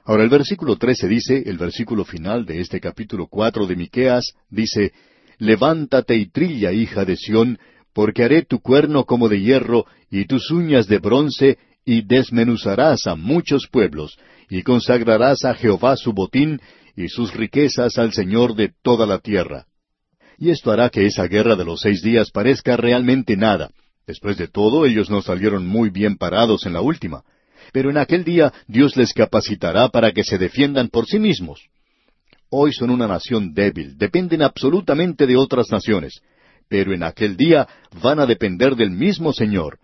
Ahora 0.04 0.24
el 0.24 0.30
versículo 0.30 0.76
trece 0.76 1.08
dice, 1.08 1.42
el 1.46 1.58
versículo 1.58 2.04
final 2.04 2.46
de 2.46 2.60
este 2.60 2.80
capítulo 2.80 3.26
cuatro 3.28 3.66
de 3.66 3.76
Miqueas, 3.76 4.34
dice, 4.48 4.92
Levántate 5.38 6.16
y 6.16 6.26
trilla, 6.26 6.72
hija 6.72 7.04
de 7.04 7.16
Sión, 7.16 7.58
porque 7.92 8.24
haré 8.24 8.42
tu 8.42 8.60
cuerno 8.60 9.04
como 9.04 9.28
de 9.28 9.40
hierro, 9.40 9.86
y 10.10 10.26
tus 10.26 10.50
uñas 10.50 10.86
de 10.86 10.98
bronce, 10.98 11.58
y 11.84 12.02
desmenuzarás 12.02 13.06
a 13.06 13.14
muchos 13.14 13.66
pueblos, 13.66 14.18
y 14.48 14.62
consagrarás 14.62 15.44
a 15.44 15.54
Jehová 15.54 15.96
su 15.96 16.12
botín, 16.12 16.60
y 16.96 17.08
sus 17.08 17.34
riquezas 17.34 17.98
al 17.98 18.12
Señor 18.12 18.54
de 18.54 18.72
toda 18.82 19.06
la 19.06 19.18
tierra. 19.18 19.66
Y 20.40 20.48
esto 20.48 20.72
hará 20.72 20.88
que 20.88 21.04
esa 21.04 21.26
guerra 21.26 21.54
de 21.54 21.66
los 21.66 21.82
seis 21.82 22.00
días 22.00 22.30
parezca 22.30 22.74
realmente 22.74 23.36
nada. 23.36 23.70
Después 24.06 24.38
de 24.38 24.48
todo, 24.48 24.86
ellos 24.86 25.10
no 25.10 25.20
salieron 25.20 25.66
muy 25.66 25.90
bien 25.90 26.16
parados 26.16 26.64
en 26.64 26.72
la 26.72 26.80
última. 26.80 27.22
Pero 27.74 27.90
en 27.90 27.98
aquel 27.98 28.24
día 28.24 28.50
Dios 28.66 28.96
les 28.96 29.12
capacitará 29.12 29.90
para 29.90 30.12
que 30.12 30.24
se 30.24 30.38
defiendan 30.38 30.88
por 30.88 31.04
sí 31.04 31.18
mismos. 31.18 31.68
Hoy 32.48 32.72
son 32.72 32.88
una 32.88 33.06
nación 33.06 33.52
débil, 33.52 33.98
dependen 33.98 34.40
absolutamente 34.40 35.26
de 35.26 35.36
otras 35.36 35.70
naciones, 35.70 36.22
pero 36.68 36.94
en 36.94 37.02
aquel 37.02 37.36
día 37.36 37.68
van 38.02 38.18
a 38.18 38.26
depender 38.26 38.76
del 38.76 38.90
mismo 38.90 39.34
Señor. 39.34 39.78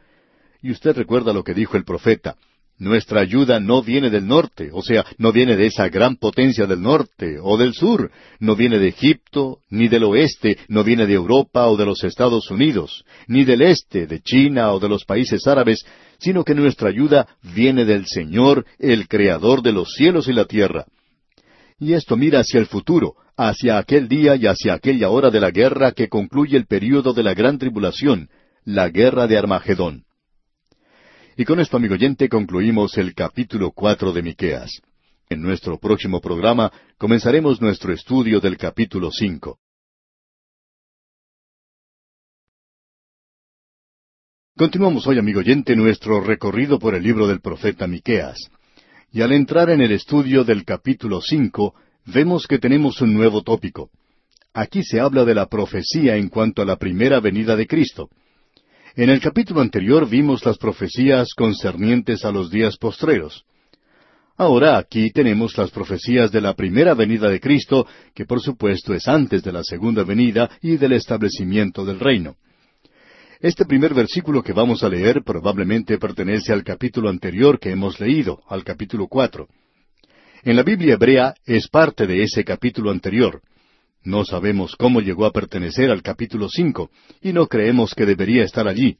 Y 0.63 0.71
usted 0.71 0.97
recuerda 0.97 1.35
lo 1.35 1.45
que 1.45 1.53
dijo 1.53 1.77
el 1.77 1.85
profeta, 1.85 2.35
nuestra 2.79 3.21
ayuda 3.21 3.59
no 3.59 3.83
viene 3.83 4.11
del 4.11 4.27
norte, 4.27 4.71
o 4.73 4.83
sea, 4.83 5.05
no 5.19 5.33
viene 5.33 5.57
de 5.57 5.67
esa 5.67 5.89
gran 5.89 6.17
potencia 6.17 6.67
del 6.67 6.83
norte 6.83 7.39
o 7.41 7.57
del 7.57 7.73
sur, 7.73 8.11
no 8.39 8.55
viene 8.55 8.79
de 8.79 8.89
Egipto, 8.89 9.61
ni 9.71 9.89
del 9.89 10.05
oeste, 10.05 10.59
no 10.69 10.85
viene 10.85 11.07
de 11.07 11.15
Europa 11.15 11.67
o 11.69 11.77
de 11.77 11.87
los 11.87 12.05
Estados 12.05 12.51
Unidos, 12.51 13.05
ni 13.29 13.45
del 13.45 13.63
este, 13.63 14.07
de 14.07 14.21
China 14.21 14.73
o 14.73 14.81
de 14.81 14.89
los 14.89 15.05
países 15.05 15.47
árabes, 15.47 15.85
sino 16.19 16.45
que 16.45 16.55
nuestra 16.55 16.89
ayuda 16.89 17.27
viene 17.43 17.85
del 17.85 18.07
Señor, 18.07 18.67
el 18.79 19.09
Creador 19.09 19.63
de 19.63 19.73
los 19.73 19.93
cielos 19.95 20.29
y 20.29 20.33
la 20.33 20.45
tierra. 20.45 20.87
Y 21.79 21.93
esto 21.93 22.17
mira 22.17 22.41
hacia 22.41 22.59
el 22.59 22.67
futuro, 22.67 23.15
hacia 23.37 23.79
aquel 23.79 24.09
día 24.09 24.37
y 24.37 24.47
hacia 24.47 24.75
aquella 24.75 25.11
hora 25.11 25.31
de 25.31 25.41
la 25.41 25.51
guerra 25.51 25.93
que 25.93 26.09
concluye 26.09 26.57
el 26.57 26.67
período 26.67 27.13
de 27.13 27.23
la 27.23 27.35
gran 27.35 27.59
tribulación, 27.59 28.29
la 28.65 28.89
guerra 28.89 29.27
de 29.27 29.37
Armagedón. 29.37 30.06
Y 31.39 31.45
con 31.45 31.61
esto, 31.61 31.77
amigo 31.77 31.93
oyente, 31.93 32.31
concluimos 32.31 32.97
el 32.97 33.15
capítulo 33.15 33.71
cuatro 33.71 34.11
de 34.11 34.23
Miqueas. 34.23 34.81
En 35.29 35.43
nuestro 35.43 35.79
próximo 35.79 36.23
programa 36.23 36.73
comenzaremos 36.97 37.61
nuestro 37.61 37.93
estudio 37.93 38.41
del 38.41 38.57
capítulo 38.57 39.11
cinco. 39.11 39.59
Continuamos 44.57 45.07
hoy, 45.07 45.19
amigo 45.19 45.41
oyente, 45.41 45.77
nuestro 45.77 46.23
recorrido 46.23 46.79
por 46.79 46.95
el 46.95 47.03
libro 47.03 47.27
del 47.27 47.43
profeta 47.43 47.87
Miqueas. 47.87 48.39
Y 49.13 49.21
al 49.21 49.33
entrar 49.33 49.69
en 49.69 49.83
el 49.83 49.93
estudio 49.93 50.43
del 50.43 50.65
capítulo 50.65 51.21
cinco, 51.21 51.75
vemos 52.07 52.47
que 52.47 52.59
tenemos 52.59 53.03
un 53.03 53.13
nuevo 53.13 53.43
tópico. 53.43 53.91
Aquí 54.55 54.83
se 54.83 55.01
habla 55.01 55.27
de 55.27 55.35
la 55.35 55.49
profecía 55.51 56.17
en 56.17 56.31
cuanto 56.31 56.63
a 56.63 56.65
la 56.65 56.77
primera 56.77 57.21
venida 57.21 57.57
de 57.57 57.67
Cristo. 57.67 58.09
En 58.99 59.11
el 59.11 59.21
capítulo 59.21 59.61
anterior 59.61 60.09
vimos 60.09 60.43
las 60.47 60.57
profecías 60.57 61.35
concernientes 61.35 62.25
a 62.25 62.33
los 62.33 62.51
días 62.51 62.79
postreros. 62.79 63.45
Ahora 64.39 64.79
aquí 64.79 65.11
tenemos 65.11 65.59
las 65.59 65.71
profecías 65.71 66.33
de 66.33 66.41
la 66.41 66.55
primera 66.55 66.95
venida 66.95 67.29
de 67.29 67.39
Cristo, 67.39 67.87
que 68.15 68.25
por 68.25 68.41
supuesto 68.41 68.95
es 68.95 69.07
antes 69.07 69.43
de 69.43 69.53
la 69.53 69.63
segunda 69.63 70.03
venida 70.03 70.49
y 70.63 70.79
del 70.79 70.93
establecimiento 70.93 71.85
del 71.85 72.01
reino. 72.01 72.37
Este 73.39 73.67
primer 73.67 73.93
versículo 73.93 74.43
que 74.43 74.55
vamos 74.55 74.83
a 74.83 74.89
leer 74.89 75.23
probablemente 75.23 75.99
pertenece 75.99 76.55
al 76.55 76.65
capítulo 76.65 77.11
anterior 77.11 77.61
que 77.61 77.73
hemos 77.73 78.01
leído, 78.01 78.41
al 78.49 78.65
capítulo 78.65 79.09
cuatro. 79.09 79.47
En 80.43 80.57
la 80.57 80.63
Biblia 80.63 80.95
hebrea 80.95 81.35
es 81.45 81.69
parte 81.69 82.07
de 82.07 82.23
ese 82.23 82.45
capítulo 82.45 82.91
anterior. 82.91 83.43
No 84.07 84.25
sabemos 84.25 84.77
cómo 84.77 85.01
llegó 85.01 85.27
a 85.27 85.33
pertenecer 85.33 85.91
al 85.91 86.01
capítulo 86.01 86.49
cinco, 86.49 86.91
y 87.21 87.33
no 87.33 87.49
creemos 87.49 87.93
que 87.93 88.07
debería 88.07 88.45
estar 88.45 88.69
allí. 88.69 88.99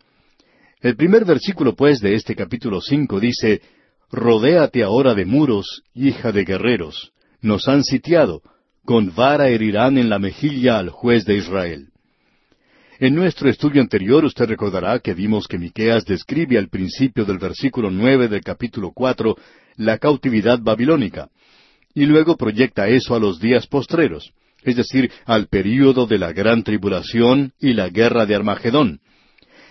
El 0.81 0.97
primer 0.97 1.25
versículo, 1.25 1.77
pues, 1.77 2.01
de 2.01 2.17
este 2.17 2.35
capítulo 2.35 2.81
cinco 2.81 3.21
dice, 3.21 3.63
Rodéate 4.11 4.83
ahora 4.83 5.15
de 5.15 5.25
muros, 5.25 5.85
hija 5.95 6.33
de 6.33 6.45
guerreros. 6.45 7.13
Nos 7.41 7.69
han 7.69 7.85
sitiado. 7.85 8.43
Con 8.85 9.15
vara 9.15 9.49
herirán 9.49 9.97
en 9.97 10.09
la 10.09 10.19
mejilla 10.19 10.81
al 10.81 10.91
juez 10.91 11.25
de 11.25 11.37
Israel. 11.37 11.87
En 12.99 13.15
nuestro 13.15 13.49
estudio 13.49 13.83
anterior 13.83 14.25
usted 14.25 14.47
recordará 14.47 14.99
que 14.99 15.15
vimos 15.15 15.47
que 15.47 15.57
Miqueas 15.57 16.05
describe 16.05 16.59
al 16.59 16.69
principio 16.69 17.25
del 17.25 17.39
versículo 17.39 17.93
nueve 17.93 18.27
del 18.27 18.41
capítulo 18.41 18.91
cuatro 18.93 19.37
la 19.77 19.99
cautividad 19.99 20.59
babilónica, 20.61 21.29
y 21.95 22.07
luego 22.07 22.37
proyecta 22.37 22.89
eso 22.89 23.15
a 23.15 23.21
los 23.21 23.39
días 23.39 23.69
postreros 23.69 24.33
es 24.67 24.77
decir, 24.77 25.11
al 25.25 25.47
período 25.47 26.07
de 26.07 26.19
la 26.19 26.33
gran 26.33 26.65
tribulación 26.65 27.53
y 27.61 27.73
la 27.73 27.89
guerra 27.89 28.27
de 28.27 28.35
Armagedón. 28.35 29.01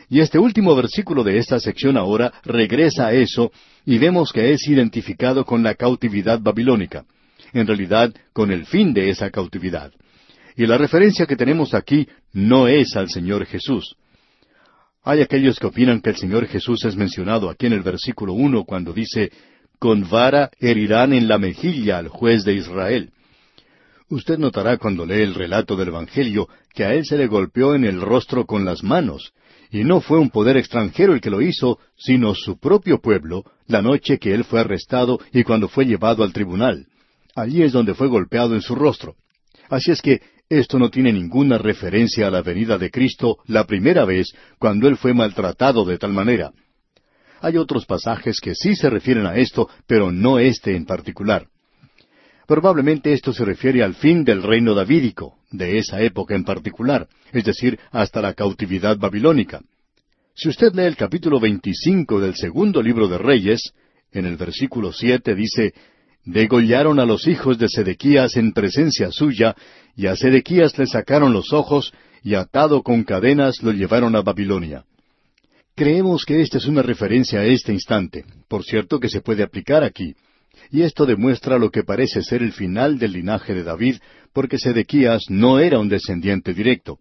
Y 0.10 0.22
este 0.22 0.40
último 0.40 0.76
versículo 0.76 1.24
de 1.24 1.38
esta 1.38 1.60
sección 1.60 1.98
ahora 1.98 2.32
regresa 2.44 3.08
a 3.08 3.14
eso 3.14 3.52
y 3.86 3.98
vemos 3.98 4.32
que 4.32 4.54
es 4.54 4.68
identificado 4.68 5.44
con 5.46 5.64
la 5.64 5.76
cautividad 5.76 6.40
babilónica, 6.40 7.06
en 7.54 7.68
realidad 7.68 8.14
con 8.32 8.52
el 8.52 8.66
fin 8.66 8.94
de 8.94 9.10
esa 9.10 9.30
cautividad. 9.30 9.92
Y 10.56 10.66
la 10.66 10.78
referencia 10.78 11.26
que 11.26 11.36
tenemos 11.36 11.74
aquí 11.74 12.08
no 12.32 12.68
es 12.70 12.96
al 12.96 13.10
Señor 13.10 13.46
Jesús. 13.46 13.98
Hay 15.04 15.22
aquellos 15.22 15.60
que 15.60 15.68
opinan 15.68 16.00
que 16.00 16.12
el 16.12 16.16
Señor 16.16 16.48
Jesús 16.48 16.86
es 16.86 16.96
mencionado 16.96 17.50
aquí 17.50 17.66
en 17.66 17.74
el 17.74 17.82
versículo 17.82 18.34
uno 18.34 18.64
cuando 18.64 18.94
dice, 18.94 19.32
con 19.78 20.10
vara 20.10 20.50
herirán 20.60 21.12
en 21.12 21.28
la 21.28 21.38
mejilla 21.38 21.98
al 21.98 22.08
juez 22.08 22.46
de 22.46 22.54
Israel. 22.54 23.12
Usted 24.10 24.38
notará 24.38 24.78
cuando 24.78 25.06
lee 25.06 25.22
el 25.22 25.34
relato 25.34 25.76
del 25.76 25.88
Evangelio 25.88 26.48
que 26.74 26.86
a 26.86 26.94
él 26.94 27.06
se 27.06 27.18
le 27.18 27.28
golpeó 27.28 27.74
en 27.74 27.86
el 27.86 28.02
rostro 28.02 28.46
con 28.46 28.64
las 28.64 28.84
manos, 28.84 29.34
y 29.72 29.84
no 29.84 30.00
fue 30.00 30.20
un 30.20 30.30
poder 30.30 30.58
extranjero 30.58 31.14
el 31.14 31.22
que 31.22 31.32
lo 31.32 31.42
hizo, 31.42 31.80
sino 31.98 32.36
su 32.36 32.60
propio 32.60 33.00
pueblo, 33.02 33.44
la 33.68 33.82
noche 33.82 34.20
que 34.20 34.34
él 34.34 34.44
fue 34.44 34.60
arrestado 34.60 35.20
y 35.34 35.44
cuando 35.44 35.68
fue 35.68 35.86
llevado 35.86 36.24
al 36.24 36.34
tribunal. 36.34 36.86
Allí 37.36 37.64
es 37.64 37.72
donde 37.72 37.96
fue 37.96 38.08
golpeado 38.08 38.54
en 38.54 38.62
su 38.62 38.76
rostro. 38.76 39.16
Así 39.70 39.92
es 39.92 40.02
que 40.02 40.22
esto 40.50 40.78
no 40.78 40.92
tiene 40.92 41.12
ninguna 41.12 41.58
referencia 41.58 42.28
a 42.28 42.32
la 42.32 42.44
venida 42.44 42.78
de 42.78 42.92
Cristo 42.92 43.38
la 43.48 43.66
primera 43.66 44.06
vez 44.06 44.28
cuando 44.60 44.88
él 44.88 44.98
fue 44.98 45.16
maltratado 45.16 45.84
de 45.84 45.98
tal 45.98 46.14
manera. 46.14 46.52
Hay 47.42 47.58
otros 47.58 47.86
pasajes 47.88 48.40
que 48.40 48.54
sí 48.54 48.76
se 48.76 48.90
refieren 48.90 49.26
a 49.26 49.36
esto, 49.36 49.68
pero 49.88 50.12
no 50.12 50.38
este 50.38 50.76
en 50.76 50.86
particular. 50.86 51.48
Probablemente 52.48 53.12
esto 53.12 53.34
se 53.34 53.44
refiere 53.44 53.84
al 53.84 53.96
fin 53.96 54.24
del 54.24 54.44
reino 54.44 54.76
davídico, 54.76 55.38
de 55.52 55.80
esa 55.80 56.02
época 56.02 56.36
en 56.36 56.44
particular, 56.44 57.08
es 57.32 57.44
decir, 57.44 57.80
hasta 57.92 58.22
la 58.22 58.34
cautividad 58.34 58.98
babilónica. 58.98 59.62
Si 60.36 60.50
usted 60.50 60.74
lee 60.74 60.84
el 60.84 60.96
capítulo 60.96 61.40
25 61.40 62.20
del 62.20 62.36
segundo 62.36 62.84
libro 62.84 63.08
de 63.08 63.18
Reyes, 63.18 63.74
en 64.12 64.26
el 64.26 64.38
versículo 64.38 64.94
siete 64.94 65.34
dice, 65.34 65.74
Degollaron 66.24 67.00
a 67.00 67.06
los 67.06 67.28
hijos 67.28 67.58
de 67.58 67.70
Sedequías 67.70 68.36
en 68.36 68.52
presencia 68.52 69.12
suya, 69.12 69.56
y 69.96 70.08
a 70.08 70.16
Sedequías 70.16 70.78
le 70.78 70.88
sacaron 70.88 71.34
los 71.34 71.52
ojos, 71.54 71.94
y 72.24 72.36
atado 72.36 72.84
con 72.84 73.04
cadenas 73.04 73.62
lo 73.64 73.72
llevaron 73.72 74.16
a 74.16 74.22
Babilonia. 74.22 74.86
Creemos 75.76 76.26
que 76.26 76.42
esta 76.42 76.58
es 76.58 76.66
una 76.66 76.82
referencia 76.82 77.40
a 77.40 77.46
este 77.46 77.74
instante, 77.74 78.26
por 78.48 78.64
cierto 78.64 79.00
que 79.00 79.10
se 79.10 79.22
puede 79.22 79.44
aplicar 79.44 79.84
aquí 79.84 80.16
y 80.72 80.82
esto 80.82 81.06
demuestra 81.06 81.58
lo 81.58 81.72
que 81.72 81.84
parece 81.84 82.22
ser 82.22 82.42
el 82.42 82.52
final 82.52 82.98
del 83.00 83.14
linaje 83.14 83.54
de 83.54 83.64
David, 83.64 83.98
porque 84.34 84.58
Sedequías 84.58 85.24
no 85.30 85.60
era 85.60 85.80
un 85.80 85.90
descendiente 85.90 86.54
directo. 86.54 87.00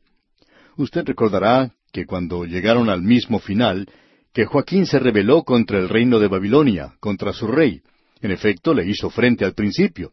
Usted 0.77 1.05
recordará 1.05 1.73
que 1.93 2.07
cuando 2.07 2.45
llegaron 2.45 2.89
al 2.91 3.03
mismo 3.03 3.39
final, 3.39 3.89
que 4.33 4.47
Joaquín 4.47 4.87
se 4.87 4.99
rebeló 4.99 5.45
contra 5.45 5.79
el 5.79 5.89
reino 5.89 6.19
de 6.19 6.29
Babilonia, 6.29 6.95
contra 6.99 7.33
su 7.33 7.47
rey. 7.47 7.83
En 8.21 8.33
efecto, 8.33 8.75
le 8.75 8.87
hizo 8.87 9.11
frente 9.11 9.45
al 9.45 9.55
principio. 9.55 10.13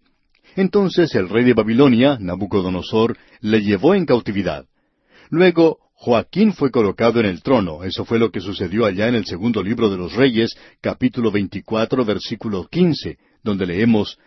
Entonces 0.56 1.16
el 1.16 1.30
rey 1.30 1.44
de 1.44 1.54
Babilonia, 1.54 2.18
Nabucodonosor, 2.20 3.18
le 3.39 3.62
llevó 3.62 3.96
en 3.96 4.06
cautividad. 4.06 4.66
Luego 5.30 5.80
Joaquín 5.94 6.54
fue 6.54 6.72
colocado 6.72 7.20
en 7.20 7.28
el 7.28 7.42
trono. 7.42 7.84
Eso 7.84 8.06
fue 8.06 8.20
lo 8.20 8.32
que 8.32 8.42
sucedió 8.42 8.86
allá 8.86 9.08
en 9.08 9.16
el 9.16 9.26
segundo 9.26 9.64
libro 9.64 9.89
de 9.89 9.98
los 9.98 10.14
Reyes, 10.14 10.56
capítulo 10.82 11.32
24, 11.32 12.04
versículo 12.04 12.68
15, 12.68 13.18
donde 13.44 13.66
leemos, 13.66 14.18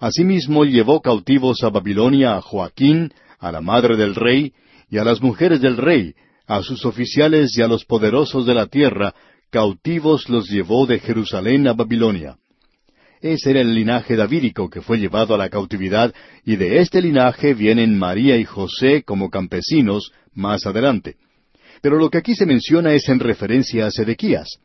Asimismo 0.00 0.64
llevó 0.64 1.00
cautivos 1.00 1.64
a 1.64 1.70
Babilonia 1.70 2.36
a 2.36 2.40
Joaquín, 2.40 3.12
a 3.40 3.50
la 3.50 3.60
madre 3.60 3.96
del 3.96 4.14
rey, 4.14 4.52
y 4.90 4.98
a 4.98 5.04
las 5.04 5.20
mujeres 5.20 5.60
del 5.60 5.76
rey, 5.76 6.14
a 6.46 6.62
sus 6.62 6.84
oficiales 6.84 7.56
y 7.58 7.62
a 7.62 7.68
los 7.68 7.84
poderosos 7.84 8.46
de 8.46 8.54
la 8.54 8.66
tierra, 8.66 9.14
cautivos 9.50 10.28
los 10.28 10.48
llevó 10.48 10.86
de 10.86 11.00
Jerusalén 11.00 11.66
a 11.66 11.72
Babilonia. 11.72 12.36
Ese 13.20 13.50
era 13.50 13.60
el 13.60 13.74
linaje 13.74 14.14
davídico 14.14 14.70
que 14.70 14.80
fue 14.80 14.98
llevado 14.98 15.34
a 15.34 15.38
la 15.38 15.48
cautividad, 15.48 16.14
y 16.44 16.54
de 16.54 16.78
este 16.78 17.02
linaje 17.02 17.54
vienen 17.54 17.98
María 17.98 18.36
y 18.36 18.44
José 18.44 19.02
como 19.02 19.30
campesinos 19.30 20.12
más 20.32 20.64
adelante. 20.64 21.16
Pero 21.82 21.98
lo 21.98 22.08
que 22.08 22.18
aquí 22.18 22.36
se 22.36 22.46
menciona 22.46 22.92
es 22.92 23.08
en 23.08 23.18
referencia 23.18 23.86
a 23.86 23.90
Sedequías. 23.90 24.60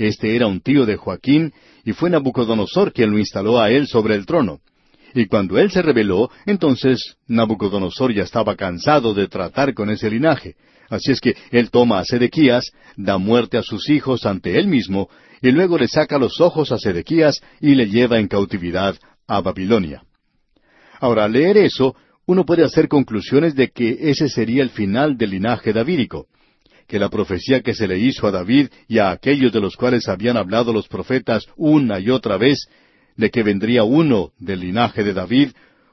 Este 0.00 0.34
era 0.34 0.46
un 0.46 0.62
tío 0.62 0.86
de 0.86 0.96
Joaquín, 0.96 1.52
y 1.84 1.92
fue 1.92 2.08
Nabucodonosor 2.08 2.90
quien 2.94 3.10
lo 3.10 3.18
instaló 3.18 3.60
a 3.60 3.70
él 3.70 3.86
sobre 3.86 4.14
el 4.14 4.24
trono. 4.24 4.60
Y 5.14 5.26
cuando 5.26 5.58
él 5.58 5.70
se 5.70 5.82
rebeló, 5.82 6.30
entonces 6.46 7.16
Nabucodonosor 7.26 8.14
ya 8.14 8.22
estaba 8.22 8.56
cansado 8.56 9.12
de 9.12 9.28
tratar 9.28 9.74
con 9.74 9.90
ese 9.90 10.08
linaje. 10.08 10.54
Así 10.88 11.12
es 11.12 11.20
que 11.20 11.36
él 11.50 11.70
toma 11.70 11.98
a 11.98 12.06
Sedequías, 12.06 12.72
da 12.96 13.18
muerte 13.18 13.58
a 13.58 13.62
sus 13.62 13.90
hijos 13.90 14.24
ante 14.24 14.58
él 14.58 14.68
mismo, 14.68 15.10
y 15.42 15.50
luego 15.50 15.76
le 15.76 15.86
saca 15.86 16.16
los 16.16 16.40
ojos 16.40 16.72
a 16.72 16.78
Sedequías 16.78 17.38
y 17.60 17.74
le 17.74 17.86
lleva 17.86 18.18
en 18.18 18.28
cautividad 18.28 18.96
a 19.26 19.42
Babilonia. 19.42 20.02
Ahora, 20.98 21.24
al 21.24 21.32
leer 21.32 21.58
eso, 21.58 21.94
uno 22.24 22.46
puede 22.46 22.64
hacer 22.64 22.88
conclusiones 22.88 23.54
de 23.54 23.68
que 23.68 23.98
ese 24.00 24.30
sería 24.30 24.62
el 24.62 24.70
final 24.70 25.18
del 25.18 25.32
linaje 25.32 25.74
davídico, 25.74 26.26
que 26.90 26.98
la 26.98 27.08
profecía 27.08 27.60
que 27.60 27.72
se 27.72 27.86
le 27.86 28.00
hizo 28.00 28.26
a 28.26 28.32
David 28.32 28.66
y 28.88 28.98
a 28.98 29.12
aquellos 29.12 29.52
de 29.52 29.60
los 29.60 29.76
cuales 29.76 30.08
habían 30.08 30.36
hablado 30.36 30.72
los 30.72 30.88
profetas 30.88 31.46
una 31.56 32.00
y 32.00 32.10
otra 32.10 32.36
vez, 32.36 32.66
de 33.16 33.30
que 33.30 33.44
vendría 33.44 33.84
uno 33.84 34.32
del 34.38 34.58
linaje 34.58 35.04
de 35.04 35.12
David, 35.12 35.50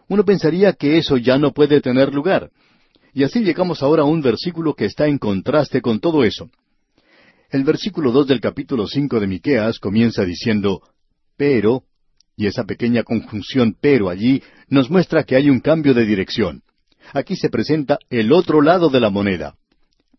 uno 0.07 0.25
pensaría 0.25 0.73
que 0.73 0.97
eso 0.97 1.17
ya 1.17 1.37
no 1.37 1.53
puede 1.53 1.81
tener 1.81 2.15
lugar. 2.15 2.49
Y 3.13 3.23
así 3.23 3.41
llegamos 3.41 3.83
ahora 3.83 4.01
a 4.01 4.05
un 4.05 4.23
versículo 4.23 4.73
que 4.73 4.85
está 4.85 5.05
en 5.05 5.19
contraste 5.19 5.81
con 5.81 5.99
todo 5.99 6.23
eso. 6.23 6.49
El 7.51 7.63
versículo 7.63 8.11
dos 8.11 8.25
del 8.25 8.41
capítulo 8.41 8.87
cinco 8.87 9.19
de 9.19 9.27
Miqueas 9.27 9.77
comienza 9.77 10.25
diciendo 10.25 10.81
pero, 11.37 11.83
y 12.35 12.47
esa 12.47 12.63
pequeña 12.63 13.03
conjunción 13.03 13.77
pero 13.79 14.09
allí 14.09 14.41
nos 14.67 14.89
muestra 14.89 15.25
que 15.25 15.35
hay 15.35 15.51
un 15.51 15.59
cambio 15.59 15.93
de 15.93 16.07
dirección. 16.07 16.63
Aquí 17.13 17.35
se 17.35 17.49
presenta 17.49 17.99
el 18.09 18.33
otro 18.33 18.63
lado 18.63 18.89
de 18.89 18.99
la 18.99 19.11
moneda. 19.11 19.57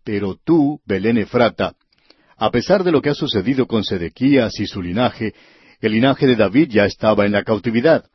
Pero 0.08 0.38
tú, 0.42 0.80
Belén 0.86 1.18
Efrata, 1.18 1.74
a 2.38 2.50
pesar 2.50 2.82
de 2.82 2.90
lo 2.90 3.02
que 3.02 3.10
ha 3.10 3.14
sucedido 3.14 3.66
con 3.66 3.84
Sedequías 3.84 4.58
y 4.58 4.66
su 4.66 4.80
linaje, 4.80 5.34
el 5.82 5.92
linaje 5.92 6.26
de 6.26 6.34
David 6.34 6.70
ya 6.70 6.86
estaba 6.86 7.26
en 7.26 7.32
la 7.32 7.44
cautividad. 7.44 8.06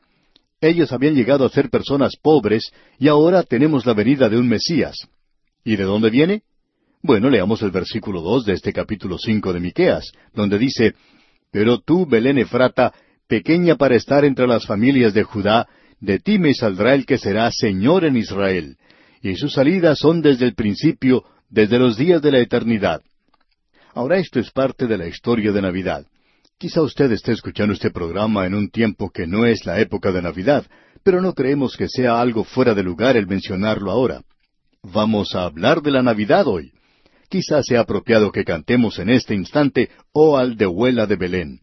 Ellos 0.60 0.92
habían 0.92 1.14
llegado 1.14 1.46
a 1.46 1.50
ser 1.50 1.70
personas 1.70 2.14
pobres 2.20 2.72
y 2.98 3.10
ahora 3.10 3.44
tenemos 3.44 3.86
la 3.86 3.94
venida 3.94 4.28
de 4.28 4.40
un 4.40 4.48
Mesías. 4.48 5.08
¿Y 5.64 5.76
de 5.76 5.84
dónde 5.84 6.10
viene? 6.10 6.42
Bueno, 7.04 7.30
leamos 7.30 7.62
el 7.62 7.70
versículo 7.70 8.22
dos 8.22 8.44
de 8.44 8.54
este 8.54 8.74
capítulo 8.74 9.20
cinco 9.20 9.54
de 9.54 9.60
Miqueas, 9.60 10.14
donde 10.34 10.58
dice 10.58 10.96
Pero 11.52 11.78
tú, 11.78 12.08
Belén 12.08 12.40
Efrata, 12.40 12.92
pequeña 13.28 13.76
para 13.76 13.96
estar 13.96 14.26
entre 14.26 14.48
las 14.48 14.66
familias 14.66 15.14
de 15.14 15.22
Judá, 15.22 15.68
de 16.00 16.18
ti 16.18 16.40
me 16.40 16.56
saldrá 16.56 16.96
el 16.96 17.06
que 17.06 17.20
será 17.20 17.52
Señor 17.52 18.04
en 18.04 18.18
Israel, 18.18 18.78
y 19.22 19.36
sus 19.36 19.54
salidas 19.54 20.00
son 20.00 20.24
desde 20.24 20.46
el 20.46 20.56
principio, 20.56 21.24
desde 21.54 21.78
los 21.78 21.98
días 21.98 22.20
de 22.20 22.32
la 22.32 22.40
eternidad. 22.40 23.04
Ahora 23.94 24.18
esto 24.18 24.40
es 24.40 24.50
parte 24.50 24.88
de 24.88 24.98
la 24.98 25.08
historia 25.08 25.52
de 25.52 25.62
Navidad. 25.62 26.04
Quizá 26.58 26.82
usted 26.82 27.12
esté 27.12 27.32
escuchando 27.32 27.74
este 27.74 27.92
programa 27.92 28.48
en 28.48 28.56
un 28.56 28.72
tiempo 28.72 29.12
que 29.12 29.28
no 29.28 29.46
es 29.46 29.64
la 29.64 29.80
época 29.80 30.12
de 30.12 30.24
Navidad, 30.24 30.66
pero 31.04 31.22
no 31.22 31.34
creemos 31.34 31.78
que 31.78 31.88
sea 31.88 32.20
algo 32.20 32.44
fuera 32.44 32.74
de 32.74 32.82
lugar 32.82 33.18
el 33.18 33.28
mencionarlo 33.28 33.92
ahora. 33.92 34.24
Vamos 34.82 35.36
a 35.36 35.44
hablar 35.44 35.84
de 35.84 35.92
la 35.92 36.02
Navidad 36.02 36.48
hoy. 36.48 36.72
Quizá 37.30 37.62
sea 37.62 37.82
apropiado 37.82 38.32
que 38.32 38.46
cantemos 38.46 38.98
en 38.98 39.12
este 39.12 39.36
instante 39.36 39.92
Oh 40.12 40.38
Aldehuela 40.38 41.06
de 41.06 41.18
Belén. 41.18 41.60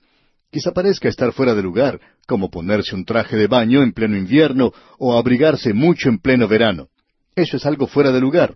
Quizá 0.53 0.71
parezca 0.71 1.09
estar 1.09 1.33
fuera 1.33 1.57
de 1.57 1.63
lugar, 1.63 2.01
como 2.29 2.49
ponerse 2.49 2.95
un 2.95 3.05
traje 3.05 3.37
de 3.37 3.49
baño 3.49 3.83
en 3.83 3.93
pleno 3.93 4.17
invierno 4.17 4.73
o 4.99 5.19
abrigarse 5.19 5.75
mucho 5.75 6.09
en 6.09 6.21
pleno 6.21 6.47
verano. 6.47 6.87
Eso 7.35 7.57
es 7.57 7.67
algo 7.67 7.89
fuera 7.89 8.13
de 8.13 8.21
lugar. 8.21 8.55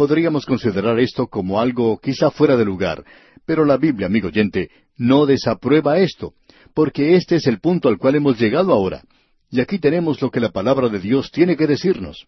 Podríamos 0.00 0.46
considerar 0.46 0.98
esto 0.98 1.26
como 1.26 1.60
algo 1.60 1.98
quizá 1.98 2.30
fuera 2.30 2.56
de 2.56 2.64
lugar, 2.64 3.04
pero 3.44 3.66
la 3.66 3.76
Biblia, 3.76 4.06
amigo 4.06 4.28
oyente, 4.28 4.70
no 4.96 5.26
desaprueba 5.26 5.98
esto, 5.98 6.32
porque 6.72 7.16
este 7.16 7.36
es 7.36 7.46
el 7.46 7.60
punto 7.60 7.86
al 7.86 7.98
cual 7.98 8.14
hemos 8.14 8.40
llegado 8.40 8.72
ahora. 8.72 9.02
Y 9.50 9.60
aquí 9.60 9.78
tenemos 9.78 10.22
lo 10.22 10.30
que 10.30 10.40
la 10.40 10.52
palabra 10.52 10.88
de 10.88 11.00
Dios 11.00 11.30
tiene 11.30 11.54
que 11.54 11.66
decirnos. 11.66 12.26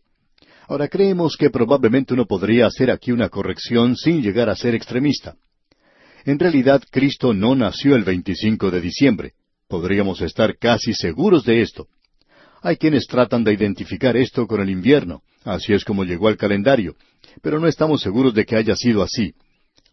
Ahora 0.69 0.87
creemos 0.87 1.39
que 1.39 1.49
probablemente 1.49 2.13
uno 2.13 2.27
podría 2.27 2.67
hacer 2.67 2.91
aquí 2.91 3.11
una 3.11 3.31
corrección 3.31 3.97
sin 3.97 4.21
llegar 4.21 4.51
a 4.51 4.55
ser 4.55 4.75
extremista. 4.75 5.37
En 6.27 6.39
realidad, 6.39 6.83
Cristo 6.91 7.33
no 7.33 7.55
nació 7.55 7.97
el 7.97 8.05
25 8.05 8.71
de 8.71 8.83
diciembre. 8.83 9.33
Podríamos 9.67 10.21
estar 10.21 10.59
casi 10.59 10.93
seguros 10.93 11.47
de 11.47 11.63
esto. 11.63 11.89
Hay 12.63 12.77
quienes 12.77 13.07
tratan 13.09 13.43
de 13.43 13.53
identificar 13.53 14.17
esto 14.17 14.47
con 14.47 14.61
el 14.61 14.71
invierno, 14.71 15.23
así 15.45 15.73
es 15.73 15.85
como 15.85 16.05
llegó 16.05 16.29
al 16.29 16.37
calendario, 16.37 16.95
pero 17.43 17.59
no 17.59 17.67
estamos 17.67 18.01
seguros 18.01 18.35
de 18.35 18.45
que 18.45 18.55
haya 18.55 18.77
sido 18.77 19.03
así. 19.03 19.35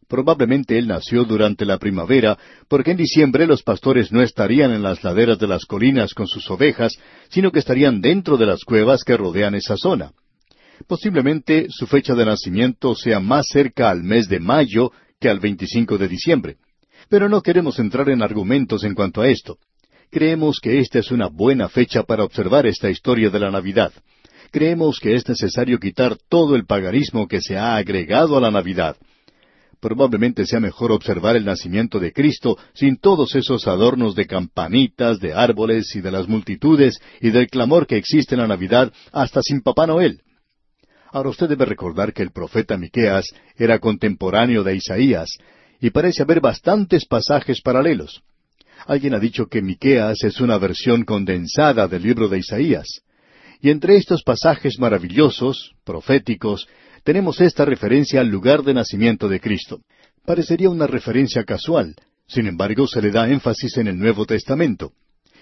Probablemente 0.08 0.78
él 0.78 0.88
nació 0.88 1.24
durante 1.24 1.66
la 1.66 1.80
primavera, 1.80 2.38
porque 2.68 2.92
en 2.92 2.98
diciembre 2.98 3.48
los 3.48 3.64
pastores 3.64 4.12
no 4.12 4.22
estarían 4.22 4.72
en 4.72 4.84
las 4.84 5.04
laderas 5.04 5.40
de 5.40 5.48
las 5.48 5.66
colinas 5.66 6.14
con 6.14 6.28
sus 6.28 6.50
ovejas, 6.50 6.94
sino 7.30 7.52
que 7.52 7.60
estarían 7.60 8.02
dentro 8.02 8.38
de 8.38 8.46
las 8.46 8.64
cuevas 8.64 9.04
que 9.04 9.18
rodean 9.18 9.56
esa 9.56 9.76
zona. 9.76 10.12
Posiblemente 10.88 11.68
su 11.70 11.88
fecha 11.88 12.14
de 12.14 12.26
nacimiento 12.26 12.96
sea 12.96 13.20
más 13.20 13.48
cerca 13.52 13.90
al 13.90 14.04
mes 14.04 14.28
de 14.28 14.40
mayo 14.40 14.92
que 15.20 15.30
al 15.30 15.40
25 15.40 15.98
de 15.98 16.08
diciembre. 16.08 16.58
Pero 17.10 17.30
no 17.30 17.42
queremos 17.42 17.80
entrar 17.80 18.10
en 18.10 18.22
argumentos 18.22 18.84
en 18.84 18.94
cuanto 18.94 19.22
a 19.22 19.28
esto. 19.28 19.58
Creemos 20.12 20.60
que 20.62 20.80
esta 20.80 21.00
es 21.00 21.12
una 21.12 21.28
buena 21.28 21.70
fecha 21.70 22.04
para 22.04 22.24
observar 22.24 22.66
esta 22.66 22.90
historia 22.90 23.30
de 23.30 23.40
la 23.40 23.52
Navidad. 23.52 23.92
Creemos 24.52 25.00
que 25.00 25.14
es 25.16 25.28
necesario 25.28 25.80
quitar 25.80 26.18
todo 26.30 26.56
el 26.56 26.66
paganismo 26.66 27.28
que 27.28 27.42
se 27.42 27.58
ha 27.58 27.76
agregado 27.76 28.38
a 28.38 28.42
la 28.42 28.52
Navidad 28.52 28.98
probablemente 29.80 30.46
sea 30.46 30.60
mejor 30.60 30.92
observar 30.92 31.36
el 31.36 31.46
nacimiento 31.46 32.00
de 32.00 32.12
Cristo 32.12 32.58
sin 32.74 32.98
todos 32.98 33.36
esos 33.36 33.68
adornos 33.68 34.16
de 34.16 34.28
campanitas, 34.28 35.20
de 35.20 35.34
árboles 35.34 35.96
y 35.96 36.02
de 36.02 36.12
las 36.12 36.28
multitudes 36.28 37.00
y 37.22 37.30
del 37.30 37.48
clamor 37.48 37.88
que 37.88 37.98
existe 37.98 38.36
en 38.36 38.42
la 38.42 38.48
Navidad 38.48 38.92
hasta 39.12 39.42
sin 39.42 39.62
Papá 39.62 39.88
Noel. 39.88 40.22
Ahora 41.12 41.30
usted 41.30 41.50
debe 41.50 41.66
recordar 41.66 42.14
que 42.14 42.22
el 42.22 42.32
profeta 42.32 42.78
Miqueas 42.78 43.26
era 43.56 43.80
contemporáneo 43.80 44.64
de 44.64 44.76
Isaías 44.76 45.30
y 45.82 45.90
parece 45.90 46.24
haber 46.24 46.40
bastantes 46.40 47.06
pasajes 47.06 47.62
paralelos. 47.62 48.22
Alguien 48.88 49.14
ha 49.14 49.20
dicho 49.20 49.48
que 49.48 49.62
Miqueas 49.62 50.24
es 50.24 50.40
una 50.40 50.58
versión 50.58 51.04
condensada 51.04 51.88
del 51.88 52.04
libro 52.04 52.28
de 52.28 52.40
Isaías. 52.40 53.02
Y 53.62 53.70
entre 53.70 53.98
estos 53.98 54.24
pasajes 54.24 54.80
maravillosos, 54.80 55.74
proféticos, 55.84 56.68
tenemos 57.04 57.42
esta 57.42 57.66
referencia 57.66 58.22
al 58.22 58.30
lugar 58.30 58.64
de 58.64 58.74
nacimiento 58.74 59.28
de 59.28 59.40
Cristo. 59.40 59.82
Parecería 60.26 60.70
una 60.70 60.88
referencia 60.88 61.44
casual, 61.44 61.96
sin 62.28 62.48
embargo 62.48 62.88
se 62.88 63.02
le 63.02 63.12
da 63.12 63.30
énfasis 63.30 63.78
en 63.78 63.88
el 63.88 63.98
Nuevo 63.98 64.26
Testamento. 64.26 64.94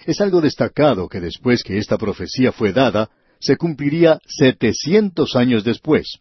Es 0.05 0.21
algo 0.21 0.41
destacado 0.41 1.09
que 1.09 1.19
después 1.19 1.63
que 1.63 1.77
esta 1.77 1.97
profecía 1.97 2.51
fue 2.51 2.71
dada, 2.71 3.09
se 3.39 3.57
cumpliría 3.57 4.19
setecientos 4.25 5.35
años 5.35 5.63
después. 5.63 6.19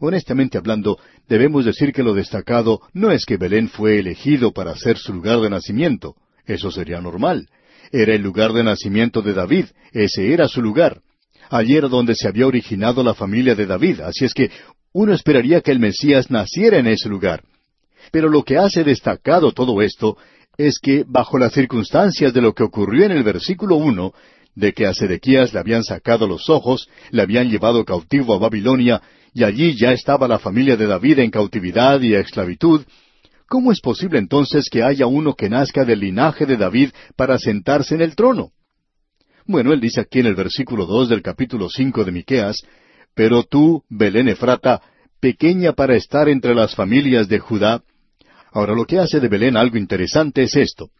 Honestamente 0.00 0.58
hablando, 0.58 0.98
debemos 1.28 1.64
decir 1.64 1.92
que 1.92 2.02
lo 2.02 2.14
destacado 2.14 2.80
no 2.92 3.10
es 3.10 3.24
que 3.24 3.36
Belén 3.36 3.68
fue 3.68 3.98
elegido 3.98 4.52
para 4.52 4.76
ser 4.76 4.98
su 4.98 5.12
lugar 5.12 5.40
de 5.40 5.50
nacimiento. 5.50 6.14
Eso 6.48 6.70
sería 6.70 7.00
normal. 7.00 7.46
Era 7.92 8.14
el 8.14 8.22
lugar 8.22 8.52
de 8.52 8.64
nacimiento 8.64 9.22
de 9.22 9.34
David, 9.34 9.66
ese 9.92 10.32
era 10.32 10.48
su 10.48 10.60
lugar. 10.60 11.02
Allí 11.50 11.76
era 11.76 11.88
donde 11.88 12.14
se 12.14 12.26
había 12.26 12.46
originado 12.46 13.04
la 13.04 13.14
familia 13.14 13.54
de 13.54 13.66
David, 13.66 14.00
así 14.00 14.24
es 14.24 14.34
que 14.34 14.50
uno 14.92 15.12
esperaría 15.12 15.60
que 15.60 15.70
el 15.70 15.78
Mesías 15.78 16.30
naciera 16.30 16.78
en 16.78 16.86
ese 16.86 17.08
lugar. 17.08 17.44
Pero 18.10 18.28
lo 18.28 18.42
que 18.42 18.56
hace 18.56 18.82
destacado 18.82 19.52
todo 19.52 19.80
esto 19.82 20.16
es 20.56 20.78
que, 20.82 21.04
bajo 21.06 21.38
las 21.38 21.52
circunstancias 21.52 22.32
de 22.32 22.40
lo 22.40 22.54
que 22.54 22.64
ocurrió 22.64 23.04
en 23.04 23.12
el 23.12 23.22
versículo 23.22 23.76
uno, 23.76 24.12
de 24.54 24.72
que 24.72 24.86
a 24.86 24.94
Sedequías 24.94 25.52
le 25.52 25.60
habían 25.60 25.84
sacado 25.84 26.26
los 26.26 26.48
ojos, 26.48 26.88
le 27.10 27.22
habían 27.22 27.48
llevado 27.48 27.84
cautivo 27.84 28.34
a 28.34 28.38
Babilonia, 28.38 29.00
y 29.32 29.44
allí 29.44 29.76
ya 29.78 29.92
estaba 29.92 30.26
la 30.26 30.38
familia 30.38 30.76
de 30.76 30.86
David 30.86 31.20
en 31.20 31.30
cautividad 31.30 32.00
y 32.00 32.14
esclavitud, 32.14 32.84
¿cómo 33.48 33.72
es 33.72 33.80
posible 33.80 34.18
entonces 34.18 34.68
que 34.70 34.82
haya 34.82 35.06
uno 35.06 35.34
que 35.34 35.48
nazca 35.48 35.84
del 35.84 36.00
linaje 36.00 36.46
de 36.46 36.56
David 36.56 36.90
para 37.16 37.38
sentarse 37.38 37.94
en 37.94 38.02
el 38.02 38.14
trono? 38.14 38.52
Bueno, 39.46 39.72
él 39.72 39.80
dice 39.80 40.00
aquí 40.02 40.20
en 40.20 40.26
el 40.26 40.34
versículo 40.34 40.84
dos 40.86 41.08
del 41.08 41.22
capítulo 41.22 41.68
cinco 41.68 42.04
de 42.04 42.12
Miqueas, 42.12 42.62
Pero 43.14 43.42
tú, 43.42 43.82
Belén 43.88 44.28
Efrata, 44.28 44.80
pequeña 45.20 45.72
para 45.72 45.96
estar 45.96 46.28
entre 46.28 46.54
las 46.54 46.74
familias 46.74 47.28
de 47.28 47.38
Judá. 47.38 47.82
Ahora 48.52 48.74
lo 48.74 48.84
que 48.84 48.98
hace 48.98 49.18
de 49.18 49.28
Belén 49.28 49.56
algo 49.56 49.76
interesante 49.76 50.42
es 50.42 50.54
esto. 50.54 50.90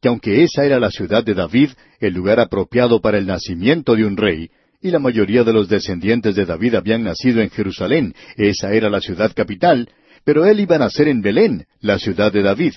que 0.00 0.08
aunque 0.08 0.44
esa 0.44 0.64
era 0.64 0.78
la 0.78 0.90
ciudad 0.90 1.24
de 1.24 1.34
David, 1.34 1.70
el 1.98 2.14
lugar 2.14 2.38
apropiado 2.38 3.00
para 3.00 3.18
el 3.18 3.26
nacimiento 3.26 3.96
de 3.96 4.04
un 4.04 4.16
rey, 4.16 4.48
y 4.80 4.90
la 4.90 5.00
mayoría 5.00 5.42
de 5.42 5.52
los 5.52 5.68
descendientes 5.68 6.36
de 6.36 6.46
David 6.46 6.76
habían 6.76 7.02
nacido 7.02 7.40
en 7.40 7.50
Jerusalén, 7.50 8.14
esa 8.36 8.72
era 8.72 8.88
la 8.90 9.00
ciudad 9.00 9.32
capital, 9.34 9.88
pero 10.28 10.44
él 10.44 10.60
iba 10.60 10.76
a 10.76 10.80
nacer 10.80 11.08
en 11.08 11.22
Belén, 11.22 11.64
la 11.80 11.98
ciudad 11.98 12.30
de 12.30 12.42
David. 12.42 12.74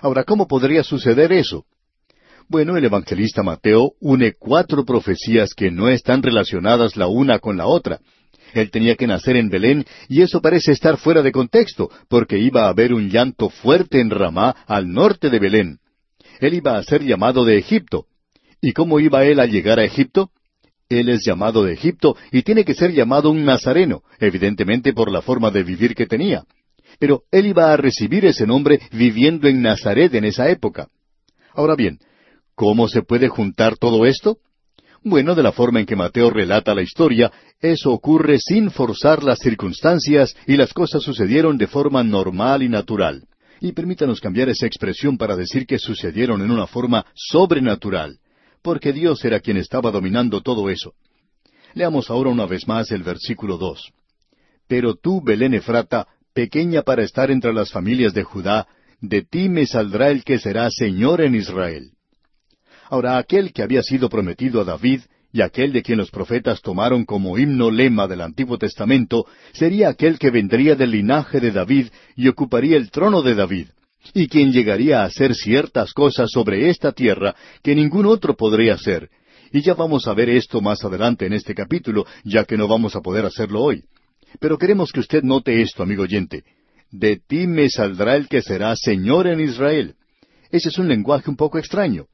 Ahora, 0.00 0.24
¿cómo 0.24 0.48
podría 0.48 0.82
suceder 0.82 1.30
eso? 1.30 1.64
Bueno, 2.48 2.76
el 2.76 2.84
evangelista 2.84 3.44
Mateo 3.44 3.92
une 4.00 4.32
cuatro 4.32 4.84
profecías 4.84 5.54
que 5.54 5.70
no 5.70 5.88
están 5.88 6.24
relacionadas 6.24 6.96
la 6.96 7.06
una 7.06 7.38
con 7.38 7.56
la 7.56 7.66
otra. 7.66 8.00
Él 8.52 8.72
tenía 8.72 8.96
que 8.96 9.06
nacer 9.06 9.36
en 9.36 9.48
Belén 9.48 9.84
y 10.08 10.22
eso 10.22 10.40
parece 10.40 10.72
estar 10.72 10.96
fuera 10.96 11.22
de 11.22 11.30
contexto, 11.30 11.88
porque 12.08 12.40
iba 12.40 12.64
a 12.64 12.70
haber 12.70 12.92
un 12.94 13.10
llanto 13.10 13.48
fuerte 13.48 14.00
en 14.00 14.10
Ramá, 14.10 14.56
al 14.66 14.90
norte 14.90 15.30
de 15.30 15.38
Belén. 15.38 15.78
Él 16.40 16.54
iba 16.54 16.76
a 16.76 16.82
ser 16.82 17.04
llamado 17.04 17.44
de 17.44 17.58
Egipto. 17.58 18.06
¿Y 18.60 18.72
cómo 18.72 18.98
iba 18.98 19.22
él 19.22 19.38
a 19.38 19.46
llegar 19.46 19.78
a 19.78 19.84
Egipto? 19.84 20.32
Él 20.88 21.10
es 21.10 21.24
llamado 21.24 21.62
de 21.62 21.74
Egipto 21.74 22.16
y 22.32 22.42
tiene 22.42 22.64
que 22.64 22.74
ser 22.74 22.90
llamado 22.90 23.30
un 23.30 23.44
nazareno, 23.44 24.02
evidentemente 24.18 24.92
por 24.92 25.12
la 25.12 25.22
forma 25.22 25.52
de 25.52 25.62
vivir 25.62 25.94
que 25.94 26.06
tenía. 26.06 26.44
Pero 27.02 27.24
él 27.32 27.46
iba 27.46 27.72
a 27.72 27.76
recibir 27.76 28.24
ese 28.26 28.46
nombre 28.46 28.78
viviendo 28.92 29.48
en 29.48 29.60
Nazaret 29.60 30.14
en 30.14 30.24
esa 30.24 30.48
época. 30.50 30.86
Ahora 31.52 31.74
bien, 31.74 31.98
¿cómo 32.54 32.86
se 32.86 33.02
puede 33.02 33.26
juntar 33.26 33.76
todo 33.76 34.06
esto? 34.06 34.38
Bueno, 35.02 35.34
de 35.34 35.42
la 35.42 35.50
forma 35.50 35.80
en 35.80 35.86
que 35.86 35.96
Mateo 35.96 36.30
relata 36.30 36.76
la 36.76 36.82
historia, 36.82 37.32
eso 37.60 37.90
ocurre 37.90 38.38
sin 38.38 38.70
forzar 38.70 39.24
las 39.24 39.40
circunstancias 39.40 40.36
y 40.46 40.56
las 40.56 40.72
cosas 40.72 41.02
sucedieron 41.02 41.58
de 41.58 41.66
forma 41.66 42.04
normal 42.04 42.62
y 42.62 42.68
natural. 42.68 43.26
Y 43.60 43.72
permítanos 43.72 44.20
cambiar 44.20 44.48
esa 44.48 44.66
expresión 44.66 45.18
para 45.18 45.34
decir 45.34 45.66
que 45.66 45.80
sucedieron 45.80 46.40
en 46.40 46.52
una 46.52 46.68
forma 46.68 47.04
sobrenatural, 47.16 48.20
porque 48.62 48.92
Dios 48.92 49.24
era 49.24 49.40
quien 49.40 49.56
estaba 49.56 49.90
dominando 49.90 50.40
todo 50.40 50.70
eso. 50.70 50.92
Leamos 51.74 52.10
ahora 52.10 52.30
una 52.30 52.46
vez 52.46 52.68
más 52.68 52.92
el 52.92 53.02
versículo 53.02 53.58
dos. 53.58 53.90
Pero 54.68 54.94
tú, 54.94 55.20
Belén 55.20 55.52
Efrata, 55.52 56.06
pequeña 56.32 56.82
para 56.82 57.02
estar 57.02 57.30
entre 57.30 57.52
las 57.52 57.70
familias 57.70 58.14
de 58.14 58.22
Judá, 58.22 58.66
de 59.00 59.22
ti 59.22 59.48
me 59.48 59.66
saldrá 59.66 60.10
el 60.10 60.24
que 60.24 60.38
será 60.38 60.70
Señor 60.70 61.20
en 61.20 61.34
Israel. 61.34 61.90
Ahora 62.88 63.18
aquel 63.18 63.52
que 63.52 63.62
había 63.62 63.82
sido 63.82 64.08
prometido 64.08 64.60
a 64.60 64.64
David, 64.64 65.02
y 65.32 65.40
aquel 65.40 65.72
de 65.72 65.82
quien 65.82 65.98
los 65.98 66.10
profetas 66.10 66.60
tomaron 66.60 67.04
como 67.04 67.38
himno 67.38 67.70
lema 67.70 68.06
del 68.06 68.20
Antiguo 68.20 68.58
Testamento, 68.58 69.26
sería 69.52 69.88
aquel 69.88 70.18
que 70.18 70.30
vendría 70.30 70.74
del 70.74 70.90
linaje 70.90 71.40
de 71.40 71.52
David 71.52 71.86
y 72.16 72.28
ocuparía 72.28 72.76
el 72.76 72.90
trono 72.90 73.22
de 73.22 73.34
David, 73.34 73.68
y 74.12 74.28
quien 74.28 74.52
llegaría 74.52 75.00
a 75.00 75.06
hacer 75.06 75.34
ciertas 75.34 75.94
cosas 75.94 76.30
sobre 76.30 76.68
esta 76.68 76.92
tierra 76.92 77.34
que 77.62 77.74
ningún 77.74 78.06
otro 78.06 78.36
podría 78.36 78.74
hacer. 78.74 79.08
Y 79.52 79.62
ya 79.62 79.74
vamos 79.74 80.06
a 80.06 80.14
ver 80.14 80.28
esto 80.28 80.60
más 80.60 80.84
adelante 80.84 81.26
en 81.26 81.32
este 81.32 81.54
capítulo, 81.54 82.06
ya 82.24 82.44
que 82.44 82.56
no 82.56 82.68
vamos 82.68 82.94
a 82.94 83.00
poder 83.00 83.24
hacerlo 83.24 83.62
hoy. 83.62 83.84
Pero 84.40 84.58
queremos 84.58 84.92
que 84.92 85.00
usted 85.00 85.22
note 85.22 85.62
esto, 85.62 85.82
amigo 85.82 86.02
oyente. 86.02 86.44
De 86.90 87.16
ti 87.16 87.46
me 87.46 87.70
saldrá 87.70 88.16
el 88.16 88.28
que 88.28 88.42
será 88.42 88.76
Señor 88.76 89.26
en 89.26 89.40
Israel. 89.40 89.94
Ese 90.50 90.68
es 90.68 90.78
un 90.78 90.88
lenguaje 90.88 91.30
un 91.30 91.36
poco 91.36 91.58
extraño. 91.58 92.06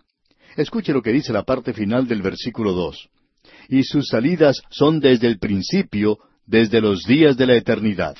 Escuche 0.57 0.93
lo 0.93 1.03
que 1.03 1.13
dice 1.13 1.33
la 1.33 1.43
parte 1.43 1.73
final 1.73 2.07
del 2.07 2.23
versículo 2.23 2.73
dos. 2.73 3.09
Y 3.69 3.83
sus 3.83 4.09
salidas 4.09 4.61
son 4.71 5.01
desde 5.01 5.27
el 5.27 5.39
principio, 5.39 6.19
desde 6.47 6.81
los 6.81 7.03
días 7.03 7.37
de 7.37 7.47
la 7.47 7.57
eternidad. 7.57 8.17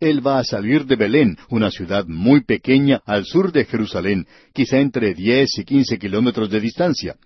Él 0.00 0.24
va 0.24 0.38
a 0.38 0.44
salir 0.44 0.86
de 0.86 0.94
Belén, 0.94 1.36
una 1.50 1.70
ciudad 1.70 2.06
muy 2.06 2.44
pequeña 2.44 3.02
al 3.04 3.24
sur 3.24 3.50
de 3.50 3.64
Jerusalén, 3.64 4.26
quizá 4.52 4.78
entre 4.78 5.12
diez 5.14 5.58
y 5.58 5.64
quince 5.64 5.98
kilómetros 5.98 6.50
de 6.50 6.60
distancia. 6.60 7.16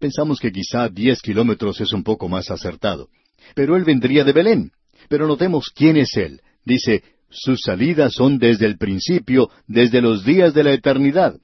Pensamos 0.00 0.40
que 0.40 0.50
quizá 0.50 0.88
diez 0.88 1.20
kilómetros 1.22 1.80
es 1.80 1.92
un 1.92 2.02
poco 2.02 2.28
más 2.28 2.50
acertado. 2.50 3.08
Pero 3.54 3.76
él 3.76 3.84
vendría 3.84 4.24
de 4.24 4.32
Belén. 4.32 4.72
Pero 5.08 5.26
notemos 5.26 5.70
quién 5.74 5.96
es 5.96 6.16
Él. 6.16 6.40
Dice, 6.64 7.02
sus 7.30 7.60
salidas 7.62 8.14
son 8.14 8.38
desde 8.38 8.66
el 8.66 8.78
principio, 8.78 9.50
desde 9.66 10.00
los 10.00 10.24
días 10.24 10.54
de 10.54 10.64
la 10.64 10.72
eternidad. 10.72 11.36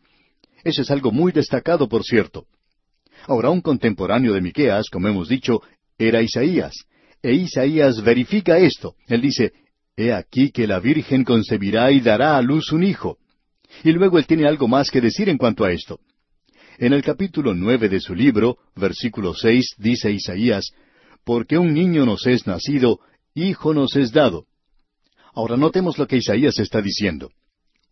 Eso 0.62 0.82
es 0.82 0.90
algo 0.90 1.12
muy 1.12 1.32
destacado, 1.32 1.88
por 1.88 2.04
cierto. 2.04 2.46
Ahora, 3.26 3.50
un 3.50 3.60
contemporáneo 3.60 4.32
de 4.34 4.40
Miqueas, 4.40 4.88
como 4.90 5.08
hemos 5.08 5.28
dicho, 5.28 5.62
era 5.98 6.22
Isaías. 6.22 6.74
E 7.22 7.32
Isaías 7.32 8.02
verifica 8.02 8.58
esto. 8.58 8.94
Él 9.08 9.20
dice, 9.20 9.52
He 9.96 10.12
aquí 10.12 10.50
que 10.50 10.66
la 10.66 10.80
Virgen 10.80 11.24
concebirá 11.24 11.92
y 11.92 12.00
dará 12.00 12.36
a 12.36 12.42
luz 12.42 12.72
un 12.72 12.82
hijo. 12.82 13.18
Y 13.82 13.92
luego 13.92 14.18
él 14.18 14.26
tiene 14.26 14.46
algo 14.46 14.68
más 14.68 14.90
que 14.90 15.00
decir 15.00 15.28
en 15.28 15.38
cuanto 15.38 15.64
a 15.64 15.72
esto. 15.72 16.00
En 16.78 16.92
el 16.92 17.02
capítulo 17.02 17.54
nueve 17.54 17.88
de 17.88 18.00
su 18.00 18.14
libro, 18.14 18.58
versículo 18.74 19.34
seis, 19.34 19.74
dice 19.78 20.10
Isaías, 20.10 20.72
Porque 21.24 21.56
un 21.56 21.72
niño 21.72 22.04
nos 22.04 22.26
es 22.26 22.46
nacido, 22.46 23.00
Hijo 23.34 23.74
nos 23.74 23.96
es 23.96 24.12
dado. 24.12 24.46
Ahora 25.34 25.56
notemos 25.56 25.98
lo 25.98 26.06
que 26.06 26.18
Isaías 26.18 26.58
está 26.60 26.80
diciendo. 26.80 27.30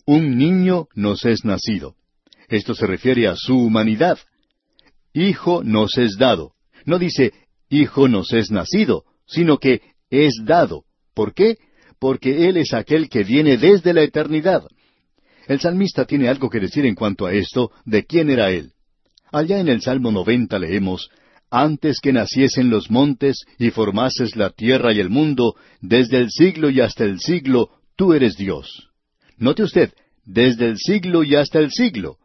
Un 0.07 0.39
niño 0.39 0.87
nos 0.95 1.25
es 1.25 1.45
nacido. 1.45 1.97
Esto 2.49 2.75
se 2.75 2.87
refiere 2.87 3.27
a 3.27 3.35
su 3.35 3.59
humanidad. 3.59 4.19
Hijo 5.13 5.65
nos 5.65 5.99
es 5.99 6.17
dado. 6.17 6.53
No 6.85 6.99
dice, 6.99 7.33
Hijo 7.69 8.07
nos 8.07 8.33
es 8.33 8.51
nacido, 8.51 9.05
sino 9.27 9.59
que 9.59 9.83
es 10.11 10.35
dado. 10.45 10.85
¿Por 11.15 11.35
qué? 11.35 11.57
Porque 11.99 12.49
Él 12.49 12.57
es 12.57 12.73
aquel 12.73 13.09
que 13.09 13.25
viene 13.25 13.57
desde 13.57 13.93
la 13.93 14.03
eternidad. 14.03 14.65
El 15.49 15.61
salmista 15.61 16.05
tiene 16.05 16.29
algo 16.29 16.51
que 16.51 16.61
decir 16.61 16.87
en 16.87 16.95
cuanto 16.95 17.27
a 17.27 17.33
esto, 17.33 17.73
de 17.85 18.05
quién 18.05 18.31
era 18.31 18.51
Él. 18.51 18.73
Allá 19.33 19.59
en 19.59 19.69
el 19.69 19.81
Salmo 19.81 20.13
90 20.13 20.59
leemos, 20.59 21.11
antes 21.53 22.01
que 22.01 22.15
naciesen 22.15 22.71
los 22.71 22.91
montes 22.91 23.45
y 23.59 23.71
formases 23.71 24.37
la 24.37 24.49
tierra 24.49 24.95
y 24.95 25.01
el 25.01 25.11
mundo, 25.11 25.55
desde 25.83 26.17
el 26.17 26.31
siglo 26.31 26.71
y 26.71 26.81
hasta 26.81 27.05
el 27.05 27.21
siglo, 27.21 27.69
tú 27.95 28.15
eres 28.15 28.37
Dios. 28.37 28.89
Note 29.37 29.63
usted, 29.63 29.93
desde 30.25 30.67
el 30.67 30.79
siglo 30.79 31.23
y 31.23 31.37
hasta 31.37 31.59
el 31.59 31.71
siglo. 31.71 32.17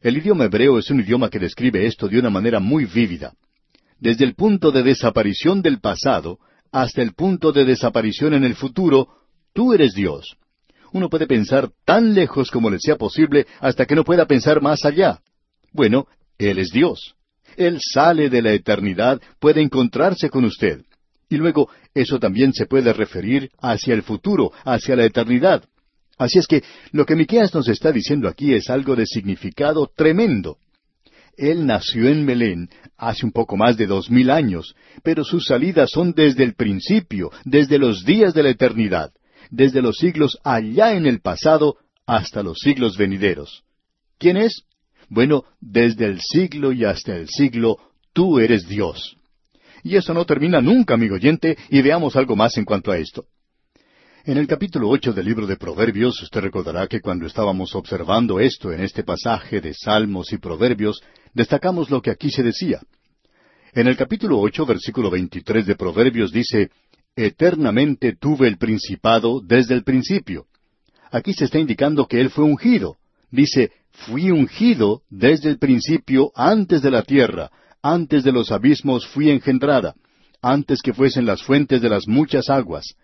El 0.00 0.16
idioma 0.16 0.46
hebreo 0.46 0.78
es 0.78 0.90
un 0.90 0.98
idioma 0.98 1.30
que 1.30 1.38
describe 1.38 1.86
esto 1.86 2.08
de 2.08 2.18
una 2.18 2.28
manera 2.28 2.58
muy 2.58 2.86
vívida. 2.86 3.34
Desde 4.00 4.24
el 4.24 4.34
punto 4.34 4.72
de 4.72 4.82
desaparición 4.82 5.62
del 5.62 5.78
pasado 5.78 6.40
hasta 6.72 7.02
el 7.02 7.12
punto 7.12 7.52
de 7.52 7.64
desaparición 7.64 8.34
en 8.34 8.42
el 8.42 8.56
futuro, 8.56 9.10
tú 9.52 9.72
eres 9.72 9.94
Dios. 9.94 10.36
Uno 10.92 11.08
puede 11.08 11.28
pensar 11.28 11.70
tan 11.84 12.14
lejos 12.14 12.50
como 12.50 12.68
le 12.68 12.80
sea 12.80 12.96
posible 12.96 13.46
hasta 13.60 13.86
que 13.86 13.94
no 13.94 14.02
pueda 14.02 14.26
pensar 14.26 14.60
más 14.60 14.84
allá. 14.84 15.20
Bueno, 15.72 16.08
Él 16.36 16.58
es 16.58 16.70
Dios. 16.70 17.14
Él 17.56 17.78
sale 17.80 18.30
de 18.30 18.42
la 18.42 18.52
eternidad, 18.52 19.20
puede 19.38 19.60
encontrarse 19.60 20.30
con 20.30 20.44
usted. 20.44 20.82
Y 21.28 21.36
luego 21.36 21.70
eso 21.94 22.18
también 22.18 22.52
se 22.52 22.66
puede 22.66 22.92
referir 22.92 23.50
hacia 23.60 23.94
el 23.94 24.02
futuro, 24.02 24.52
hacia 24.64 24.96
la 24.96 25.04
eternidad. 25.04 25.64
Así 26.18 26.38
es 26.38 26.46
que 26.46 26.62
lo 26.92 27.06
que 27.06 27.16
Miqueas 27.16 27.54
nos 27.54 27.68
está 27.68 27.92
diciendo 27.92 28.28
aquí 28.28 28.52
es 28.52 28.68
algo 28.68 28.94
de 28.94 29.06
significado 29.06 29.90
tremendo. 29.96 30.58
Él 31.36 31.64
nació 31.64 32.08
en 32.08 32.26
Belén 32.26 32.68
hace 32.98 33.24
un 33.24 33.32
poco 33.32 33.56
más 33.56 33.78
de 33.78 33.86
dos 33.86 34.10
mil 34.10 34.30
años, 34.30 34.74
pero 35.02 35.24
sus 35.24 35.46
salidas 35.46 35.90
son 35.90 36.12
desde 36.12 36.44
el 36.44 36.54
principio, 36.54 37.30
desde 37.44 37.78
los 37.78 38.04
días 38.04 38.34
de 38.34 38.42
la 38.42 38.50
eternidad, 38.50 39.12
desde 39.50 39.80
los 39.80 39.96
siglos 39.96 40.38
allá 40.44 40.92
en 40.92 41.06
el 41.06 41.20
pasado 41.20 41.76
hasta 42.06 42.42
los 42.42 42.58
siglos 42.58 42.98
venideros. 42.98 43.62
¿Quién 44.18 44.36
es? 44.36 44.64
Bueno, 45.10 45.44
desde 45.60 46.06
el 46.06 46.20
siglo 46.20 46.70
y 46.70 46.84
hasta 46.84 47.16
el 47.16 47.28
siglo, 47.28 47.78
tú 48.12 48.38
eres 48.38 48.68
Dios. 48.68 49.16
Y 49.82 49.96
eso 49.96 50.14
no 50.14 50.24
termina 50.24 50.60
nunca, 50.60 50.94
amigo 50.94 51.16
oyente, 51.16 51.58
y 51.68 51.82
veamos 51.82 52.14
algo 52.14 52.36
más 52.36 52.56
en 52.56 52.64
cuanto 52.64 52.92
a 52.92 52.98
esto. 52.98 53.24
En 54.24 54.36
el 54.38 54.46
capítulo 54.46 54.88
ocho 54.88 55.12
del 55.12 55.26
libro 55.26 55.48
de 55.48 55.56
Proverbios, 55.56 56.22
usted 56.22 56.40
recordará 56.40 56.86
que 56.86 57.00
cuando 57.00 57.26
estábamos 57.26 57.74
observando 57.74 58.38
esto 58.38 58.70
en 58.70 58.82
este 58.82 59.02
pasaje 59.02 59.60
de 59.60 59.74
Salmos 59.74 60.32
y 60.32 60.38
Proverbios, 60.38 61.02
destacamos 61.34 61.90
lo 61.90 62.00
que 62.00 62.12
aquí 62.12 62.30
se 62.30 62.44
decía. 62.44 62.80
En 63.72 63.88
el 63.88 63.96
capítulo 63.96 64.38
ocho, 64.38 64.64
versículo 64.64 65.10
veintitrés 65.10 65.66
de 65.66 65.74
Proverbios 65.74 66.30
dice, 66.30 66.70
Eternamente 67.16 68.14
tuve 68.14 68.46
el 68.46 68.58
principado 68.58 69.40
desde 69.40 69.74
el 69.74 69.82
principio. 69.82 70.46
Aquí 71.10 71.32
se 71.32 71.46
está 71.46 71.58
indicando 71.58 72.06
que 72.06 72.20
él 72.20 72.30
fue 72.30 72.44
ungido. 72.44 72.96
Dice, 73.30 73.70
Fui 73.92 74.30
ungido 74.30 75.02
desde 75.10 75.50
el 75.50 75.58
principio 75.58 76.32
antes 76.34 76.80
de 76.80 76.90
la 76.90 77.02
tierra, 77.02 77.50
antes 77.82 78.24
de 78.24 78.32
los 78.32 78.50
abismos 78.50 79.06
fui 79.06 79.30
engendrada, 79.30 79.94
antes 80.40 80.80
que 80.80 80.94
fuesen 80.94 81.26
las 81.26 81.42
fuentes 81.42 81.82
de 81.82 81.88
las 81.88 82.06
muchas 82.08 82.48
aguas. 82.48 82.94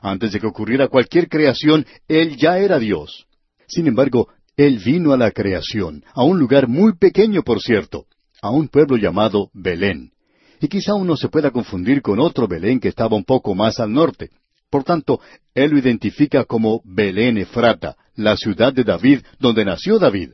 Antes 0.00 0.32
de 0.32 0.40
que 0.40 0.46
ocurriera 0.46 0.88
cualquier 0.88 1.28
creación, 1.28 1.86
Él 2.08 2.36
ya 2.36 2.58
era 2.58 2.78
Dios. 2.78 3.26
Sin 3.66 3.86
embargo, 3.86 4.28
Él 4.56 4.78
vino 4.78 5.12
a 5.12 5.16
la 5.16 5.30
creación, 5.30 6.04
a 6.14 6.22
un 6.22 6.38
lugar 6.38 6.68
muy 6.68 6.96
pequeño, 6.96 7.42
por 7.42 7.60
cierto, 7.60 8.06
a 8.42 8.50
un 8.50 8.68
pueblo 8.68 8.96
llamado 8.96 9.50
Belén. 9.54 10.12
Y 10.60 10.68
quizá 10.68 10.94
uno 10.94 11.16
se 11.16 11.28
pueda 11.28 11.50
confundir 11.50 12.02
con 12.02 12.20
otro 12.20 12.46
Belén 12.46 12.80
que 12.80 12.88
estaba 12.88 13.16
un 13.16 13.24
poco 13.24 13.54
más 13.54 13.80
al 13.80 13.92
norte. 13.92 14.30
Por 14.74 14.82
tanto, 14.82 15.20
Él 15.54 15.70
lo 15.70 15.78
identifica 15.78 16.42
como 16.46 16.82
Belén 16.84 17.38
Efrata, 17.38 17.94
la 18.16 18.36
ciudad 18.36 18.72
de 18.72 18.82
David, 18.82 19.20
donde 19.38 19.64
nació 19.64 20.00
David. 20.00 20.30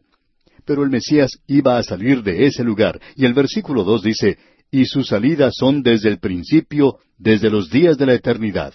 Pero 0.65 0.83
el 0.83 0.89
Mesías 0.89 1.33
iba 1.47 1.77
a 1.77 1.83
salir 1.83 2.23
de 2.23 2.47
ese 2.47 2.65
lugar, 2.65 2.99
y 3.17 3.27
el 3.27 3.35
versículo 3.35 3.85
dos 3.85 4.03
dice, 4.03 4.39
y 4.71 4.87
sus 4.87 5.09
salidas 5.09 5.57
son 5.59 5.83
desde 5.83 6.09
el 6.09 6.21
principio, 6.21 7.01
desde 7.19 7.51
los 7.51 7.69
días 7.69 7.99
de 7.99 8.07
la 8.07 8.15
eternidad. 8.15 8.73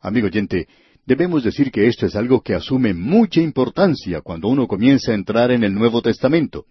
Amigo 0.00 0.26
oyente, 0.26 0.66
debemos 1.06 1.44
decir 1.44 1.70
que 1.70 1.86
esto 1.86 2.04
es 2.04 2.16
algo 2.16 2.40
que 2.40 2.54
asume 2.54 2.92
mucha 2.92 3.40
importancia 3.40 4.20
cuando 4.20 4.48
uno 4.48 4.66
comienza 4.66 5.12
a 5.12 5.14
entrar 5.14 5.52
en 5.52 5.62
el 5.62 5.74
Nuevo 5.74 6.02
Testamento. 6.02 6.64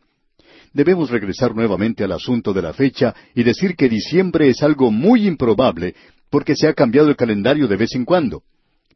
Debemos 0.74 1.10
regresar 1.10 1.56
nuevamente 1.56 2.04
al 2.04 2.12
asunto 2.12 2.52
de 2.52 2.62
la 2.62 2.74
fecha 2.74 3.16
y 3.34 3.44
decir 3.44 3.78
que 3.78 3.88
diciembre 3.88 4.50
es 4.50 4.62
algo 4.64 4.92
muy 4.92 5.26
improbable 5.26 5.96
porque 6.36 6.58
se 6.58 6.68
ha 6.68 6.74
cambiado 6.74 7.08
el 7.08 7.16
calendario 7.16 7.66
de 7.66 7.78
vez 7.78 7.96
en 7.96 8.04
cuando. 8.04 8.44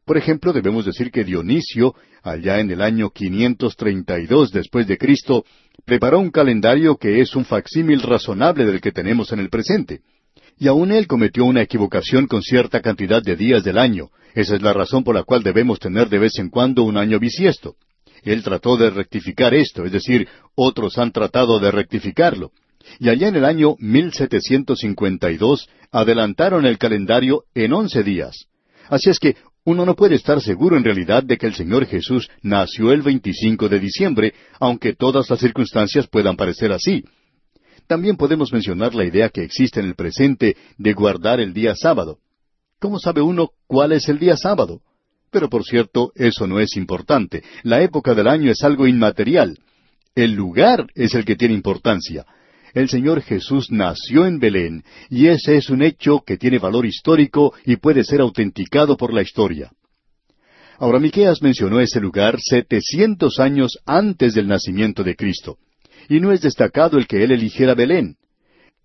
Por 0.04 0.18
ejemplo, 0.18 0.52
debemos 0.52 0.84
decir 0.84 1.10
que 1.10 1.24
Dionisio, 1.24 1.94
allá 2.22 2.60
en 2.60 2.70
el 2.70 2.82
año 2.82 3.08
532 3.08 4.52
después 4.52 4.86
de 4.86 4.98
Cristo, 4.98 5.46
preparó 5.86 6.20
un 6.20 6.30
calendario 6.30 6.98
que 6.98 7.22
es 7.22 7.34
un 7.34 7.46
facsímil 7.46 8.02
razonable 8.02 8.66
del 8.66 8.82
que 8.82 8.92
tenemos 8.92 9.32
en 9.32 9.40
el 9.40 9.48
presente. 9.48 10.02
Y 10.58 10.68
aun 10.68 10.92
él 10.92 11.06
cometió 11.06 11.46
una 11.46 11.62
equivocación 11.62 12.26
con 12.26 12.42
cierta 12.42 12.82
cantidad 12.82 13.22
de 13.22 13.36
días 13.36 13.64
del 13.64 13.78
año. 13.78 14.10
Esa 14.34 14.56
es 14.56 14.60
la 14.60 14.74
razón 14.74 15.02
por 15.02 15.14
la 15.14 15.22
cual 15.22 15.42
debemos 15.42 15.78
tener 15.78 16.10
de 16.10 16.18
vez 16.18 16.38
en 16.38 16.50
cuando 16.50 16.82
un 16.82 16.98
año 16.98 17.18
bisiesto. 17.18 17.76
Él 18.22 18.42
trató 18.42 18.76
de 18.76 18.90
rectificar 18.90 19.54
esto, 19.54 19.86
es 19.86 19.92
decir, 19.92 20.28
otros 20.54 20.98
han 20.98 21.10
tratado 21.10 21.58
de 21.58 21.70
rectificarlo. 21.70 22.52
Y 22.98 23.08
allá 23.08 23.28
en 23.28 23.36
el 23.36 23.44
año 23.44 23.76
1752 23.78 25.68
adelantaron 25.92 26.66
el 26.66 26.78
calendario 26.78 27.44
en 27.54 27.72
once 27.72 28.02
días. 28.02 28.46
Así 28.88 29.10
es 29.10 29.18
que 29.18 29.36
uno 29.64 29.84
no 29.84 29.94
puede 29.94 30.14
estar 30.16 30.40
seguro 30.40 30.76
en 30.76 30.84
realidad 30.84 31.22
de 31.22 31.36
que 31.36 31.46
el 31.46 31.54
Señor 31.54 31.86
Jesús 31.86 32.28
nació 32.42 32.92
el 32.92 33.02
25 33.02 33.68
de 33.68 33.78
diciembre, 33.78 34.34
aunque 34.58 34.94
todas 34.94 35.28
las 35.28 35.38
circunstancias 35.38 36.06
puedan 36.08 36.36
parecer 36.36 36.72
así. 36.72 37.04
También 37.86 38.16
podemos 38.16 38.52
mencionar 38.52 38.94
la 38.94 39.04
idea 39.04 39.28
que 39.28 39.42
existe 39.42 39.80
en 39.80 39.86
el 39.86 39.94
presente 39.94 40.56
de 40.78 40.92
guardar 40.92 41.40
el 41.40 41.52
día 41.52 41.74
sábado. 41.74 42.18
¿Cómo 42.78 42.98
sabe 42.98 43.20
uno 43.20 43.50
cuál 43.66 43.92
es 43.92 44.08
el 44.08 44.18
día 44.18 44.36
sábado? 44.36 44.80
Pero 45.30 45.48
por 45.48 45.64
cierto, 45.64 46.12
eso 46.14 46.46
no 46.46 46.58
es 46.58 46.76
importante. 46.76 47.42
La 47.62 47.82
época 47.82 48.14
del 48.14 48.28
año 48.28 48.50
es 48.50 48.62
algo 48.64 48.86
inmaterial. 48.86 49.58
El 50.14 50.32
lugar 50.32 50.86
es 50.94 51.14
el 51.14 51.24
que 51.24 51.36
tiene 51.36 51.54
importancia. 51.54 52.26
El 52.72 52.88
Señor 52.88 53.22
Jesús 53.22 53.70
nació 53.70 54.26
en 54.26 54.38
Belén, 54.38 54.84
y 55.08 55.26
ese 55.26 55.56
es 55.56 55.70
un 55.70 55.82
hecho 55.82 56.22
que 56.24 56.36
tiene 56.36 56.58
valor 56.58 56.86
histórico 56.86 57.52
y 57.64 57.76
puede 57.76 58.04
ser 58.04 58.20
autenticado 58.20 58.96
por 58.96 59.12
la 59.12 59.22
historia. 59.22 59.72
Ahora 60.78 60.98
Miqueas 60.98 61.42
mencionó 61.42 61.80
ese 61.80 62.00
lugar 62.00 62.38
setecientos 62.40 63.38
años 63.38 63.78
antes 63.84 64.34
del 64.34 64.46
nacimiento 64.46 65.02
de 65.02 65.16
Cristo, 65.16 65.58
y 66.08 66.20
no 66.20 66.32
es 66.32 66.40
destacado 66.40 66.96
el 66.96 67.06
que 67.06 67.22
él 67.22 67.32
eligiera 67.32 67.74
Belén. 67.74 68.16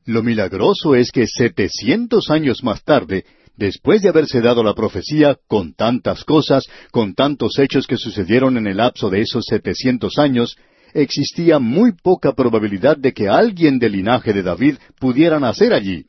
Lo 0.05 0.21
milagroso 0.21 0.95
es 0.95 1.11
que 1.11 1.25
setecientos 1.25 2.29
años 2.29 2.63
más 2.63 2.83
tarde, 2.83 3.25
después 3.55 4.01
de 4.01 4.09
haberse 4.09 4.41
dado 4.41 4.63
la 4.63 4.73
profecía 4.73 5.37
con 5.47 5.73
tantas 5.73 6.23
cosas, 6.25 6.65
con 6.91 7.13
tantos 7.13 7.57
hechos 7.59 7.87
que 7.87 7.97
sucedieron 7.97 8.57
en 8.57 8.67
el 8.67 8.77
lapso 8.77 9.09
de 9.09 9.21
esos 9.21 9.45
setecientos 9.47 10.17
años, 10.17 10.57
existía 10.95 11.59
muy 11.59 11.91
poca 11.91 12.31
probabilidad 12.31 12.95
de 12.95 13.13
que 13.13 13.27
alguien 13.27 13.77
del 13.77 13.91
linaje 13.91 14.31
de 14.31 14.41
David 14.41 14.77
pudiera 14.97 15.39
nacer 15.39 15.73
allí. 15.73 16.05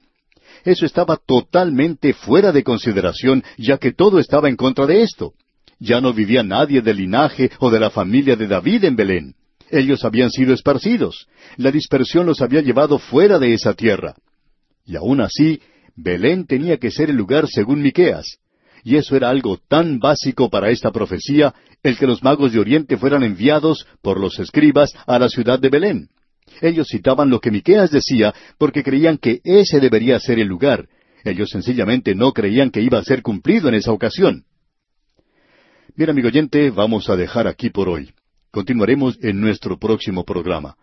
Eso 0.65 0.87
estaba 0.87 1.17
totalmente 1.17 2.15
fuera 2.15 2.53
de 2.53 2.63
consideración, 2.63 3.43
ya 3.59 3.79
que 3.79 3.93
todo 3.93 4.21
estaba 4.21 4.49
en 4.49 4.57
contra 4.57 4.87
de 4.87 5.03
esto. 5.03 5.33
Ya 5.81 6.01
no 6.01 6.15
vivía 6.15 6.43
nadie 6.43 6.81
del 6.81 6.99
linaje 6.99 7.51
o 7.59 7.71
de 7.71 7.81
la 7.81 7.91
familia 7.91 8.37
de 8.37 8.47
David 8.47 8.85
en 8.85 8.97
Belén. 8.97 9.35
Ellos 9.71 10.05
habían 10.05 10.31
sido 10.31 10.55
esparcidos. 10.55 11.27
La 11.57 11.73
dispersión 11.73 12.25
los 12.25 12.41
había 12.41 12.63
llevado 12.63 12.99
fuera 12.99 13.41
de 13.41 13.55
esa 13.55 13.75
tierra. 13.75 14.15
Y 14.87 14.95
aún 14.95 15.21
así, 15.21 15.61
Belén 15.97 16.47
tenía 16.47 16.79
que 16.79 16.93
ser 16.93 17.11
el 17.11 17.17
lugar 17.17 17.49
según 17.49 17.83
Miqueas. 17.83 18.39
Y 18.85 18.97
eso 18.97 19.17
era 19.17 19.31
algo 19.31 19.59
tan 19.69 19.99
básico 19.99 20.49
para 20.49 20.71
esta 20.71 20.93
profecía, 20.93 21.53
el 21.87 21.97
que 21.97 22.07
los 22.07 22.23
magos 22.23 22.53
de 22.53 22.59
Oriente 22.59 22.97
fueran 22.97 23.23
enviados 23.23 23.87
por 24.03 24.21
los 24.21 24.39
escribas 24.39 24.93
a 25.07 25.19
la 25.19 25.29
ciudad 25.29 25.59
de 25.59 25.69
Belén. 25.69 26.09
Ellos 26.61 26.89
citaban 26.89 27.31
lo 27.31 27.41
que 27.41 27.51
Miqueas 27.51 27.91
decía 27.91 28.35
porque 28.59 28.83
creían 28.83 29.19
que 29.19 29.41
ese 29.45 29.81
debería 29.81 30.19
ser 30.19 30.39
el 30.39 30.49
lugar. 30.49 30.89
Ellos 31.25 31.51
sencillamente 31.51 32.15
no 32.15 32.33
creían 32.33 32.71
que 32.71 32.81
iba 32.81 32.99
a 32.99 33.05
ser 33.05 33.23
cumplido 33.23 33.69
en 33.69 33.75
esa 33.75 33.93
ocasión. 33.93 34.45
Bien, 35.97 36.11
amigo 36.11 36.29
oyente, 36.29 36.71
vamos 36.71 37.09
a 37.09 37.17
dejar 37.17 37.47
aquí 37.47 37.71
por 37.71 37.89
hoy. 37.89 38.13
Continuaremos 38.51 39.19
en 39.23 39.41
nuestro 39.41 39.79
próximo 39.79 40.25
programa. 40.25 40.77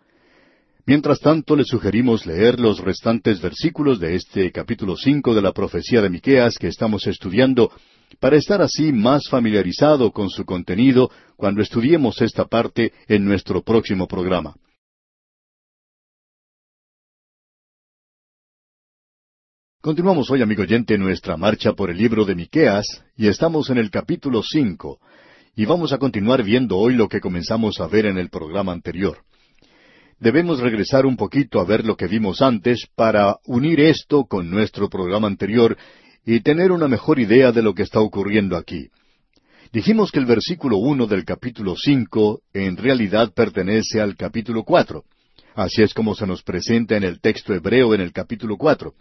Mientras 0.86 1.18
tanto, 1.20 1.56
le 1.56 1.64
sugerimos 1.64 2.26
leer 2.26 2.60
los 2.60 2.78
restantes 2.78 3.40
versículos 3.40 3.98
de 4.00 4.16
este 4.16 4.52
capítulo 4.52 4.96
cinco 4.96 5.34
de 5.34 5.40
la 5.40 5.52
profecía 5.52 6.02
de 6.02 6.10
Miqueas 6.10 6.58
que 6.58 6.68
estamos 6.68 7.06
estudiando 7.06 7.70
para 8.18 8.36
estar 8.36 8.62
así 8.62 8.92
más 8.92 9.28
familiarizado 9.28 10.10
con 10.12 10.30
su 10.30 10.44
contenido 10.44 11.10
cuando 11.36 11.62
estudiemos 11.62 12.20
esta 12.22 12.44
parte 12.46 12.92
en 13.08 13.24
nuestro 13.24 13.62
próximo 13.62 14.06
programa. 14.06 14.54
Continuamos 19.80 20.30
hoy, 20.30 20.40
amigo 20.40 20.62
oyente, 20.62 20.96
nuestra 20.96 21.36
marcha 21.36 21.74
por 21.74 21.90
el 21.90 21.98
libro 21.98 22.24
de 22.24 22.34
Miqueas 22.34 23.04
y 23.16 23.28
estamos 23.28 23.68
en 23.68 23.76
el 23.76 23.90
capítulo 23.90 24.42
cinco 24.42 24.98
y 25.54 25.66
vamos 25.66 25.92
a 25.92 25.98
continuar 25.98 26.42
viendo 26.42 26.78
hoy 26.78 26.94
lo 26.94 27.08
que 27.08 27.20
comenzamos 27.20 27.80
a 27.80 27.86
ver 27.86 28.06
en 28.06 28.16
el 28.16 28.30
programa 28.30 28.72
anterior. 28.72 29.18
Debemos 30.18 30.60
regresar 30.60 31.04
un 31.04 31.16
poquito 31.16 31.60
a 31.60 31.64
ver 31.64 31.84
lo 31.84 31.96
que 31.96 32.06
vimos 32.06 32.40
antes 32.40 32.86
para 32.94 33.36
unir 33.44 33.80
esto 33.80 34.24
con 34.24 34.50
nuestro 34.50 34.88
programa 34.88 35.26
anterior 35.26 35.76
y 36.24 36.40
tener 36.40 36.72
una 36.72 36.88
mejor 36.88 37.18
idea 37.18 37.52
de 37.52 37.62
lo 37.62 37.74
que 37.74 37.82
está 37.82 38.00
ocurriendo 38.00 38.56
aquí. 38.56 38.88
Dijimos 39.72 40.12
que 40.12 40.20
el 40.20 40.26
versículo 40.26 40.76
uno 40.76 41.06
del 41.06 41.24
capítulo 41.24 41.74
cinco 41.76 42.42
en 42.52 42.76
realidad 42.76 43.32
pertenece 43.34 44.00
al 44.00 44.16
capítulo 44.16 44.62
cuatro. 44.62 45.04
Así 45.54 45.82
es 45.82 45.92
como 45.92 46.14
se 46.14 46.26
nos 46.26 46.42
presenta 46.42 46.96
en 46.96 47.04
el 47.04 47.20
texto 47.20 47.52
hebreo 47.54 47.94
en 47.94 48.00
el 48.00 48.12
capítulo 48.12 48.56
cuatro. 48.56 48.94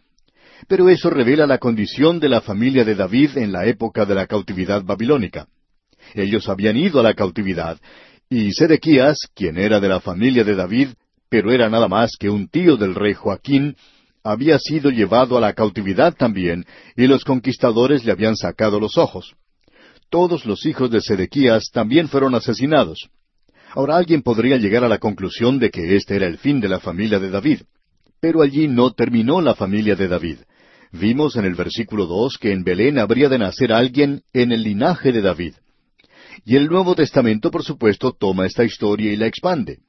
Pero 0.68 0.90
eso 0.90 1.10
revela 1.10 1.46
la 1.46 1.58
condición 1.58 2.20
de 2.20 2.30
la 2.30 2.42
familia 2.42 2.84
de 2.84 2.96
David 2.96 3.38
en 3.38 3.52
la 3.52 3.66
época 3.66 4.06
de 4.06 4.16
la 4.16 4.28
cautividad 4.28 4.84
babilónica. 4.84 5.48
Ellos 6.14 6.50
habían 6.50 6.78
ido 6.78 7.00
a 7.00 7.04
la 7.04 7.14
cautividad, 7.14 7.80
y 8.30 8.52
Sedequías, 8.52 9.18
quien 9.36 9.58
era 9.58 9.80
de 9.80 9.90
la 9.90 10.00
familia 10.00 10.44
de 10.44 10.56
David, 10.56 10.90
pero 11.30 11.52
era 11.52 11.70
nada 11.70 11.88
más 11.88 12.12
que 12.20 12.30
un 12.30 12.48
tío 12.48 12.78
del 12.78 12.96
rey 12.96 13.14
Joaquín, 13.14 13.76
había 14.24 14.58
sido 14.58 14.90
llevado 14.90 15.38
a 15.38 15.42
la 15.42 15.54
cautividad 15.54 16.16
también, 16.16 16.66
y 16.96 17.08
los 17.08 17.26
conquistadores 17.26 18.06
le 18.06 18.12
habían 18.12 18.38
sacado 18.38 18.80
los 18.80 18.98
ojos. 18.98 19.36
Todos 20.10 20.46
los 20.46 20.66
hijos 20.66 20.90
de 20.92 21.02
Sedequías 21.02 21.70
también 21.72 22.08
fueron 22.08 22.36
asesinados. 22.36 23.10
Ahora 23.76 23.98
alguien 23.98 24.22
podría 24.22 24.58
llegar 24.58 24.84
a 24.84 24.88
la 24.88 25.00
conclusión 25.00 25.60
de 25.60 25.72
que 25.72 25.96
este 25.96 26.16
era 26.16 26.28
el 26.28 26.38
fin 26.38 26.60
de 26.60 26.70
la 26.70 26.80
familia 26.80 27.20
de 27.20 27.32
David. 27.32 27.62
Pero 28.22 28.42
allí 28.42 28.68
no 28.68 28.92
terminó 28.92 29.42
la 29.42 29.56
familia 29.56 29.96
de 29.96 30.08
David. 30.08 30.38
Vimos 30.92 31.36
en 31.36 31.46
el 31.46 31.56
versículo 31.56 32.06
dos 32.06 32.38
que 32.38 32.52
en 32.52 32.64
Belén 32.64 33.00
habría 33.00 33.28
de 33.28 33.40
nacer 33.40 33.74
alguien 33.74 34.22
en 34.32 34.52
el 34.52 34.62
linaje 34.62 35.12
de 35.12 35.22
David. 35.22 35.56
Y 36.46 36.56
el 36.56 36.68
Nuevo 36.68 36.94
Testamento, 36.94 37.50
por 37.50 37.64
supuesto, 37.64 38.12
toma 38.12 38.46
esta 38.46 38.64
historia 38.64 39.12
y 39.12 39.16
la 39.16 39.26
expande. 39.26 39.80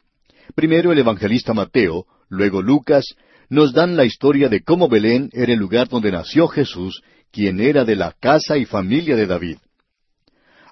Primero 0.55 0.93
el 0.93 0.99
evangelista 0.99 1.53
Mateo, 1.53 2.07
luego 2.29 2.63
Lucas, 2.63 3.05
nos 3.55 3.73
dan 3.73 3.97
la 3.97 4.05
historia 4.05 4.49
de 4.49 4.63
cómo 4.63 4.89
Belén 4.89 5.31
era 5.33 5.53
el 5.53 5.59
lugar 5.59 5.89
donde 5.89 6.11
nació 6.11 6.49
Jesús, 6.49 7.03
quien 7.31 7.61
era 7.61 7.85
de 7.85 7.97
la 7.97 8.13
casa 8.13 8.59
y 8.59 8.65
familia 8.65 9.17
de 9.17 9.27
David. 9.27 9.59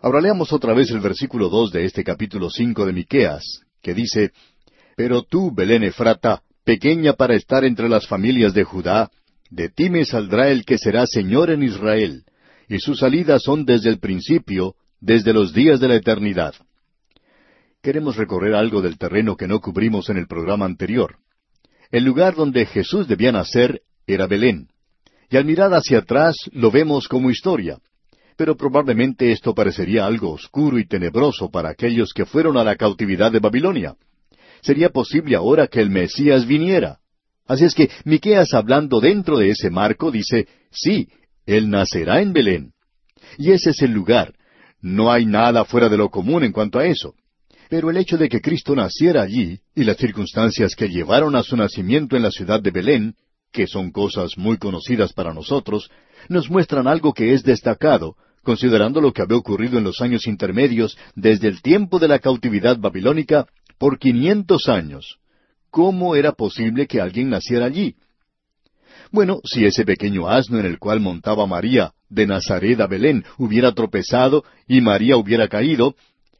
Ahora 0.02 0.20
leamos 0.20 0.52
otra 0.52 0.74
vez 0.74 0.90
el 0.90 1.00
versículo 1.00 1.48
dos 1.48 1.70
de 1.70 1.84
este 1.84 2.02
capítulo 2.02 2.50
cinco 2.50 2.84
de 2.84 2.92
Miqueas, 2.92 3.62
que 3.80 3.94
dice 3.94 4.32
Pero 4.96 5.22
tú, 5.22 5.52
Belén 5.54 5.84
Efrata, 5.84 6.42
pequeña 6.64 7.12
para 7.12 7.36
estar 7.36 7.64
entre 7.64 7.88
las 7.88 8.06
familias 8.06 8.52
de 8.52 8.64
Judá, 8.64 9.10
de 9.48 9.68
ti 9.68 9.88
me 9.88 10.04
saldrá 10.04 10.48
el 10.48 10.64
que 10.64 10.76
será 10.76 11.06
Señor 11.06 11.50
en 11.50 11.62
Israel, 11.62 12.24
y 12.68 12.80
sus 12.80 12.98
salidas 12.98 13.42
son 13.42 13.64
desde 13.64 13.90
el 13.90 14.00
principio, 14.00 14.74
desde 15.00 15.32
los 15.32 15.52
días 15.52 15.78
de 15.78 15.88
la 15.88 15.96
eternidad. 15.96 16.54
Queremos 17.80 18.16
recorrer 18.16 18.54
algo 18.54 18.82
del 18.82 18.98
terreno 18.98 19.36
que 19.36 19.46
no 19.46 19.60
cubrimos 19.60 20.08
en 20.10 20.16
el 20.16 20.26
programa 20.26 20.64
anterior. 20.64 21.16
El 21.92 22.04
lugar 22.04 22.34
donde 22.34 22.64
Jesús 22.64 23.06
debía 23.06 23.32
nacer 23.32 23.82
era 24.06 24.26
Belén. 24.26 24.68
Y 25.30 25.36
al 25.36 25.44
mirar 25.44 25.72
hacia 25.74 25.98
atrás 25.98 26.34
lo 26.50 26.70
vemos 26.70 27.06
como 27.06 27.30
historia. 27.30 27.78
Pero 28.36 28.56
probablemente 28.56 29.30
esto 29.30 29.54
parecería 29.54 30.06
algo 30.06 30.30
oscuro 30.30 30.78
y 30.78 30.86
tenebroso 30.86 31.50
para 31.50 31.68
aquellos 31.68 32.14
que 32.14 32.24
fueron 32.24 32.56
a 32.56 32.64
la 32.64 32.76
cautividad 32.76 33.30
de 33.30 33.40
Babilonia. 33.40 33.94
Sería 34.62 34.88
posible 34.88 35.36
ahora 35.36 35.66
que 35.66 35.80
el 35.80 35.90
Mesías 35.90 36.46
viniera. 36.46 36.98
Así 37.46 37.66
es 37.66 37.74
que 37.74 37.90
Miqueas 38.04 38.54
hablando 38.54 38.98
dentro 38.98 39.36
de 39.36 39.50
ese 39.50 39.68
marco 39.68 40.10
dice, 40.10 40.48
sí, 40.70 41.08
él 41.44 41.68
nacerá 41.68 42.22
en 42.22 42.32
Belén. 42.32 42.72
Y 43.36 43.50
ese 43.50 43.70
es 43.70 43.82
el 43.82 43.92
lugar. 43.92 44.32
No 44.80 45.12
hay 45.12 45.26
nada 45.26 45.66
fuera 45.66 45.90
de 45.90 45.98
lo 45.98 46.08
común 46.08 46.42
en 46.42 46.52
cuanto 46.52 46.78
a 46.78 46.86
eso. 46.86 47.14
Pero 47.72 47.88
el 47.88 47.96
hecho 47.96 48.18
de 48.18 48.28
que 48.28 48.42
Cristo 48.42 48.76
naciera 48.76 49.22
allí 49.22 49.58
y 49.74 49.84
las 49.84 49.96
circunstancias 49.96 50.76
que 50.76 50.90
llevaron 50.90 51.34
a 51.34 51.42
su 51.42 51.56
nacimiento 51.56 52.18
en 52.18 52.22
la 52.22 52.30
ciudad 52.30 52.60
de 52.60 52.70
Belén, 52.70 53.14
que 53.50 53.66
son 53.66 53.90
cosas 53.90 54.32
muy 54.36 54.58
conocidas 54.58 55.14
para 55.14 55.32
nosotros, 55.32 55.88
nos 56.28 56.50
muestran 56.50 56.86
algo 56.86 57.14
que 57.14 57.32
es 57.32 57.44
destacado, 57.44 58.14
considerando 58.42 59.00
lo 59.00 59.14
que 59.14 59.22
había 59.22 59.38
ocurrido 59.38 59.78
en 59.78 59.84
los 59.84 60.02
años 60.02 60.26
intermedios 60.26 60.98
desde 61.14 61.48
el 61.48 61.62
tiempo 61.62 61.98
de 61.98 62.08
la 62.08 62.18
cautividad 62.18 62.76
babilónica 62.76 63.46
por 63.78 63.98
quinientos 63.98 64.68
años. 64.68 65.16
¿Cómo 65.70 66.14
era 66.14 66.32
posible 66.32 66.86
que 66.86 67.00
alguien 67.00 67.30
naciera 67.30 67.64
allí? 67.64 67.96
Bueno, 69.10 69.40
si 69.44 69.64
ese 69.64 69.86
pequeño 69.86 70.28
asno 70.28 70.58
en 70.58 70.66
el 70.66 70.78
cual 70.78 71.00
montaba 71.00 71.46
María 71.46 71.92
de 72.10 72.26
Nazaret 72.26 72.78
a 72.82 72.86
Belén 72.86 73.24
hubiera 73.38 73.72
tropezado 73.72 74.44
y 74.68 74.82
María 74.82 75.16
hubiera 75.16 75.48
caído, 75.48 75.94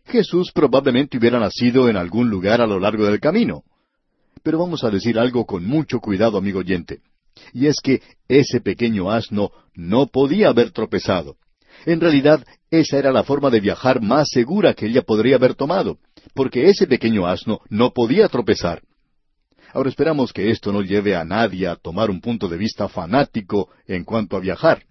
Jesús 0.07 0.51
probablemente 0.53 1.19
hubiera 1.19 1.39
nacido 1.39 1.89
en 1.89 1.97
algún 1.97 2.29
lugar 2.29 2.61
a 2.61 2.67
lo 2.67 2.79
largo 2.79 3.05
del 3.05 3.21
camino. 3.21 3.63
Pero 4.43 4.59
vamos 4.59 4.85
a 4.85 4.91
decir 4.91 5.19
algo 5.19 5.47
con 5.47 5.65
mucho 5.65 6.01
cuidado, 6.01 6.39
amigo 6.39 6.61
oyente. 6.61 7.01
Y 7.53 7.67
es 7.67 7.77
que 7.83 8.03
ese 8.29 8.61
pequeño 8.61 9.11
asno 9.11 9.51
no 9.75 10.07
podía 10.07 10.49
haber 10.49 10.71
tropezado. 10.71 11.37
En 11.87 12.01
realidad, 12.01 12.45
esa 12.71 12.99
era 12.99 13.13
la 13.13 13.25
forma 13.25 13.51
de 13.51 13.61
viajar 13.61 14.01
más 14.01 14.29
segura 14.31 14.75
que 14.75 14.87
ella 14.87 15.03
podría 15.03 15.37
haber 15.37 15.55
tomado, 15.55 15.99
porque 16.35 16.69
ese 16.69 16.87
pequeño 16.87 17.27
asno 17.27 17.61
no 17.69 17.93
podía 17.93 18.29
tropezar. 18.29 18.83
Ahora 19.73 19.89
esperamos 19.89 20.33
que 20.33 20.51
esto 20.51 20.73
no 20.73 20.83
lleve 20.83 21.17
a 21.17 21.25
nadie 21.25 21.67
a 21.67 21.77
tomar 21.77 22.11
un 22.11 22.21
punto 22.21 22.49
de 22.49 22.59
vista 22.59 22.89
fanático 22.89 23.71
en 23.87 24.05
cuanto 24.05 24.37
a 24.37 24.41
viajar. 24.41 24.85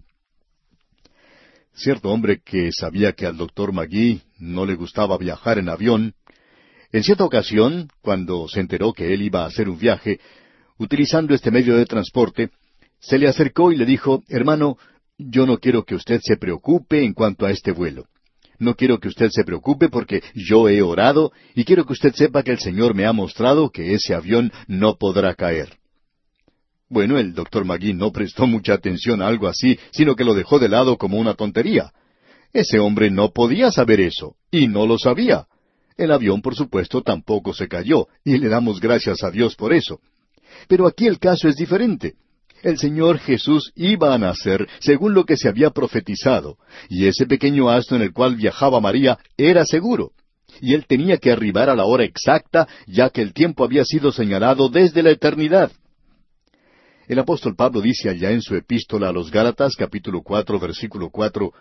Cierto 1.74 2.09
hombre 2.09 2.41
que 2.43 2.72
sabía 2.72 3.14
que 3.14 3.26
al 3.26 3.38
doctor 3.38 3.72
Magui 3.72 4.22
no 4.42 4.66
le 4.66 4.76
gustaba 4.76 5.18
viajar 5.18 5.58
en 5.60 5.70
avión, 5.70 6.16
en 6.92 7.04
cierta 7.04 7.24
ocasión, 7.24 7.88
cuando 8.02 8.48
se 8.50 8.60
enteró 8.60 8.92
que 8.92 9.14
él 9.14 9.22
iba 9.22 9.44
a 9.44 9.48
hacer 9.48 9.70
un 9.70 9.80
viaje, 9.80 10.20
utilizando 10.78 11.34
este 11.34 11.50
medio 11.50 11.78
de 11.78 11.86
transporte, 11.86 12.50
se 13.00 13.18
le 13.18 13.30
acercó 13.30 13.72
y 13.72 13.78
le 13.78 13.86
dijo, 13.86 14.24
Hermano, 14.28 14.78
yo 15.18 15.46
no 15.46 15.58
quiero 15.58 15.86
que 15.86 15.96
usted 15.96 16.20
se 16.22 16.36
preocupe 16.36 17.04
en 17.04 17.14
cuanto 17.14 17.46
a 17.46 17.52
este 17.52 17.72
vuelo. 17.72 18.08
No 18.60 18.76
quiero 18.76 19.00
que 19.00 19.08
usted 19.08 19.30
se 19.32 19.44
preocupe 19.44 19.89
porque 19.89 20.22
yo 20.36 20.68
he 20.68 20.82
orado 20.82 21.32
y 21.56 21.64
quiero 21.64 21.86
que 21.86 21.94
usted 21.94 22.14
sepa 22.14 22.44
que 22.44 22.52
el 22.52 22.60
Señor 22.60 22.94
me 22.94 23.06
ha 23.06 23.14
mostrado 23.14 23.70
que 23.70 23.94
ese 23.94 24.14
avión 24.14 24.52
no 24.68 24.98
podrá 24.98 25.34
caer. 25.34 25.78
Bueno, 26.89 27.18
el 27.18 27.34
doctor 27.34 27.64
Magui 27.64 27.94
no 27.94 28.12
prestó 28.12 28.46
mucha 28.48 28.74
atención 28.74 29.22
a 29.22 29.28
algo 29.28 29.48
así, 29.48 29.80
sino 29.92 30.16
que 30.16 30.26
lo 30.26 30.34
dejó 30.34 30.60
de 30.60 30.68
lado 30.68 30.98
como 30.98 31.18
una 31.18 31.36
tontería. 31.36 31.92
Ese 32.54 32.80
hombre 32.80 33.10
no 33.10 33.32
podía 33.32 33.72
saber 33.72 34.02
eso, 34.02 34.36
y 34.49 34.68
no 34.68 34.86
lo 34.86 34.97
sabía. 34.97 35.47
El 35.97 36.12
avión, 36.12 36.41
por 36.41 36.56
supuesto, 36.56 37.02
tampoco 37.02 37.54
se 37.54 37.68
cayó, 37.68 38.08
y 38.24 38.38
le 38.38 38.49
damos 38.49 38.80
gracias 38.80 39.24
a 39.24 39.32
Dios 39.32 39.56
por 39.56 39.74
eso. 39.74 39.99
Pero 40.68 40.88
aquí 40.88 41.08
el 41.08 41.20
caso 41.20 41.47
es 41.47 41.56
diferente 41.56 42.16
el 42.64 42.78
Señor 42.78 43.20
Jesús 43.20 43.72
iba 43.76 44.14
a 44.14 44.18
nacer 44.18 44.68
según 44.80 45.14
lo 45.14 45.26
que 45.26 45.38
se 45.38 45.49
había 45.49 45.72
profetizado, 45.72 46.58
y 46.89 47.08
ese 47.08 47.26
pequeño 47.26 47.70
asno 47.70 47.97
en 47.97 48.04
el 48.04 48.14
cual 48.14 48.36
viajaba 48.36 48.80
María 48.80 49.18
era 49.38 49.66
seguro, 49.66 50.12
y 50.60 50.74
él 50.74 50.86
tenía 50.88 51.18
que 51.18 51.32
arribar 51.32 51.70
a 51.70 51.76
la 51.76 51.86
hora 51.86 52.04
exacta, 52.04 52.68
ya 52.88 53.10
que 53.10 53.22
el 53.22 53.34
tiempo 53.34 53.64
había 53.64 53.86
sido 53.86 54.12
señalado 54.12 54.70
desde 54.70 55.04
la 55.04 55.12
eternidad. 55.12 55.72
El 57.08 57.20
apóstol 57.20 57.56
Pablo 57.56 57.82
dice 57.82 58.10
allá 58.10 58.32
en 58.32 58.41
su 58.41 58.56
epístola 58.56 59.10
a 59.10 59.12
los 59.12 59.32
Gálatas 59.32 59.76
capítulo 59.76 60.22
cuatro 60.22 60.60
versículo 60.60 61.10
cuatro 61.10 61.52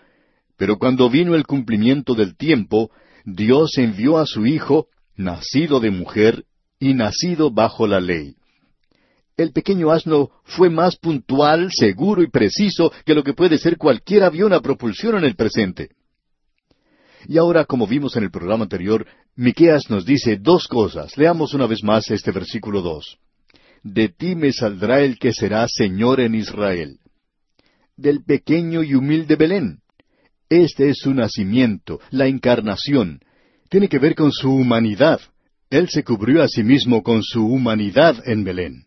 Pero 0.60 0.78
cuando 0.78 1.10
vino 1.10 1.34
el 1.34 1.44
cumplimiento 1.44 2.14
del 2.14 2.36
tiempo, 2.36 2.92
Dios 3.24 3.78
envió 3.78 4.18
a 4.18 4.26
su 4.26 4.46
Hijo, 4.46 4.86
nacido 5.16 5.80
de 5.80 5.90
mujer 5.90 6.44
y 6.78 6.94
nacido 6.94 7.50
bajo 7.50 7.88
la 7.88 7.98
ley 7.98 8.36
el 9.42 9.52
pequeño 9.52 9.90
asno 9.90 10.30
fue 10.44 10.68
más 10.68 10.96
puntual, 10.96 11.70
seguro 11.72 12.22
y 12.22 12.28
preciso 12.28 12.92
que 13.04 13.14
lo 13.14 13.24
que 13.24 13.32
puede 13.32 13.58
ser 13.58 13.76
cualquier 13.76 14.22
avión 14.22 14.52
a 14.52 14.60
propulsión 14.60 15.16
en 15.16 15.24
el 15.24 15.34
presente. 15.34 15.90
Y 17.26 17.38
ahora, 17.38 17.64
como 17.64 17.86
vimos 17.86 18.16
en 18.16 18.24
el 18.24 18.30
programa 18.30 18.64
anterior, 18.64 19.06
Miqueas 19.36 19.88
nos 19.88 20.04
dice 20.04 20.36
dos 20.36 20.66
cosas. 20.68 21.16
Leamos 21.16 21.54
una 21.54 21.66
vez 21.66 21.82
más 21.82 22.10
este 22.10 22.32
versículo 22.32 22.82
dos. 22.82 23.18
De 23.82 24.08
ti 24.08 24.34
me 24.34 24.52
saldrá 24.52 25.00
el 25.00 25.18
que 25.18 25.32
será 25.32 25.66
Señor 25.68 26.20
en 26.20 26.34
Israel. 26.34 26.98
Del 27.96 28.22
pequeño 28.24 28.82
y 28.82 28.94
humilde 28.94 29.36
Belén. 29.36 29.80
Este 30.50 30.90
es 30.90 30.98
su 30.98 31.14
nacimiento, 31.14 32.00
la 32.10 32.26
encarnación. 32.26 33.20
Tiene 33.68 33.88
que 33.88 34.00
ver 34.00 34.16
con 34.16 34.32
su 34.32 34.52
humanidad. 34.52 35.20
Él 35.70 35.88
se 35.88 36.02
cubrió 36.02 36.42
a 36.42 36.48
sí 36.48 36.64
mismo 36.64 37.04
con 37.04 37.22
su 37.22 37.46
humanidad 37.46 38.20
en 38.26 38.42
Belén. 38.42 38.86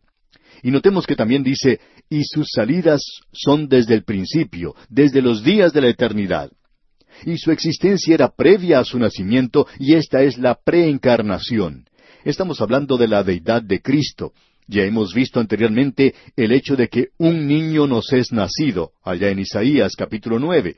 Y 0.61 0.71
notemos 0.71 1.07
que 1.07 1.15
también 1.15 1.41
dice, 1.41 1.79
y 2.09 2.25
sus 2.25 2.49
salidas 2.53 3.01
son 3.31 3.69
desde 3.69 3.93
el 3.93 4.03
principio, 4.03 4.75
desde 4.89 5.21
los 5.21 5.41
días 5.41 5.71
de 5.71 5.79
la 5.79 5.87
eternidad. 5.87 6.51
Y 7.25 7.37
su 7.37 7.51
existencia 7.51 8.13
era 8.13 8.35
previa 8.35 8.79
a 8.79 8.83
su 8.83 8.99
nacimiento, 8.99 9.65
y 9.79 9.93
esta 9.93 10.21
es 10.21 10.37
la 10.37 10.55
preencarnación. 10.55 11.85
Estamos 12.25 12.59
hablando 12.59 12.97
de 12.97 13.07
la 13.07 13.23
deidad 13.23 13.61
de 13.61 13.81
Cristo. 13.81 14.33
Ya 14.67 14.83
hemos 14.83 15.13
visto 15.13 15.39
anteriormente 15.39 16.13
el 16.35 16.51
hecho 16.51 16.75
de 16.75 16.89
que 16.89 17.09
un 17.17 17.47
niño 17.47 17.87
nos 17.87 18.11
es 18.11 18.33
nacido, 18.33 18.91
allá 19.01 19.29
en 19.29 19.39
Isaías 19.39 19.93
capítulo 19.95 20.39
nueve. 20.39 20.75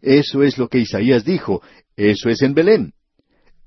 Eso 0.00 0.42
es 0.42 0.58
lo 0.58 0.68
que 0.68 0.78
Isaías 0.78 1.24
dijo, 1.24 1.62
eso 1.96 2.28
es 2.28 2.42
en 2.42 2.54
Belén. 2.54 2.92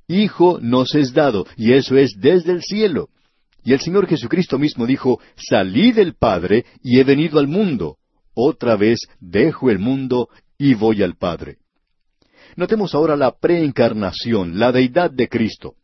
Hijo 0.07 0.59
nos 0.61 0.95
es 0.95 1.13
dado, 1.13 1.45
y 1.57 1.73
eso 1.73 1.97
es 1.97 2.13
desde 2.17 2.51
el 2.51 2.61
cielo. 2.61 3.09
Y 3.63 3.73
el 3.73 3.79
Señor 3.79 4.07
Jesucristo 4.07 4.57
mismo 4.57 4.85
dijo, 4.85 5.19
Salí 5.35 5.91
del 5.91 6.15
Padre 6.15 6.65
y 6.81 6.99
he 6.99 7.03
venido 7.03 7.39
al 7.39 7.47
mundo. 7.47 7.97
Otra 8.33 8.75
vez 8.75 8.99
dejo 9.19 9.69
el 9.69 9.79
mundo 9.79 10.29
y 10.57 10.73
voy 10.73 11.03
al 11.03 11.15
Padre. 11.15 11.57
Notemos 12.55 12.95
ahora 12.95 13.15
la 13.15 13.31
preencarnación, 13.37 14.59
la 14.59 14.71
deidad 14.71 15.11
de 15.11 15.27
Cristo. 15.27 15.75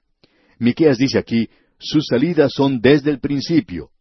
Miqueas 0.60 0.98
dice 0.98 1.20
aquí, 1.20 1.50
sus 1.80 2.08
salidas 2.08 2.52
son 2.54 2.82
desde 2.82 3.12
el 3.12 3.20
principio. 3.20 3.91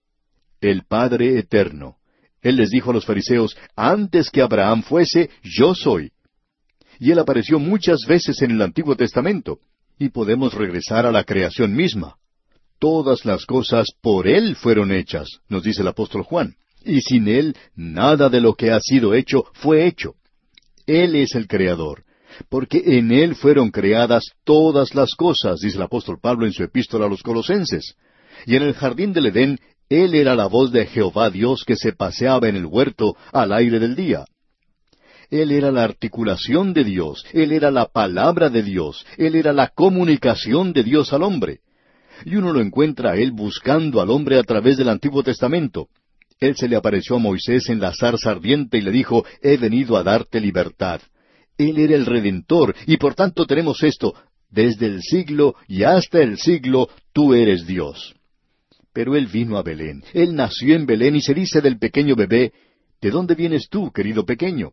El 0.60 0.84
Padre 0.84 1.38
eterno. 1.38 1.96
Él 2.40 2.56
les 2.56 2.70
dijo 2.70 2.90
a 2.90 2.94
los 2.94 3.04
fariseos, 3.04 3.56
antes 3.74 4.30
que 4.30 4.40
Abraham 4.40 4.82
fuese, 4.82 5.30
yo 5.42 5.74
soy. 5.74 6.12
Y 6.98 7.10
él 7.10 7.18
apareció 7.18 7.58
muchas 7.58 8.00
veces 8.06 8.40
en 8.42 8.52
el 8.52 8.62
Antiguo 8.62 8.96
Testamento, 8.96 9.58
y 9.98 10.10
podemos 10.10 10.54
regresar 10.54 11.06
a 11.06 11.12
la 11.12 11.24
creación 11.24 11.74
misma. 11.74 12.16
Todas 12.78 13.24
las 13.24 13.46
cosas 13.46 13.86
por 14.02 14.28
Él 14.28 14.54
fueron 14.54 14.92
hechas, 14.92 15.26
nos 15.48 15.62
dice 15.62 15.82
el 15.82 15.88
apóstol 15.88 16.22
Juan, 16.22 16.56
y 16.84 17.00
sin 17.00 17.26
Él 17.26 17.56
nada 17.74 18.28
de 18.28 18.40
lo 18.40 18.54
que 18.54 18.70
ha 18.70 18.80
sido 18.80 19.14
hecho 19.14 19.44
fue 19.54 19.86
hecho. 19.86 20.14
Él 20.86 21.16
es 21.16 21.34
el 21.34 21.48
Creador, 21.48 22.04
porque 22.48 22.82
en 22.84 23.12
Él 23.12 23.34
fueron 23.34 23.70
creadas 23.70 24.24
todas 24.44 24.94
las 24.94 25.14
cosas, 25.14 25.60
dice 25.60 25.76
el 25.76 25.82
apóstol 25.82 26.18
Pablo 26.20 26.46
en 26.46 26.52
su 26.52 26.62
epístola 26.62 27.06
a 27.06 27.08
los 27.08 27.22
Colosenses. 27.22 27.94
Y 28.44 28.56
en 28.56 28.62
el 28.62 28.74
jardín 28.74 29.14
del 29.14 29.26
Edén, 29.26 29.58
Él 29.88 30.14
era 30.14 30.34
la 30.34 30.46
voz 30.46 30.70
de 30.70 30.86
Jehová 30.86 31.30
Dios 31.30 31.64
que 31.66 31.76
se 31.76 31.92
paseaba 31.92 32.48
en 32.48 32.56
el 32.56 32.66
huerto 32.66 33.16
al 33.32 33.52
aire 33.52 33.78
del 33.78 33.96
día. 33.96 34.26
Él 35.30 35.52
era 35.52 35.70
la 35.70 35.84
articulación 35.84 36.72
de 36.72 36.84
Dios, 36.84 37.24
Él 37.32 37.52
era 37.52 37.70
la 37.70 37.86
palabra 37.86 38.48
de 38.48 38.62
Dios, 38.62 39.04
Él 39.16 39.34
era 39.34 39.52
la 39.52 39.68
comunicación 39.68 40.72
de 40.72 40.82
Dios 40.82 41.12
al 41.12 41.22
hombre. 41.22 41.60
Y 42.24 42.36
uno 42.36 42.52
lo 42.52 42.60
encuentra 42.60 43.12
a 43.12 43.16
él 43.16 43.32
buscando 43.32 44.00
al 44.00 44.10
hombre 44.10 44.38
a 44.38 44.42
través 44.42 44.76
del 44.78 44.88
Antiguo 44.88 45.22
Testamento. 45.22 45.88
Él 46.38 46.56
se 46.56 46.68
le 46.68 46.76
apareció 46.76 47.16
a 47.16 47.18
Moisés 47.18 47.68
en 47.68 47.80
la 47.80 47.92
zarza 47.92 48.30
ardiente 48.30 48.78
y 48.78 48.82
le 48.82 48.90
dijo, 48.90 49.24
he 49.42 49.56
venido 49.56 49.96
a 49.96 50.02
darte 50.02 50.40
libertad. 50.40 51.00
Él 51.58 51.78
era 51.78 51.94
el 51.94 52.04
Redentor, 52.04 52.74
y 52.86 52.98
por 52.98 53.14
tanto 53.14 53.46
tenemos 53.46 53.82
esto, 53.82 54.14
desde 54.50 54.86
el 54.86 55.02
siglo 55.02 55.54
y 55.66 55.82
hasta 55.82 56.20
el 56.20 56.38
siglo, 56.38 56.88
tú 57.12 57.34
eres 57.34 57.66
Dios. 57.66 58.14
Pero 58.92 59.16
él 59.16 59.26
vino 59.26 59.56
a 59.56 59.62
Belén, 59.62 60.02
él 60.12 60.34
nació 60.34 60.74
en 60.74 60.86
Belén 60.86 61.16
y 61.16 61.20
se 61.20 61.34
dice 61.34 61.60
del 61.60 61.78
pequeño 61.78 62.14
bebé, 62.14 62.52
¿de 63.00 63.10
dónde 63.10 63.34
vienes 63.34 63.68
tú, 63.68 63.90
querido 63.90 64.24
pequeño? 64.24 64.72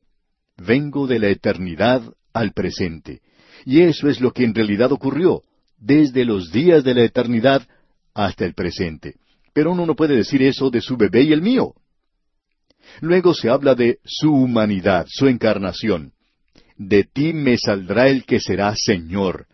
Vengo 0.58 1.08
de 1.08 1.20
la 1.20 1.30
eternidad 1.30 2.02
al 2.34 2.54
presente. 2.54 3.22
Y 3.66 3.82
eso 3.82 4.10
es 4.10 4.20
lo 4.22 4.32
que 4.32 4.44
en 4.44 4.54
realidad 4.54 4.92
ocurrió 4.92 5.42
desde 5.78 6.24
los 6.24 6.52
días 6.52 6.84
de 6.84 6.94
la 6.94 7.04
eternidad 7.04 7.68
hasta 8.14 8.46
el 8.46 8.54
presente. 8.54 9.16
Pero 9.54 9.72
uno 9.72 9.86
no 9.86 9.96
puede 9.96 10.16
decir 10.16 10.42
eso 10.42 10.70
de 10.70 10.82
su 10.82 10.96
bebé 10.96 11.24
y 11.24 11.34
el 11.34 11.42
mío. 11.42 11.74
Luego 13.02 13.34
se 13.34 13.50
habla 13.50 13.76
de 13.76 14.00
su 14.04 14.32
humanidad, 14.32 15.06
su 15.10 15.28
encarnación. 15.28 16.14
De 16.78 17.04
ti 17.04 17.34
me 17.34 17.58
saldrá 17.58 18.08
el 18.08 18.26
que 18.26 18.40
será 18.40 18.76
Señor. 18.76 19.48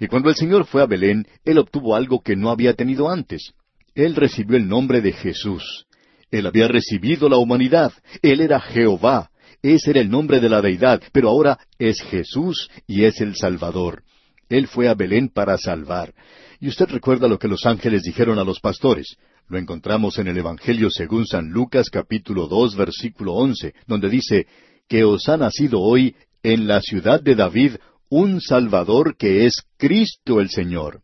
Y 0.00 0.06
cuando 0.06 0.28
el 0.28 0.36
Señor 0.36 0.64
fue 0.64 0.82
a 0.82 0.86
Belén, 0.86 1.26
Él 1.44 1.58
obtuvo 1.58 1.94
algo 1.94 2.20
que 2.22 2.36
no 2.36 2.50
había 2.50 2.74
tenido 2.74 3.10
antes. 3.10 3.52
Él 3.94 4.16
recibió 4.16 4.56
el 4.56 4.68
nombre 4.68 5.00
de 5.00 5.12
Jesús. 5.12 5.86
Él 6.30 6.46
había 6.46 6.68
recibido 6.68 7.28
la 7.28 7.36
humanidad. 7.36 7.92
Él 8.22 8.40
era 8.40 8.60
Jehová. 8.60 9.30
Ese 9.62 9.90
era 9.90 10.00
el 10.00 10.10
nombre 10.10 10.40
de 10.40 10.48
la 10.48 10.62
deidad, 10.62 11.02
pero 11.12 11.28
ahora 11.28 11.58
es 11.78 12.00
Jesús 12.00 12.70
y 12.86 13.04
es 13.04 13.20
el 13.20 13.34
Salvador. 13.34 14.04
Él 14.48 14.66
fue 14.66 14.88
a 14.88 14.94
Belén 14.94 15.28
para 15.28 15.58
salvar. 15.58 16.14
Y 16.60 16.68
usted 16.68 16.86
recuerda 16.88 17.28
lo 17.28 17.38
que 17.38 17.48
los 17.48 17.66
ángeles 17.66 18.02
dijeron 18.02 18.38
a 18.38 18.44
los 18.44 18.60
pastores. 18.60 19.16
Lo 19.48 19.58
encontramos 19.58 20.18
en 20.18 20.28
el 20.28 20.38
Evangelio 20.38 20.90
según 20.90 21.26
San 21.26 21.50
Lucas 21.50 21.90
capítulo 21.90 22.46
dos 22.46 22.76
versículo 22.76 23.34
once, 23.34 23.74
donde 23.86 24.08
dice, 24.08 24.46
que 24.88 25.04
os 25.04 25.28
ha 25.28 25.36
nacido 25.36 25.80
hoy 25.80 26.14
en 26.42 26.66
la 26.66 26.80
ciudad 26.80 27.20
de 27.20 27.34
David 27.34 27.76
un 28.08 28.40
Salvador 28.40 29.16
que 29.16 29.44
es 29.44 29.62
Cristo 29.76 30.40
el 30.40 30.50
Señor. 30.50 31.02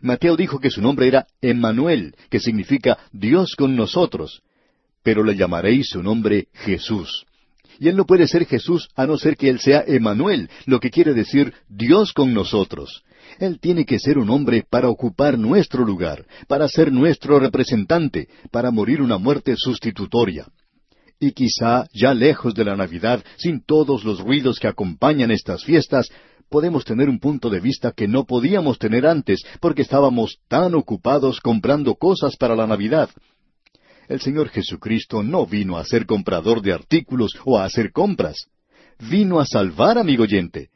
Mateo 0.00 0.36
dijo 0.36 0.60
que 0.60 0.70
su 0.70 0.80
nombre 0.80 1.08
era 1.08 1.26
Emmanuel, 1.40 2.14
que 2.30 2.38
significa 2.38 2.98
Dios 3.12 3.56
con 3.56 3.74
nosotros, 3.74 4.42
pero 5.02 5.24
le 5.24 5.34
llamaréis 5.34 5.88
su 5.88 6.02
nombre 6.02 6.48
Jesús. 6.52 7.26
Y 7.78 7.88
él 7.88 7.96
no 7.96 8.06
puede 8.06 8.26
ser 8.26 8.44
Jesús 8.46 8.88
a 8.96 9.06
no 9.06 9.16
ser 9.16 9.36
que 9.36 9.48
él 9.48 9.60
sea 9.60 9.84
Emmanuel, 9.86 10.50
lo 10.66 10.80
que 10.80 10.90
quiere 10.90 11.14
decir 11.14 11.54
Dios 11.68 12.12
con 12.12 12.34
nosotros. 12.34 13.04
Él 13.38 13.60
tiene 13.60 13.84
que 13.84 13.98
ser 13.98 14.18
un 14.18 14.30
hombre 14.30 14.64
para 14.68 14.88
ocupar 14.88 15.38
nuestro 15.38 15.84
lugar, 15.84 16.26
para 16.48 16.68
ser 16.68 16.92
nuestro 16.92 17.38
representante, 17.38 18.28
para 18.50 18.70
morir 18.70 19.00
una 19.00 19.18
muerte 19.18 19.54
sustitutoria. 19.56 20.46
Y 21.20 21.32
quizá, 21.32 21.86
ya 21.92 22.14
lejos 22.14 22.54
de 22.54 22.64
la 22.64 22.76
Navidad, 22.76 23.22
sin 23.36 23.62
todos 23.64 24.04
los 24.04 24.20
ruidos 24.20 24.58
que 24.58 24.68
acompañan 24.68 25.30
estas 25.30 25.64
fiestas, 25.64 26.10
podemos 26.48 26.84
tener 26.84 27.08
un 27.08 27.18
punto 27.18 27.50
de 27.50 27.60
vista 27.60 27.92
que 27.92 28.08
no 28.08 28.24
podíamos 28.24 28.78
tener 28.78 29.06
antes 29.06 29.42
porque 29.60 29.82
estábamos 29.82 30.38
tan 30.48 30.74
ocupados 30.74 31.40
comprando 31.40 31.94
cosas 31.96 32.36
para 32.36 32.56
la 32.56 32.66
Navidad. 32.66 33.10
El 34.08 34.20
Señor 34.20 34.48
Jesucristo 34.48 35.22
no 35.22 35.46
vino 35.46 35.76
a 35.76 35.84
ser 35.84 36.06
comprador 36.06 36.62
de 36.62 36.72
artículos 36.72 37.32
o 37.44 37.58
a 37.58 37.66
hacer 37.66 37.92
compras. 37.92 38.46
Vino 38.98 39.38
a 39.38 39.44
salvar, 39.44 39.98
amigo 39.98 40.22
oyente. 40.22 40.70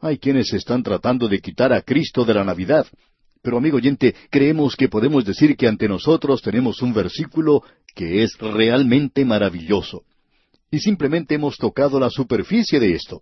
Hay 0.00 0.18
quienes 0.18 0.52
están 0.54 0.82
tratando 0.82 1.28
de 1.28 1.40
quitar 1.40 1.74
a 1.74 1.82
Cristo 1.82 2.24
de 2.24 2.32
la 2.32 2.42
Navidad. 2.42 2.86
Pero, 3.42 3.58
amigo 3.58 3.76
oyente, 3.76 4.14
creemos 4.30 4.76
que 4.76 4.88
podemos 4.88 5.26
decir 5.26 5.56
que 5.56 5.68
ante 5.68 5.88
nosotros 5.88 6.40
tenemos 6.40 6.80
un 6.80 6.94
versículo 6.94 7.62
que 7.94 8.22
es 8.22 8.38
realmente 8.38 9.26
maravilloso. 9.26 10.04
Y 10.70 10.78
simplemente 10.78 11.34
hemos 11.34 11.58
tocado 11.58 12.00
la 12.00 12.08
superficie 12.08 12.80
de 12.80 12.94
esto. 12.94 13.20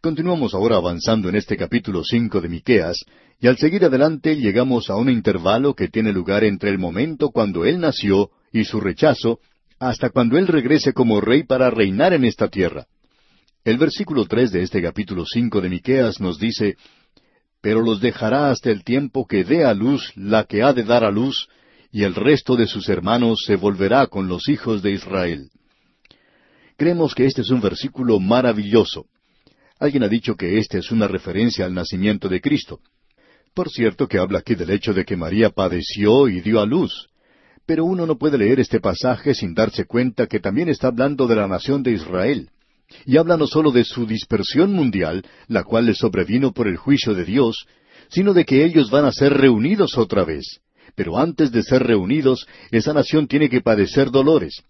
Continuamos 0.00 0.54
ahora 0.54 0.76
avanzando 0.76 1.28
en 1.28 1.36
este 1.36 1.56
capítulo 1.56 2.02
cinco 2.02 2.40
de 2.40 2.48
Miqueas, 2.48 3.04
y 3.40 3.48
al 3.48 3.56
seguir 3.56 3.84
adelante 3.84 4.36
llegamos 4.36 4.90
a 4.90 4.96
un 4.96 5.10
intervalo 5.10 5.74
que 5.74 5.88
tiene 5.88 6.12
lugar 6.12 6.44
entre 6.44 6.70
el 6.70 6.78
momento 6.78 7.30
cuando 7.30 7.64
él 7.64 7.80
nació 7.80 8.30
y 8.52 8.64
su 8.64 8.80
rechazo, 8.80 9.40
hasta 9.78 10.10
cuando 10.10 10.38
él 10.38 10.46
regrese 10.46 10.92
como 10.92 11.20
rey 11.20 11.42
para 11.42 11.70
reinar 11.70 12.12
en 12.12 12.24
esta 12.24 12.48
tierra. 12.48 12.86
El 13.64 13.78
versículo 13.78 14.26
tres 14.26 14.52
de 14.52 14.62
este 14.62 14.82
capítulo 14.82 15.24
cinco 15.26 15.60
de 15.60 15.68
Miqueas 15.68 16.20
nos 16.20 16.38
dice 16.38 16.76
Pero 17.60 17.80
los 17.80 18.00
dejará 18.00 18.50
hasta 18.50 18.70
el 18.70 18.84
tiempo 18.84 19.26
que 19.26 19.44
dé 19.44 19.64
a 19.64 19.74
luz 19.74 20.12
la 20.16 20.44
que 20.44 20.62
ha 20.62 20.72
de 20.72 20.84
dar 20.84 21.04
a 21.04 21.10
luz, 21.10 21.48
y 21.92 22.04
el 22.04 22.14
resto 22.14 22.56
de 22.56 22.66
sus 22.66 22.88
hermanos 22.88 23.44
se 23.46 23.56
volverá 23.56 24.06
con 24.06 24.26
los 24.26 24.48
hijos 24.48 24.82
de 24.82 24.92
Israel. 24.92 25.50
Creemos 26.76 27.14
que 27.14 27.26
este 27.26 27.42
es 27.42 27.50
un 27.50 27.60
versículo 27.60 28.18
maravilloso. 28.18 29.06
Alguien 29.78 30.02
ha 30.02 30.08
dicho 30.08 30.34
que 30.36 30.58
este 30.58 30.78
es 30.78 30.90
una 30.90 31.06
referencia 31.06 31.64
al 31.64 31.74
nacimiento 31.74 32.28
de 32.28 32.40
Cristo. 32.40 32.80
Por 33.54 33.68
cierto 33.68 34.08
que 34.08 34.18
habla 34.18 34.38
aquí 34.38 34.54
del 34.54 34.70
hecho 34.70 34.94
de 34.94 35.04
que 35.04 35.16
María 35.16 35.50
padeció 35.50 36.28
y 36.28 36.40
dio 36.40 36.60
a 36.60 36.66
luz. 36.66 37.08
Pero 37.66 37.84
uno 37.84 38.06
no 38.06 38.16
puede 38.16 38.38
leer 38.38 38.60
este 38.60 38.80
pasaje 38.80 39.34
sin 39.34 39.54
darse 39.54 39.84
cuenta 39.84 40.26
que 40.26 40.40
también 40.40 40.68
está 40.68 40.88
hablando 40.88 41.26
de 41.26 41.36
la 41.36 41.46
nación 41.46 41.82
de 41.82 41.92
Israel. 41.92 42.50
Y 43.06 43.16
habla 43.16 43.36
no 43.36 43.46
sólo 43.46 43.70
de 43.70 43.84
su 43.84 44.06
dispersión 44.06 44.72
mundial, 44.72 45.24
la 45.48 45.64
cual 45.64 45.86
le 45.86 45.94
sobrevino 45.94 46.52
por 46.52 46.66
el 46.66 46.76
juicio 46.76 47.14
de 47.14 47.24
Dios, 47.24 47.66
sino 48.08 48.34
de 48.34 48.44
que 48.44 48.64
ellos 48.64 48.90
van 48.90 49.04
a 49.04 49.12
ser 49.12 49.32
reunidos 49.32 49.96
otra 49.96 50.24
vez. 50.24 50.60
Pero 50.94 51.18
antes 51.18 51.52
de 51.52 51.62
ser 51.62 51.82
reunidos, 51.82 52.46
esa 52.70 52.92
nación 52.92 53.26
tiene 53.28 53.48
que 53.48 53.60
padecer 53.60 54.10
dolores 54.10 54.62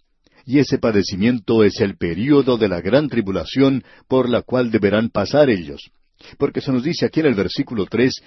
y 0.45 0.59
ese 0.59 0.77
padecimiento 0.77 1.63
es 1.63 1.79
el 1.79 1.97
período 1.97 2.57
de 2.57 2.67
la 2.67 2.81
gran 2.81 3.07
tribulación 3.07 3.83
por 4.07 4.29
la 4.29 4.41
cual 4.41 4.71
deberán 4.71 5.09
pasar 5.09 5.49
ellos. 5.49 5.89
Porque 6.37 6.61
se 6.61 6.71
nos 6.71 6.83
dice 6.83 7.05
aquí 7.05 7.21
en 7.21 7.27
el 7.27 7.35
versículo 7.35 7.85
tres, 7.85 8.21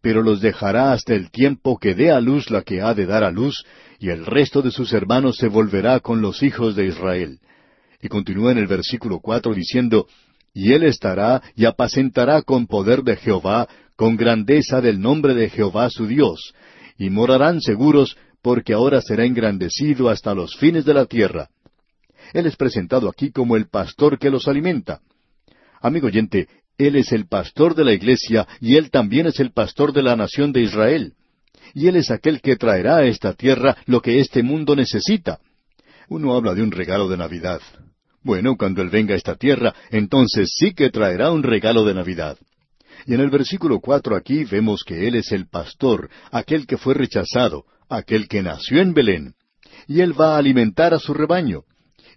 pero 0.00 0.22
los 0.22 0.40
dejará 0.40 0.92
hasta 0.92 1.14
el 1.14 1.30
tiempo 1.30 1.78
que 1.78 1.94
dé 1.94 2.10
a 2.10 2.20
luz 2.20 2.50
la 2.50 2.62
que 2.62 2.80
ha 2.80 2.94
de 2.94 3.06
dar 3.06 3.24
a 3.24 3.30
luz, 3.30 3.64
y 3.98 4.10
el 4.10 4.26
resto 4.26 4.62
de 4.62 4.70
sus 4.70 4.92
hermanos 4.92 5.36
se 5.36 5.48
volverá 5.48 6.00
con 6.00 6.20
los 6.20 6.42
hijos 6.42 6.76
de 6.76 6.86
Israel. 6.86 7.40
Y 8.00 8.08
continúa 8.08 8.52
en 8.52 8.58
el 8.58 8.66
versículo 8.66 9.20
cuatro 9.20 9.54
diciendo, 9.54 10.06
y 10.52 10.72
él 10.72 10.84
estará 10.84 11.42
y 11.54 11.64
apacentará 11.64 12.42
con 12.42 12.66
poder 12.66 13.02
de 13.02 13.16
Jehová, 13.16 13.68
con 13.96 14.16
grandeza 14.16 14.80
del 14.80 15.00
nombre 15.00 15.34
de 15.34 15.48
Jehová 15.50 15.90
su 15.90 16.06
Dios, 16.06 16.54
y 16.98 17.10
morarán 17.10 17.60
seguros, 17.60 18.16
porque 18.42 18.74
ahora 18.74 19.00
será 19.00 19.24
engrandecido 19.24 20.08
hasta 20.08 20.34
los 20.34 20.56
fines 20.56 20.84
de 20.84 20.94
la 20.94 21.06
tierra. 21.06 21.48
Él 22.32 22.46
es 22.46 22.56
presentado 22.56 23.08
aquí 23.08 23.30
como 23.30 23.56
el 23.56 23.68
pastor 23.68 24.18
que 24.18 24.30
los 24.30 24.48
alimenta. 24.48 25.00
Amigo 25.80 26.06
oyente, 26.06 26.48
Él 26.78 26.96
es 26.96 27.12
el 27.12 27.26
pastor 27.26 27.74
de 27.74 27.84
la 27.84 27.92
iglesia 27.92 28.46
y 28.60 28.76
Él 28.76 28.90
también 28.90 29.26
es 29.26 29.40
el 29.40 29.52
pastor 29.52 29.92
de 29.92 30.02
la 30.02 30.14
nación 30.14 30.52
de 30.52 30.62
Israel. 30.62 31.14
Y 31.74 31.88
Él 31.88 31.96
es 31.96 32.10
aquel 32.10 32.40
que 32.40 32.56
traerá 32.56 32.98
a 32.98 33.06
esta 33.06 33.32
tierra 33.32 33.76
lo 33.86 34.02
que 34.02 34.20
este 34.20 34.42
mundo 34.42 34.76
necesita. 34.76 35.40
Uno 36.08 36.34
habla 36.34 36.54
de 36.54 36.62
un 36.62 36.70
regalo 36.70 37.08
de 37.08 37.16
Navidad. 37.16 37.60
Bueno, 38.22 38.56
cuando 38.56 38.82
Él 38.82 38.90
venga 38.90 39.14
a 39.14 39.16
esta 39.16 39.36
tierra, 39.36 39.74
entonces 39.90 40.50
sí 40.54 40.74
que 40.74 40.90
traerá 40.90 41.32
un 41.32 41.42
regalo 41.42 41.84
de 41.84 41.94
Navidad. 41.94 42.36
Y 43.06 43.14
en 43.14 43.20
el 43.20 43.30
versículo 43.30 43.80
cuatro 43.80 44.16
aquí 44.16 44.44
vemos 44.44 44.82
que 44.84 45.08
Él 45.08 45.14
es 45.14 45.32
el 45.32 45.48
pastor, 45.48 46.10
aquel 46.30 46.66
que 46.66 46.76
fue 46.76 46.94
rechazado, 46.94 47.64
aquel 47.88 48.28
que 48.28 48.42
nació 48.42 48.80
en 48.80 48.94
Belén. 48.94 49.34
Y 49.86 50.00
Él 50.00 50.18
va 50.18 50.34
a 50.34 50.38
alimentar 50.38 50.92
a 50.92 50.98
su 50.98 51.14
rebaño 51.14 51.64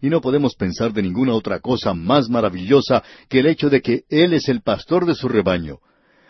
y 0.01 0.09
no 0.09 0.21
podemos 0.21 0.55
pensar 0.55 0.93
de 0.93 1.01
ninguna 1.01 1.33
otra 1.33 1.59
cosa 1.59 1.93
más 1.93 2.29
maravillosa 2.29 3.03
que 3.27 3.39
el 3.39 3.47
hecho 3.47 3.69
de 3.69 3.81
que 3.81 4.03
Él 4.09 4.33
es 4.33 4.47
el 4.47 4.61
pastor 4.61 5.05
de 5.05 5.15
su 5.15 5.27
rebaño. 5.27 5.79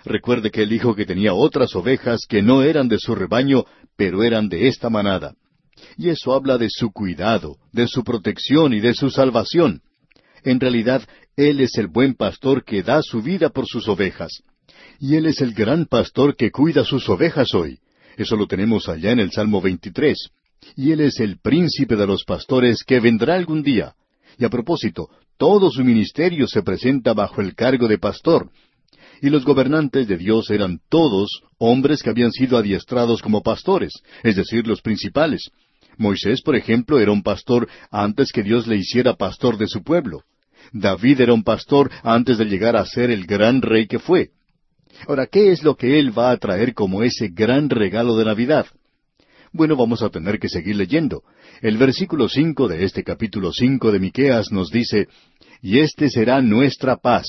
Recuerde 0.05 0.49
que 0.49 0.63
Él 0.63 0.69
dijo 0.69 0.95
que 0.95 1.05
tenía 1.05 1.33
otras 1.33 1.75
ovejas 1.75 2.25
que 2.27 2.41
no 2.41 2.63
eran 2.63 2.87
de 2.87 2.97
su 2.97 3.15
rebaño, 3.15 3.65
pero 3.95 4.23
eran 4.23 4.49
de 4.49 4.67
esta 4.67 4.89
manada. 4.89 5.35
Y 5.97 6.09
eso 6.09 6.33
habla 6.33 6.57
de 6.57 6.69
su 6.69 6.91
cuidado, 6.91 7.57
de 7.71 7.87
su 7.87 8.03
protección 8.03 8.73
y 8.73 8.79
de 8.79 8.93
su 8.93 9.09
salvación. 9.09 9.81
En 10.43 10.59
realidad, 10.59 11.03
Él 11.35 11.59
es 11.59 11.77
el 11.77 11.87
buen 11.87 12.15
pastor 12.15 12.63
que 12.63 12.81
da 12.81 13.01
su 13.01 13.21
vida 13.21 13.49
por 13.49 13.67
sus 13.67 13.87
ovejas. 13.87 14.43
Y 14.99 15.15
Él 15.15 15.25
es 15.25 15.41
el 15.41 15.53
gran 15.53 15.85
pastor 15.85 16.35
que 16.35 16.51
cuida 16.51 16.83
sus 16.83 17.07
ovejas 17.09 17.53
hoy. 17.53 17.79
Eso 18.17 18.35
lo 18.35 18.47
tenemos 18.47 18.89
allá 18.89 19.11
en 19.11 19.19
el 19.19 19.31
Salmo 19.31 19.61
23 19.61 20.31
y 20.75 20.91
Él 20.91 21.01
es 21.01 21.19
el 21.19 21.39
príncipe 21.39 21.95
de 21.95 22.07
los 22.07 22.23
pastores 22.23 22.83
que 22.83 22.99
vendrá 22.99 23.35
algún 23.35 23.63
día. 23.63 23.95
Y 24.37 24.45
a 24.45 24.49
propósito, 24.49 25.09
todo 25.37 25.69
su 25.71 25.83
ministerio 25.83 26.47
se 26.47 26.63
presenta 26.63 27.13
bajo 27.13 27.41
el 27.41 27.55
cargo 27.55 27.87
de 27.87 27.97
pastor. 27.97 28.49
Y 29.21 29.29
los 29.29 29.43
gobernantes 29.43 30.07
de 30.07 30.17
Dios 30.17 30.49
eran 30.49 30.79
todos 30.89 31.41
hombres 31.57 32.01
que 32.01 32.09
habían 32.09 32.31
sido 32.31 32.57
adiestrados 32.57 33.21
como 33.21 33.41
pastores, 33.41 33.93
es 34.23 34.35
decir, 34.35 34.65
los 34.65 34.81
principales. 34.81 35.49
Moisés, 35.97 36.41
por 36.41 36.55
ejemplo, 36.55 36.99
era 36.99 37.11
un 37.11 37.23
pastor 37.23 37.67
antes 37.91 38.31
que 38.31 38.43
Dios 38.43 38.67
le 38.67 38.77
hiciera 38.77 39.15
pastor 39.15 39.57
de 39.57 39.67
su 39.67 39.83
pueblo. 39.83 40.23
David 40.71 41.21
era 41.21 41.33
un 41.33 41.43
pastor 41.43 41.91
antes 42.03 42.37
de 42.37 42.45
llegar 42.45 42.77
a 42.77 42.85
ser 42.85 43.11
el 43.11 43.25
gran 43.25 43.61
rey 43.61 43.87
que 43.87 43.99
fue. 43.99 44.29
Ahora, 45.07 45.27
¿qué 45.27 45.51
es 45.51 45.63
lo 45.63 45.75
que 45.75 45.99
él 45.99 46.17
va 46.17 46.31
a 46.31 46.37
traer 46.37 46.73
como 46.73 47.03
ese 47.03 47.29
gran 47.29 47.69
regalo 47.69 48.15
de 48.15 48.25
Navidad? 48.25 48.67
Bueno, 49.51 49.75
vamos 49.75 50.03
a 50.03 50.09
tener 50.09 50.39
que 50.39 50.47
seguir 50.47 50.75
leyendo. 50.75 51.23
El 51.61 51.77
versículo 51.77 52.29
cinco 52.29 52.67
de 52.67 52.83
este 52.83 53.03
capítulo 53.03 53.51
cinco 53.51 53.91
de 53.91 53.99
Miqueas 53.99 54.51
nos 54.51 54.69
dice 54.69 55.07
Y 55.61 55.79
este 55.79 56.09
será 56.09 56.41
nuestra 56.41 56.97
paz, 56.97 57.25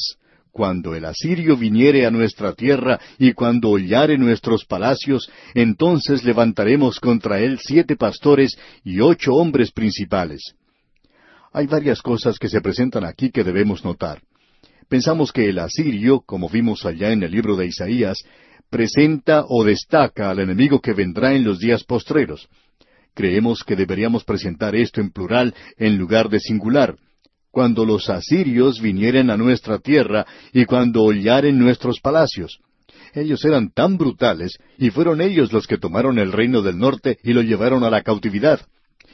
cuando 0.53 0.95
el 0.95 1.07
asirio 1.07 1.57
viniere 1.57 2.05
a 2.05 2.11
nuestra 2.11 2.53
tierra 2.53 3.01
y 3.19 3.33
cuando 3.33 3.71
hollare 3.71 4.19
nuestros 4.19 4.67
palacios, 4.67 5.31
entonces 5.55 6.23
levantaremos 6.23 7.01
contra 7.01 7.41
él 7.41 7.59
siete 7.63 7.97
pastores 7.97 8.59
y 8.85 9.01
ocho 9.01 9.33
hombres 9.33 9.73
principales. 9.73 10.55
Hay 11.53 11.67
varias 11.67 12.03
cosas 12.03 12.39
que 12.39 12.49
se 12.49 12.61
presentan 12.61 13.05
aquí 13.05 13.31
que 13.31 13.45
debemos 13.45 13.85
notar. 13.85 14.21
Pensamos 14.89 15.33
que 15.33 15.49
el 15.49 15.59
asirio, 15.59 16.21
como 16.21 16.49
vimos 16.49 16.85
allá 16.85 17.13
en 17.13 17.23
el 17.23 17.31
libro 17.31 17.57
de 17.57 17.67
Isaías, 17.67 18.19
presenta 18.71 19.45
o 19.49 19.65
destaca 19.65 20.31
al 20.31 20.39
enemigo 20.39 20.81
que 20.81 20.95
vendrá 20.95 21.35
en 21.35 21.45
los 21.45 21.59
días 21.59 21.85
postreros. 21.85 22.49
Creemos 23.15 23.65
que 23.65 23.77
deberíamos 23.77 24.25
presentar 24.25 24.75
esto 24.75 25.01
en 25.01 25.11
plural 25.11 25.55
en 25.77 25.99
lugar 25.99 26.29
de 26.29 26.41
singular. 26.41 26.97
Cuando 27.51 27.85
los 27.85 28.09
asirios 28.09 28.81
vinieren 28.81 29.29
a 29.29 29.37
nuestra 29.37 29.79
tierra 29.79 30.25
y 30.53 30.65
cuando 30.65 31.03
hollaren 31.03 31.59
nuestros 31.59 32.01
palacios. 32.01 32.61
Ellos 33.13 33.45
eran 33.45 33.71
tan 33.73 33.99
brutales 33.99 34.57
y 34.79 34.91
fueron 34.91 35.21
ellos 35.21 35.53
los 35.53 35.67
que 35.67 35.79
tomaron 35.79 36.21
el 36.21 36.31
reino 36.31 36.63
del 36.63 36.79
norte 36.79 37.19
y 37.25 37.33
lo 37.33 37.43
llevaron 37.43 37.83
a 37.83 37.91
la 37.91 38.03
cautividad. 38.03 38.61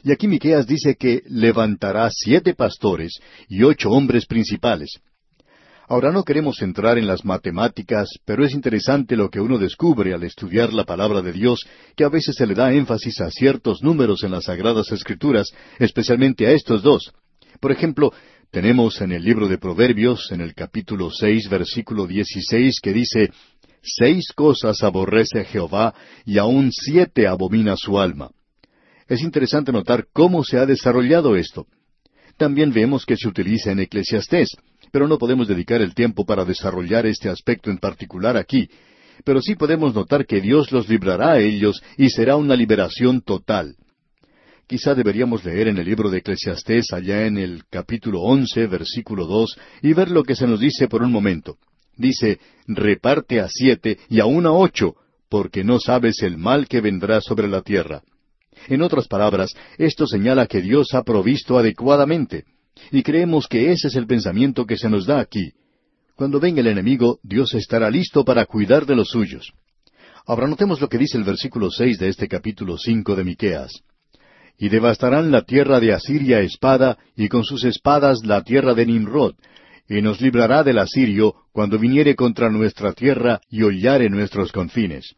Y 0.04 0.12
aquí 0.12 0.28
Miqueas 0.28 0.66
dice 0.66 0.96
que 0.96 1.22
levantará 1.26 2.10
siete 2.12 2.54
pastores 2.54 3.18
y 3.48 3.62
ocho 3.62 3.90
hombres 3.90 4.26
principales. 4.26 5.00
Ahora 5.88 6.10
no 6.10 6.24
queremos 6.24 6.62
entrar 6.62 6.98
en 6.98 7.06
las 7.06 7.24
matemáticas, 7.24 8.08
pero 8.24 8.44
es 8.44 8.54
interesante 8.54 9.14
lo 9.14 9.30
que 9.30 9.40
uno 9.40 9.56
descubre 9.56 10.12
al 10.14 10.24
estudiar 10.24 10.72
la 10.72 10.84
palabra 10.84 11.22
de 11.22 11.32
Dios, 11.32 11.64
que 11.94 12.02
a 12.02 12.08
veces 12.08 12.34
se 12.34 12.46
le 12.46 12.54
da 12.54 12.72
énfasis 12.72 13.20
a 13.20 13.30
ciertos 13.30 13.82
números 13.82 14.24
en 14.24 14.32
las 14.32 14.44
Sagradas 14.44 14.90
Escrituras, 14.90 15.52
especialmente 15.78 16.44
a 16.46 16.50
estos 16.50 16.82
dos. 16.82 17.12
Por 17.60 17.70
ejemplo, 17.70 18.12
tenemos 18.50 19.00
en 19.00 19.12
el 19.12 19.22
libro 19.22 19.46
de 19.46 19.58
Proverbios, 19.58 20.32
en 20.32 20.40
el 20.40 20.54
capítulo 20.54 21.10
seis, 21.12 21.48
versículo 21.48 22.08
dieciséis, 22.08 22.80
que 22.80 22.92
dice 22.92 23.30
Seis 23.80 24.32
cosas 24.34 24.82
aborrece 24.82 25.44
Jehová, 25.44 25.94
y 26.24 26.38
aun 26.38 26.72
siete 26.72 27.28
abomina 27.28 27.76
su 27.76 28.00
alma. 28.00 28.30
Es 29.06 29.22
interesante 29.22 29.70
notar 29.70 30.06
cómo 30.12 30.42
se 30.42 30.58
ha 30.58 30.66
desarrollado 30.66 31.36
esto. 31.36 31.66
También 32.36 32.72
vemos 32.72 33.06
que 33.06 33.16
se 33.16 33.28
utiliza 33.28 33.70
en 33.70 33.78
Eclesiastés, 33.78 34.56
pero 34.90 35.08
no 35.08 35.18
podemos 35.18 35.48
dedicar 35.48 35.80
el 35.82 35.94
tiempo 35.94 36.24
para 36.24 36.44
desarrollar 36.44 37.06
este 37.06 37.28
aspecto 37.28 37.70
en 37.70 37.78
particular 37.78 38.36
aquí. 38.36 38.68
Pero 39.24 39.40
sí 39.40 39.54
podemos 39.54 39.94
notar 39.94 40.26
que 40.26 40.40
Dios 40.40 40.72
los 40.72 40.88
librará 40.88 41.32
a 41.32 41.38
ellos 41.40 41.82
y 41.96 42.10
será 42.10 42.36
una 42.36 42.54
liberación 42.54 43.22
total. 43.22 43.76
Quizá 44.66 44.94
deberíamos 44.94 45.44
leer 45.44 45.68
en 45.68 45.78
el 45.78 45.86
libro 45.86 46.10
de 46.10 46.18
Eclesiastés 46.18 46.92
allá 46.92 47.26
en 47.26 47.38
el 47.38 47.64
capítulo 47.70 48.22
once, 48.22 48.66
versículo 48.66 49.26
dos, 49.26 49.56
y 49.80 49.92
ver 49.92 50.10
lo 50.10 50.24
que 50.24 50.34
se 50.34 50.46
nos 50.46 50.58
dice 50.58 50.88
por 50.88 51.02
un 51.02 51.12
momento. 51.12 51.56
Dice, 51.96 52.40
reparte 52.66 53.40
a 53.40 53.48
siete 53.48 53.98
y 54.08 54.18
aun 54.20 54.44
a 54.44 54.52
ocho, 54.52 54.96
porque 55.28 55.62
no 55.62 55.78
sabes 55.78 56.22
el 56.22 56.36
mal 56.36 56.66
que 56.66 56.80
vendrá 56.80 57.20
sobre 57.20 57.48
la 57.48 57.62
tierra. 57.62 58.02
En 58.68 58.82
otras 58.82 59.06
palabras, 59.06 59.54
esto 59.78 60.06
señala 60.06 60.46
que 60.46 60.60
Dios 60.60 60.94
ha 60.94 61.02
provisto 61.04 61.58
adecuadamente. 61.58 62.44
Y 62.90 63.02
creemos 63.02 63.48
que 63.48 63.72
ese 63.72 63.88
es 63.88 63.96
el 63.96 64.06
pensamiento 64.06 64.66
que 64.66 64.76
se 64.76 64.88
nos 64.88 65.06
da 65.06 65.20
aquí. 65.20 65.52
Cuando 66.14 66.40
venga 66.40 66.60
el 66.60 66.68
enemigo, 66.68 67.20
Dios 67.22 67.54
estará 67.54 67.90
listo 67.90 68.24
para 68.24 68.46
cuidar 68.46 68.86
de 68.86 68.96
los 68.96 69.08
suyos. 69.08 69.52
Ahora 70.26 70.46
notemos 70.46 70.80
lo 70.80 70.88
que 70.88 70.98
dice 70.98 71.18
el 71.18 71.24
versículo 71.24 71.70
seis 71.70 71.98
de 71.98 72.08
este 72.08 72.26
capítulo 72.26 72.78
cinco 72.78 73.14
de 73.14 73.24
Miqueas. 73.24 73.82
Y 74.58 74.68
devastarán 74.68 75.30
la 75.30 75.42
tierra 75.42 75.78
de 75.78 75.92
Asiria 75.92 76.40
espada, 76.40 76.98
y 77.14 77.28
con 77.28 77.44
sus 77.44 77.64
espadas 77.64 78.24
la 78.24 78.42
tierra 78.42 78.74
de 78.74 78.86
Nimrod, 78.86 79.34
y 79.88 80.00
nos 80.02 80.20
librará 80.20 80.64
del 80.64 80.78
asirio 80.78 81.34
cuando 81.52 81.78
viniere 81.78 82.16
contra 82.16 82.50
nuestra 82.50 82.92
tierra 82.92 83.40
y 83.50 83.62
hollare 83.62 84.08
nuestros 84.08 84.52
confines. 84.52 85.14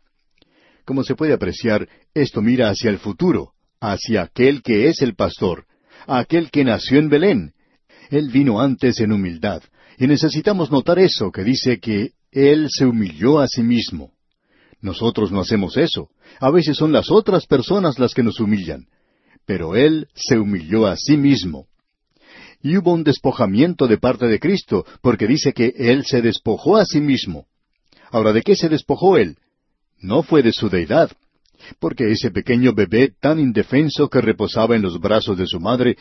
Como 0.84 1.04
se 1.04 1.14
puede 1.14 1.32
apreciar, 1.32 1.88
esto 2.12 2.42
mira 2.42 2.68
hacia 2.68 2.90
el 2.90 2.98
futuro, 2.98 3.52
hacia 3.80 4.22
aquel 4.22 4.62
que 4.62 4.88
es 4.88 5.00
el 5.00 5.14
pastor, 5.14 5.64
aquel 6.08 6.50
que 6.50 6.64
nació 6.64 6.98
en 6.98 7.08
Belén. 7.08 7.52
Él 8.10 8.30
vino 8.30 8.60
antes 8.60 9.00
en 9.00 9.12
humildad, 9.12 9.62
y 9.98 10.06
necesitamos 10.06 10.70
notar 10.70 10.98
eso, 10.98 11.30
que 11.30 11.44
dice 11.44 11.78
que 11.78 12.12
Él 12.32 12.68
se 12.70 12.86
humilló 12.86 13.40
a 13.40 13.48
sí 13.48 13.62
mismo. 13.62 14.12
Nosotros 14.80 15.30
no 15.32 15.40
hacemos 15.40 15.76
eso. 15.76 16.08
A 16.40 16.50
veces 16.50 16.76
son 16.76 16.92
las 16.92 17.10
otras 17.10 17.46
personas 17.46 17.98
las 17.98 18.14
que 18.14 18.22
nos 18.22 18.38
humillan. 18.40 18.86
Pero 19.44 19.74
Él 19.74 20.06
se 20.14 20.38
humilló 20.38 20.86
a 20.86 20.96
sí 20.96 21.16
mismo. 21.16 21.66
Y 22.62 22.76
hubo 22.76 22.92
un 22.92 23.02
despojamiento 23.02 23.86
de 23.86 23.98
parte 23.98 24.26
de 24.26 24.38
Cristo, 24.38 24.86
porque 25.02 25.26
dice 25.26 25.52
que 25.52 25.74
Él 25.76 26.04
se 26.04 26.22
despojó 26.22 26.76
a 26.76 26.84
sí 26.84 27.00
mismo. 27.00 27.46
Ahora, 28.10 28.32
¿de 28.32 28.42
qué 28.42 28.54
se 28.54 28.68
despojó 28.68 29.16
Él? 29.16 29.36
no 30.00 30.22
fue 30.22 30.42
de 30.42 30.52
su 30.52 30.68
deidad, 30.68 31.10
porque 31.78 32.10
ese 32.10 32.30
pequeño 32.30 32.72
bebé 32.72 33.12
tan 33.20 33.38
indefenso 33.38 34.08
que 34.08 34.20
reposaba 34.20 34.76
en 34.76 34.82
los 34.82 35.00
brazos 35.00 35.38
de 35.38 35.46
su 35.46 35.60
madre 35.60 35.96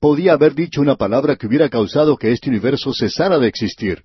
podía 0.00 0.32
haber 0.32 0.54
dicho 0.54 0.80
una 0.80 0.96
palabra 0.96 1.36
que 1.36 1.46
hubiera 1.46 1.68
causado 1.68 2.16
que 2.16 2.32
este 2.32 2.50
universo 2.50 2.92
cesara 2.92 3.38
de 3.38 3.48
existir. 3.48 4.02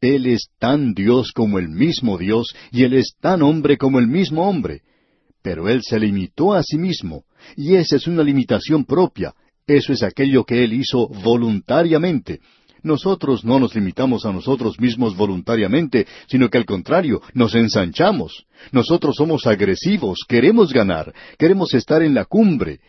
Él 0.00 0.26
es 0.26 0.48
tan 0.58 0.94
Dios 0.94 1.30
como 1.32 1.60
el 1.60 1.68
mismo 1.68 2.18
Dios, 2.18 2.54
y 2.72 2.82
Él 2.82 2.94
es 2.94 3.14
tan 3.20 3.40
hombre 3.40 3.78
como 3.78 4.00
el 4.00 4.08
mismo 4.08 4.48
hombre. 4.48 4.82
Pero 5.42 5.68
Él 5.68 5.80
se 5.82 6.00
limitó 6.00 6.54
a 6.54 6.62
sí 6.64 6.76
mismo, 6.76 7.24
y 7.56 7.76
esa 7.76 7.96
es 7.96 8.08
una 8.08 8.24
limitación 8.24 8.84
propia, 8.84 9.32
eso 9.66 9.92
es 9.92 10.02
aquello 10.02 10.44
que 10.44 10.64
Él 10.64 10.72
hizo 10.72 11.06
voluntariamente, 11.06 12.40
nosotros 12.82 13.44
no 13.44 13.60
nos 13.60 13.74
limitamos 13.74 14.26
a 14.26 14.32
nosotros 14.32 14.78
mismos 14.80 15.16
voluntariamente, 15.16 16.06
sino 16.26 16.48
que 16.48 16.58
al 16.58 16.64
contrario, 16.64 17.22
nos 17.34 17.54
ensanchamos. 17.54 18.44
Nosotros 18.72 19.16
somos 19.16 19.46
agresivos, 19.46 20.20
queremos 20.28 20.72
ganar, 20.72 21.14
queremos 21.38 21.74
estar 21.74 22.02
en 22.02 22.14
la 22.14 22.24
cumbre. 22.24 22.80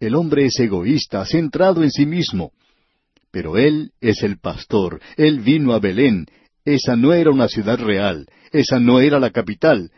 El 0.00 0.14
hombre 0.14 0.46
es 0.46 0.58
egoísta, 0.58 1.24
centrado 1.24 1.82
en 1.82 1.90
sí 1.90 2.06
mismo. 2.06 2.52
Pero 3.30 3.56
Él 3.56 3.92
es 4.00 4.22
el 4.22 4.38
pastor, 4.38 5.00
Él 5.16 5.40
vino 5.40 5.72
a 5.72 5.78
Belén. 5.78 6.26
Esa 6.64 6.96
no 6.96 7.12
era 7.12 7.30
una 7.30 7.48
ciudad 7.48 7.78
real, 7.78 8.26
esa 8.52 8.80
no 8.80 9.00
era 9.00 9.20
la 9.20 9.30
capital. 9.30 9.90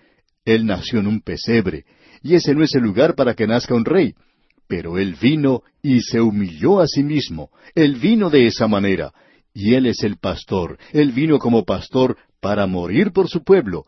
Él 0.45 0.67
nació 0.67 1.01
en 1.01 1.07
un 1.07 1.21
pesebre, 1.21 1.85
y 2.23 2.35
ese 2.35 2.55
no 2.55 2.63
es 2.63 2.75
el 2.75 2.83
lugar 2.83 3.15
para 3.15 3.35
que 3.35 3.47
nazca 3.47 3.75
un 3.75 3.85
rey. 3.85 4.15
Pero 4.67 4.99
Él 4.99 5.17
vino 5.21 5.63
y 5.83 6.03
se 6.03 6.21
humilló 6.21 6.81
a 6.81 6.87
sí 6.87 7.03
mismo. 7.03 7.51
Él 7.75 7.97
vino 7.97 8.29
de 8.29 8.47
esa 8.47 8.69
manera 8.69 9.13
y 9.59 9.75
Él 9.75 9.87
es 9.87 10.05
el 10.05 10.19
pastor. 10.19 10.79
Él 10.93 11.11
vino 11.11 11.41
como 11.41 11.65
pastor 11.65 12.17
para 12.41 12.69
morir 12.69 13.11
por 13.11 13.29
su 13.29 13.43
pueblo. 13.43 13.83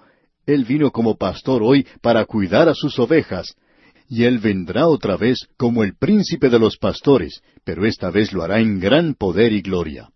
Él 0.45 0.65
vino 0.65 0.91
como 0.91 1.17
pastor 1.17 1.63
hoy 1.63 1.87
para 2.03 2.25
cuidar 2.25 2.69
a 2.69 2.75
sus 2.75 2.99
ovejas. 2.99 3.55
Y 4.09 4.25
Él 4.25 4.41
vendrá 4.41 4.89
otra 4.89 5.17
vez 5.17 5.47
como 5.57 5.85
el 5.85 5.95
príncipe 5.97 6.49
de 6.49 6.59
los 6.59 6.77
pastores, 6.77 7.41
pero 7.63 7.87
esta 7.87 8.11
vez 8.11 8.33
lo 8.33 8.43
hará 8.43 8.59
en 8.59 8.81
gran 8.81 9.15
poder 9.15 9.53
y 9.53 9.63
gloria. 9.63 10.11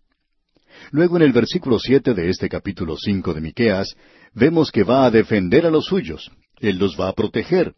Luego 0.91 1.15
en 1.15 1.23
el 1.23 1.31
versículo 1.31 1.79
siete 1.79 2.13
de 2.13 2.29
este 2.29 2.49
capítulo 2.49 2.97
cinco 2.97 3.33
de 3.33 3.39
Miqueas, 3.39 3.95
vemos 4.33 4.73
que 4.73 4.83
va 4.83 5.05
a 5.05 5.11
defender 5.11 5.65
a 5.65 5.71
los 5.71 5.85
suyos. 5.85 6.31
Él 6.59 6.79
los 6.79 6.99
va 6.99 7.07
a 7.07 7.13
proteger. 7.13 7.75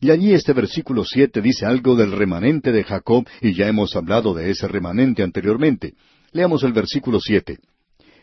Y 0.00 0.10
allí 0.10 0.32
este 0.32 0.52
versículo 0.52 1.04
siete 1.04 1.40
dice 1.40 1.64
algo 1.64 1.94
del 1.94 2.10
remanente 2.10 2.72
de 2.72 2.82
Jacob, 2.82 3.24
y 3.40 3.54
ya 3.54 3.68
hemos 3.68 3.94
hablado 3.94 4.34
de 4.34 4.50
ese 4.50 4.66
remanente 4.66 5.22
anteriormente. 5.22 5.94
Leamos 6.34 6.64
el 6.64 6.72
versículo 6.72 7.20
siete. 7.20 7.60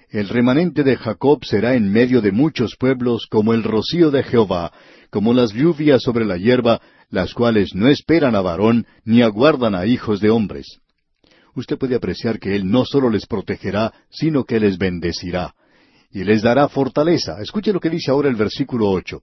El 0.10 0.28
remanente 0.28 0.84
de 0.84 0.98
Jacob 0.98 1.46
será 1.46 1.76
en 1.76 1.90
medio 1.90 2.20
de 2.20 2.34
muchos 2.34 2.76
pueblos 2.76 3.26
como 3.32 3.54
el 3.54 3.64
rocío 3.64 4.12
de 4.12 4.22
Jehová, 4.22 4.74
como 5.10 5.34
las 5.34 5.54
lluvias 5.54 6.02
sobre 6.04 6.26
la 6.26 6.36
hierba, 6.36 6.82
las 7.10 7.34
cuales 7.34 7.74
no 7.74 7.88
esperan 7.88 8.36
a 8.36 8.42
varón 8.42 8.86
ni 9.06 9.22
aguardan 9.22 9.76
a 9.76 9.86
hijos 9.86 10.20
de 10.20 10.30
hombres. 10.30 10.80
Usted 11.56 11.78
puede 11.78 11.96
apreciar 11.96 12.38
que 12.38 12.54
Él 12.54 12.70
no 12.70 12.84
solo 12.84 13.10
les 13.10 13.26
protegerá, 13.26 13.94
sino 14.10 14.44
que 14.44 14.60
les 14.60 14.78
bendecirá. 14.78 15.56
Y 16.12 16.26
les 16.26 16.42
dará 16.42 16.68
fortaleza. 16.68 17.42
Escuche 17.42 17.72
lo 17.72 17.80
que 17.80 17.90
dice 17.90 18.12
ahora 18.12 18.28
el 18.28 18.36
versículo 18.36 18.90
ocho. 18.90 19.22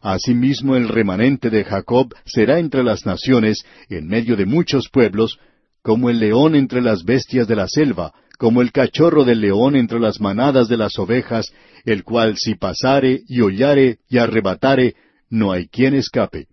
Asimismo 0.00 0.74
el 0.74 0.88
remanente 0.88 1.48
de 1.48 1.62
Jacob 1.62 2.12
será 2.24 2.58
entre 2.58 2.82
las 2.82 3.06
naciones, 3.06 3.64
en 3.88 4.08
medio 4.08 4.34
de 4.34 4.46
muchos 4.46 4.88
pueblos, 4.88 5.38
como 5.82 6.10
el 6.10 6.18
león 6.18 6.54
entre 6.54 6.80
las 6.80 7.04
bestias 7.04 7.48
de 7.48 7.56
la 7.56 7.66
selva, 7.68 8.12
como 8.38 8.62
el 8.62 8.72
cachorro 8.72 9.24
del 9.24 9.40
león 9.40 9.76
entre 9.76 10.00
las 10.00 10.20
manadas 10.20 10.68
de 10.68 10.76
las 10.76 10.98
ovejas, 10.98 11.52
el 11.84 12.04
cual 12.04 12.36
si 12.36 12.54
pasare 12.54 13.20
y 13.28 13.40
hollare 13.40 13.98
y 14.08 14.18
arrebatare, 14.18 14.94
no 15.28 15.52
hay 15.52 15.68
quien 15.68 15.94
escape. 15.94 16.46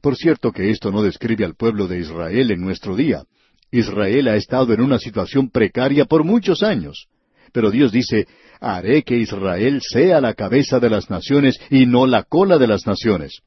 Por 0.00 0.16
cierto 0.16 0.52
que 0.52 0.70
esto 0.70 0.90
no 0.90 1.02
describe 1.02 1.44
al 1.44 1.54
pueblo 1.54 1.86
de 1.86 1.98
Israel 1.98 2.50
en 2.50 2.60
nuestro 2.60 2.96
día. 2.96 3.22
Israel 3.70 4.28
ha 4.28 4.36
estado 4.36 4.72
en 4.72 4.80
una 4.80 4.98
situación 4.98 5.50
precaria 5.50 6.06
por 6.06 6.24
muchos 6.24 6.62
años. 6.62 7.06
Pero 7.52 7.70
Dios 7.70 7.92
dice, 7.92 8.26
haré 8.60 9.02
que 9.02 9.16
Israel 9.16 9.80
sea 9.82 10.20
la 10.20 10.34
cabeza 10.34 10.80
de 10.80 10.90
las 10.90 11.10
naciones 11.10 11.58
y 11.70 11.86
no 11.86 12.06
la 12.06 12.22
cola 12.24 12.58
de 12.58 12.66
las 12.66 12.86
naciones 12.86 13.42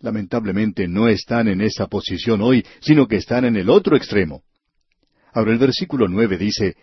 lamentablemente 0.00 0.88
no 0.88 1.08
están 1.08 1.48
en 1.48 1.60
esa 1.60 1.86
posición 1.86 2.40
hoy, 2.40 2.64
sino 2.80 3.06
que 3.06 3.16
están 3.16 3.44
en 3.44 3.56
el 3.56 3.70
otro 3.70 3.96
extremo. 3.96 4.42
Ahora 5.32 5.52
el 5.52 5.58
versículo 5.58 6.08
nueve 6.08 6.38
dice, 6.38 6.76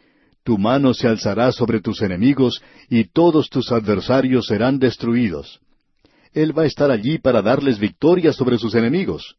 Tu 0.43 0.57
mano 0.57 0.93
se 0.93 1.07
alzará 1.07 1.51
sobre 1.51 1.81
tus 1.81 2.01
enemigos, 2.01 2.61
y 2.89 3.05
todos 3.05 3.49
tus 3.49 3.71
adversarios 3.71 4.47
serán 4.47 4.79
destruidos. 4.79 5.59
Él 6.33 6.57
va 6.57 6.63
a 6.63 6.67
estar 6.67 6.91
allí 6.91 7.17
para 7.17 7.41
darles 7.41 7.79
victoria 7.79 8.31
sobre 8.31 8.57
sus 8.57 8.75
enemigos. 8.75 9.35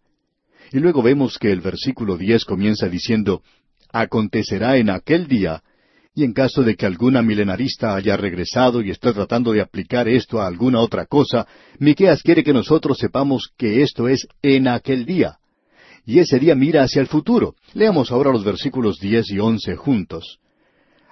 Y 0.72 0.80
luego 0.80 1.02
vemos 1.02 1.38
que 1.38 1.50
el 1.50 1.60
versículo 1.60 2.16
diez 2.18 2.44
comienza 2.44 2.88
diciendo, 2.88 3.42
Acontecerá 3.90 4.76
en 4.76 4.90
aquel 4.90 5.28
día 5.28 5.62
y 6.14 6.24
en 6.24 6.32
caso 6.32 6.62
de 6.62 6.74
que 6.74 6.86
alguna 6.86 7.22
milenarista 7.22 7.94
haya 7.94 8.16
regresado 8.16 8.82
y 8.82 8.90
esté 8.90 9.12
tratando 9.12 9.52
de 9.52 9.60
aplicar 9.60 10.08
esto 10.08 10.40
a 10.40 10.46
alguna 10.46 10.80
otra 10.80 11.06
cosa, 11.06 11.46
Miqueas 11.78 12.22
quiere 12.22 12.42
que 12.42 12.52
nosotros 12.52 12.98
sepamos 12.98 13.52
que 13.56 13.82
esto 13.82 14.08
es 14.08 14.26
en 14.42 14.66
aquel 14.66 15.04
día. 15.06 15.36
Y 16.04 16.18
ese 16.18 16.38
día 16.38 16.54
mira 16.54 16.82
hacia 16.82 17.00
el 17.00 17.06
futuro. 17.06 17.54
Leamos 17.74 18.10
ahora 18.10 18.32
los 18.32 18.44
versículos 18.44 18.98
diez 18.98 19.30
y 19.30 19.38
once 19.38 19.76
juntos. 19.76 20.38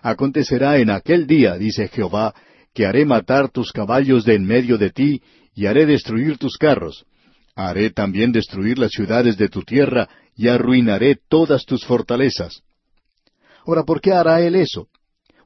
Acontecerá 0.02 0.78
en 0.78 0.90
aquel 0.90 1.26
día, 1.26 1.56
dice 1.56 1.88
Jehová, 1.88 2.34
que 2.74 2.86
haré 2.86 3.04
matar 3.04 3.50
tus 3.50 3.72
caballos 3.72 4.24
de 4.24 4.34
en 4.34 4.44
medio 4.44 4.78
de 4.78 4.90
ti, 4.90 5.22
y 5.54 5.66
haré 5.66 5.86
destruir 5.86 6.38
tus 6.38 6.56
carros. 6.56 7.04
Haré 7.54 7.90
también 7.90 8.32
destruir 8.32 8.78
las 8.78 8.90
ciudades 8.90 9.36
de 9.36 9.48
tu 9.48 9.62
tierra, 9.62 10.08
y 10.34 10.48
arruinaré 10.48 11.16
todas 11.28 11.64
tus 11.64 11.84
fortalezas. 11.84 12.62
Ahora, 13.66 13.82
¿por 13.84 14.00
qué 14.00 14.12
hará 14.12 14.40
él 14.40 14.54
eso? 14.54 14.88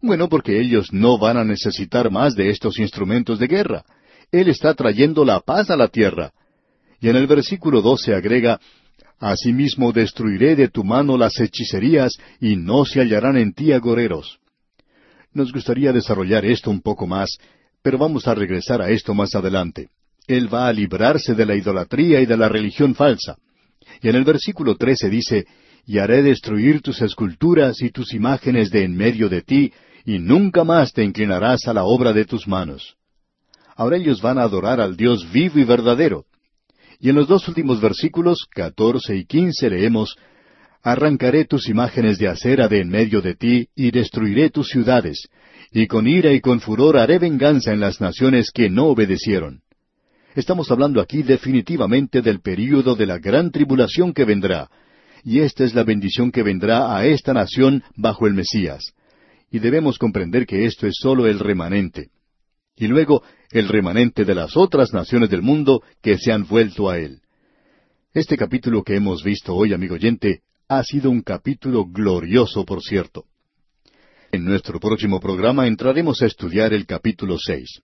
Bueno, 0.03 0.29
porque 0.29 0.61
ellos 0.61 0.93
no 0.93 1.19
van 1.19 1.37
a 1.37 1.45
necesitar 1.45 2.11
más 2.11 2.35
de 2.35 2.51
estos 2.51 2.79
instrumentos 2.79 3.39
de 3.39 3.47
guerra. 3.47 3.85
Él 4.31 4.49
está 4.49 4.75
trayendo 4.75 5.25
la 5.25 5.41
paz 5.41 5.71
a 5.71 5.77
la 5.77 5.89
tierra. 5.89 6.33
Y 7.01 7.09
en 7.09 7.17
el 7.17 7.27
versículo 7.27 7.81
12 7.81 8.15
agrega, 8.15 8.61
Asimismo 9.19 9.93
destruiré 9.93 10.57
de 10.57 10.69
tu 10.69 10.83
mano 10.83 11.19
las 11.19 11.39
hechicerías 11.39 12.15
y 12.41 12.57
no 12.57 12.87
se 12.87 13.01
hallarán 13.01 13.37
en 13.37 13.53
ti 13.53 13.71
agoreros. 13.71 14.39
Nos 15.35 15.53
gustaría 15.53 15.93
desarrollar 15.93 16.47
esto 16.47 16.71
un 16.71 16.81
poco 16.81 17.07
más, 17.07 17.37
pero 17.83 17.99
vamos 17.99 18.27
a 18.27 18.35
regresar 18.35 18.81
a 18.81 18.89
esto 18.89 19.15
más 19.15 19.35
adelante. 19.35 19.89
Él 20.27 20.53
va 20.53 20.69
a 20.69 20.73
librarse 20.73 21.35
de 21.35 21.45
la 21.45 21.55
idolatría 21.55 22.23
y 22.23 22.27
de 22.27 22.37
la 22.37 22.49
religión 22.49 22.95
falsa. 22.95 23.37
Y 24.01 24.09
en 24.09 24.17
el 24.17 24.25
versículo 24.25 24.77
13 24.77 25.11
dice, 25.11 25.47
Y 25.86 25.98
haré 25.98 26.23
destruir 26.23 26.82
tus 26.82 27.02
esculturas 27.02 27.82
y 27.82 27.90
tus 27.90 28.15
imágenes 28.15 28.70
de 28.70 28.85
en 28.85 28.97
medio 28.97 29.28
de 29.28 29.43
ti, 29.43 29.73
y 30.05 30.19
nunca 30.19 30.65
más 30.65 30.93
te 30.93 31.05
inclinarás 31.05 31.66
a 31.66 31.74
la 31.74 31.85
obra 31.85 32.12
de 32.12 32.24
tus 32.24 32.47
manos. 32.47 32.97
Ahora 33.77 33.97
ellos 33.97 34.20
van 34.20 34.39
a 34.39 34.43
adorar 34.43 34.81
al 34.81 34.97
Dios 34.97 35.31
vivo 35.32 35.59
y 35.59 35.65
verdadero. 35.65 36.24
Y 36.98 37.09
en 37.09 37.16
los 37.16 37.28
dos 37.28 37.48
últimos 37.48 37.81
versículos, 37.81 38.47
catorce 38.51 39.16
y 39.16 39.24
quince, 39.24 39.70
leemos, 39.70 40.16
Arrancaré 40.82 41.44
tus 41.44 41.69
imágenes 41.69 42.19
de 42.19 42.28
acera 42.28 42.66
de 42.66 42.81
en 42.81 42.89
medio 42.89 43.20
de 43.20 43.35
ti, 43.35 43.69
y 43.77 43.90
destruiré 43.90 44.48
tus 44.48 44.69
ciudades, 44.69 45.28
y 45.70 45.86
con 45.86 46.09
ira 46.09 46.32
y 46.32 46.40
con 46.40 46.61
furor 46.61 46.97
haré 46.97 47.19
venganza 47.19 47.73
en 47.73 47.81
las 47.81 48.01
naciones 48.01 48.51
que 48.51 48.70
no 48.70 48.86
obedecieron. 48.86 49.61
Estamos 50.35 50.70
hablando 50.70 51.01
aquí 51.01 51.23
definitivamente 51.23 52.23
del 52.23 52.40
período 52.40 52.94
de 52.94 53.05
la 53.05 53.19
gran 53.19 53.51
tribulación 53.51 54.15
que 54.15 54.24
vendrá, 54.24 54.70
y 55.25 55.41
esta 55.41 55.65
es 55.65 55.75
la 55.75 55.85
bendición 55.85 56.31
que 56.31 56.43
vendrá 56.43 56.97
a 56.97 57.07
esta 57.07 57.33
nación 57.33 57.83
bajo 57.97 58.27
el 58.27 58.35
Mesías. 58.35 58.93
Y 59.51 59.59
debemos 59.59 59.99
comprender 59.99 60.47
que 60.47 60.65
esto 60.65 60.87
es 60.87 60.95
sólo 61.01 61.27
el 61.27 61.39
remanente 61.39 62.11
y 62.81 62.87
luego 62.87 63.23
el 63.51 63.69
remanente 63.69 64.25
de 64.25 64.35
las 64.35 64.57
otras 64.57 64.93
naciones 64.93 65.29
del 65.29 65.43
mundo 65.43 65.83
que 66.03 66.17
se 66.17 66.33
han 66.33 66.47
vuelto 66.47 66.89
a 66.89 66.99
Él. 66.99 67.21
Este 68.15 68.37
capítulo 68.37 68.83
que 68.83 68.97
hemos 68.97 69.23
visto 69.23 69.55
hoy, 69.55 69.75
amigo 69.75 69.95
oyente, 69.95 70.41
ha 70.67 70.83
sido 70.83 71.11
un 71.11 71.21
capítulo 71.21 71.85
glorioso, 71.85 72.65
por 72.65 72.83
cierto. 72.83 73.27
En 74.33 74.45
nuestro 74.45 74.81
próximo 74.81 75.21
programa 75.21 75.67
entraremos 75.67 76.23
a 76.23 76.27
estudiar 76.27 76.73
el 76.73 76.87
capítulo 76.87 77.37
seis. 77.39 77.83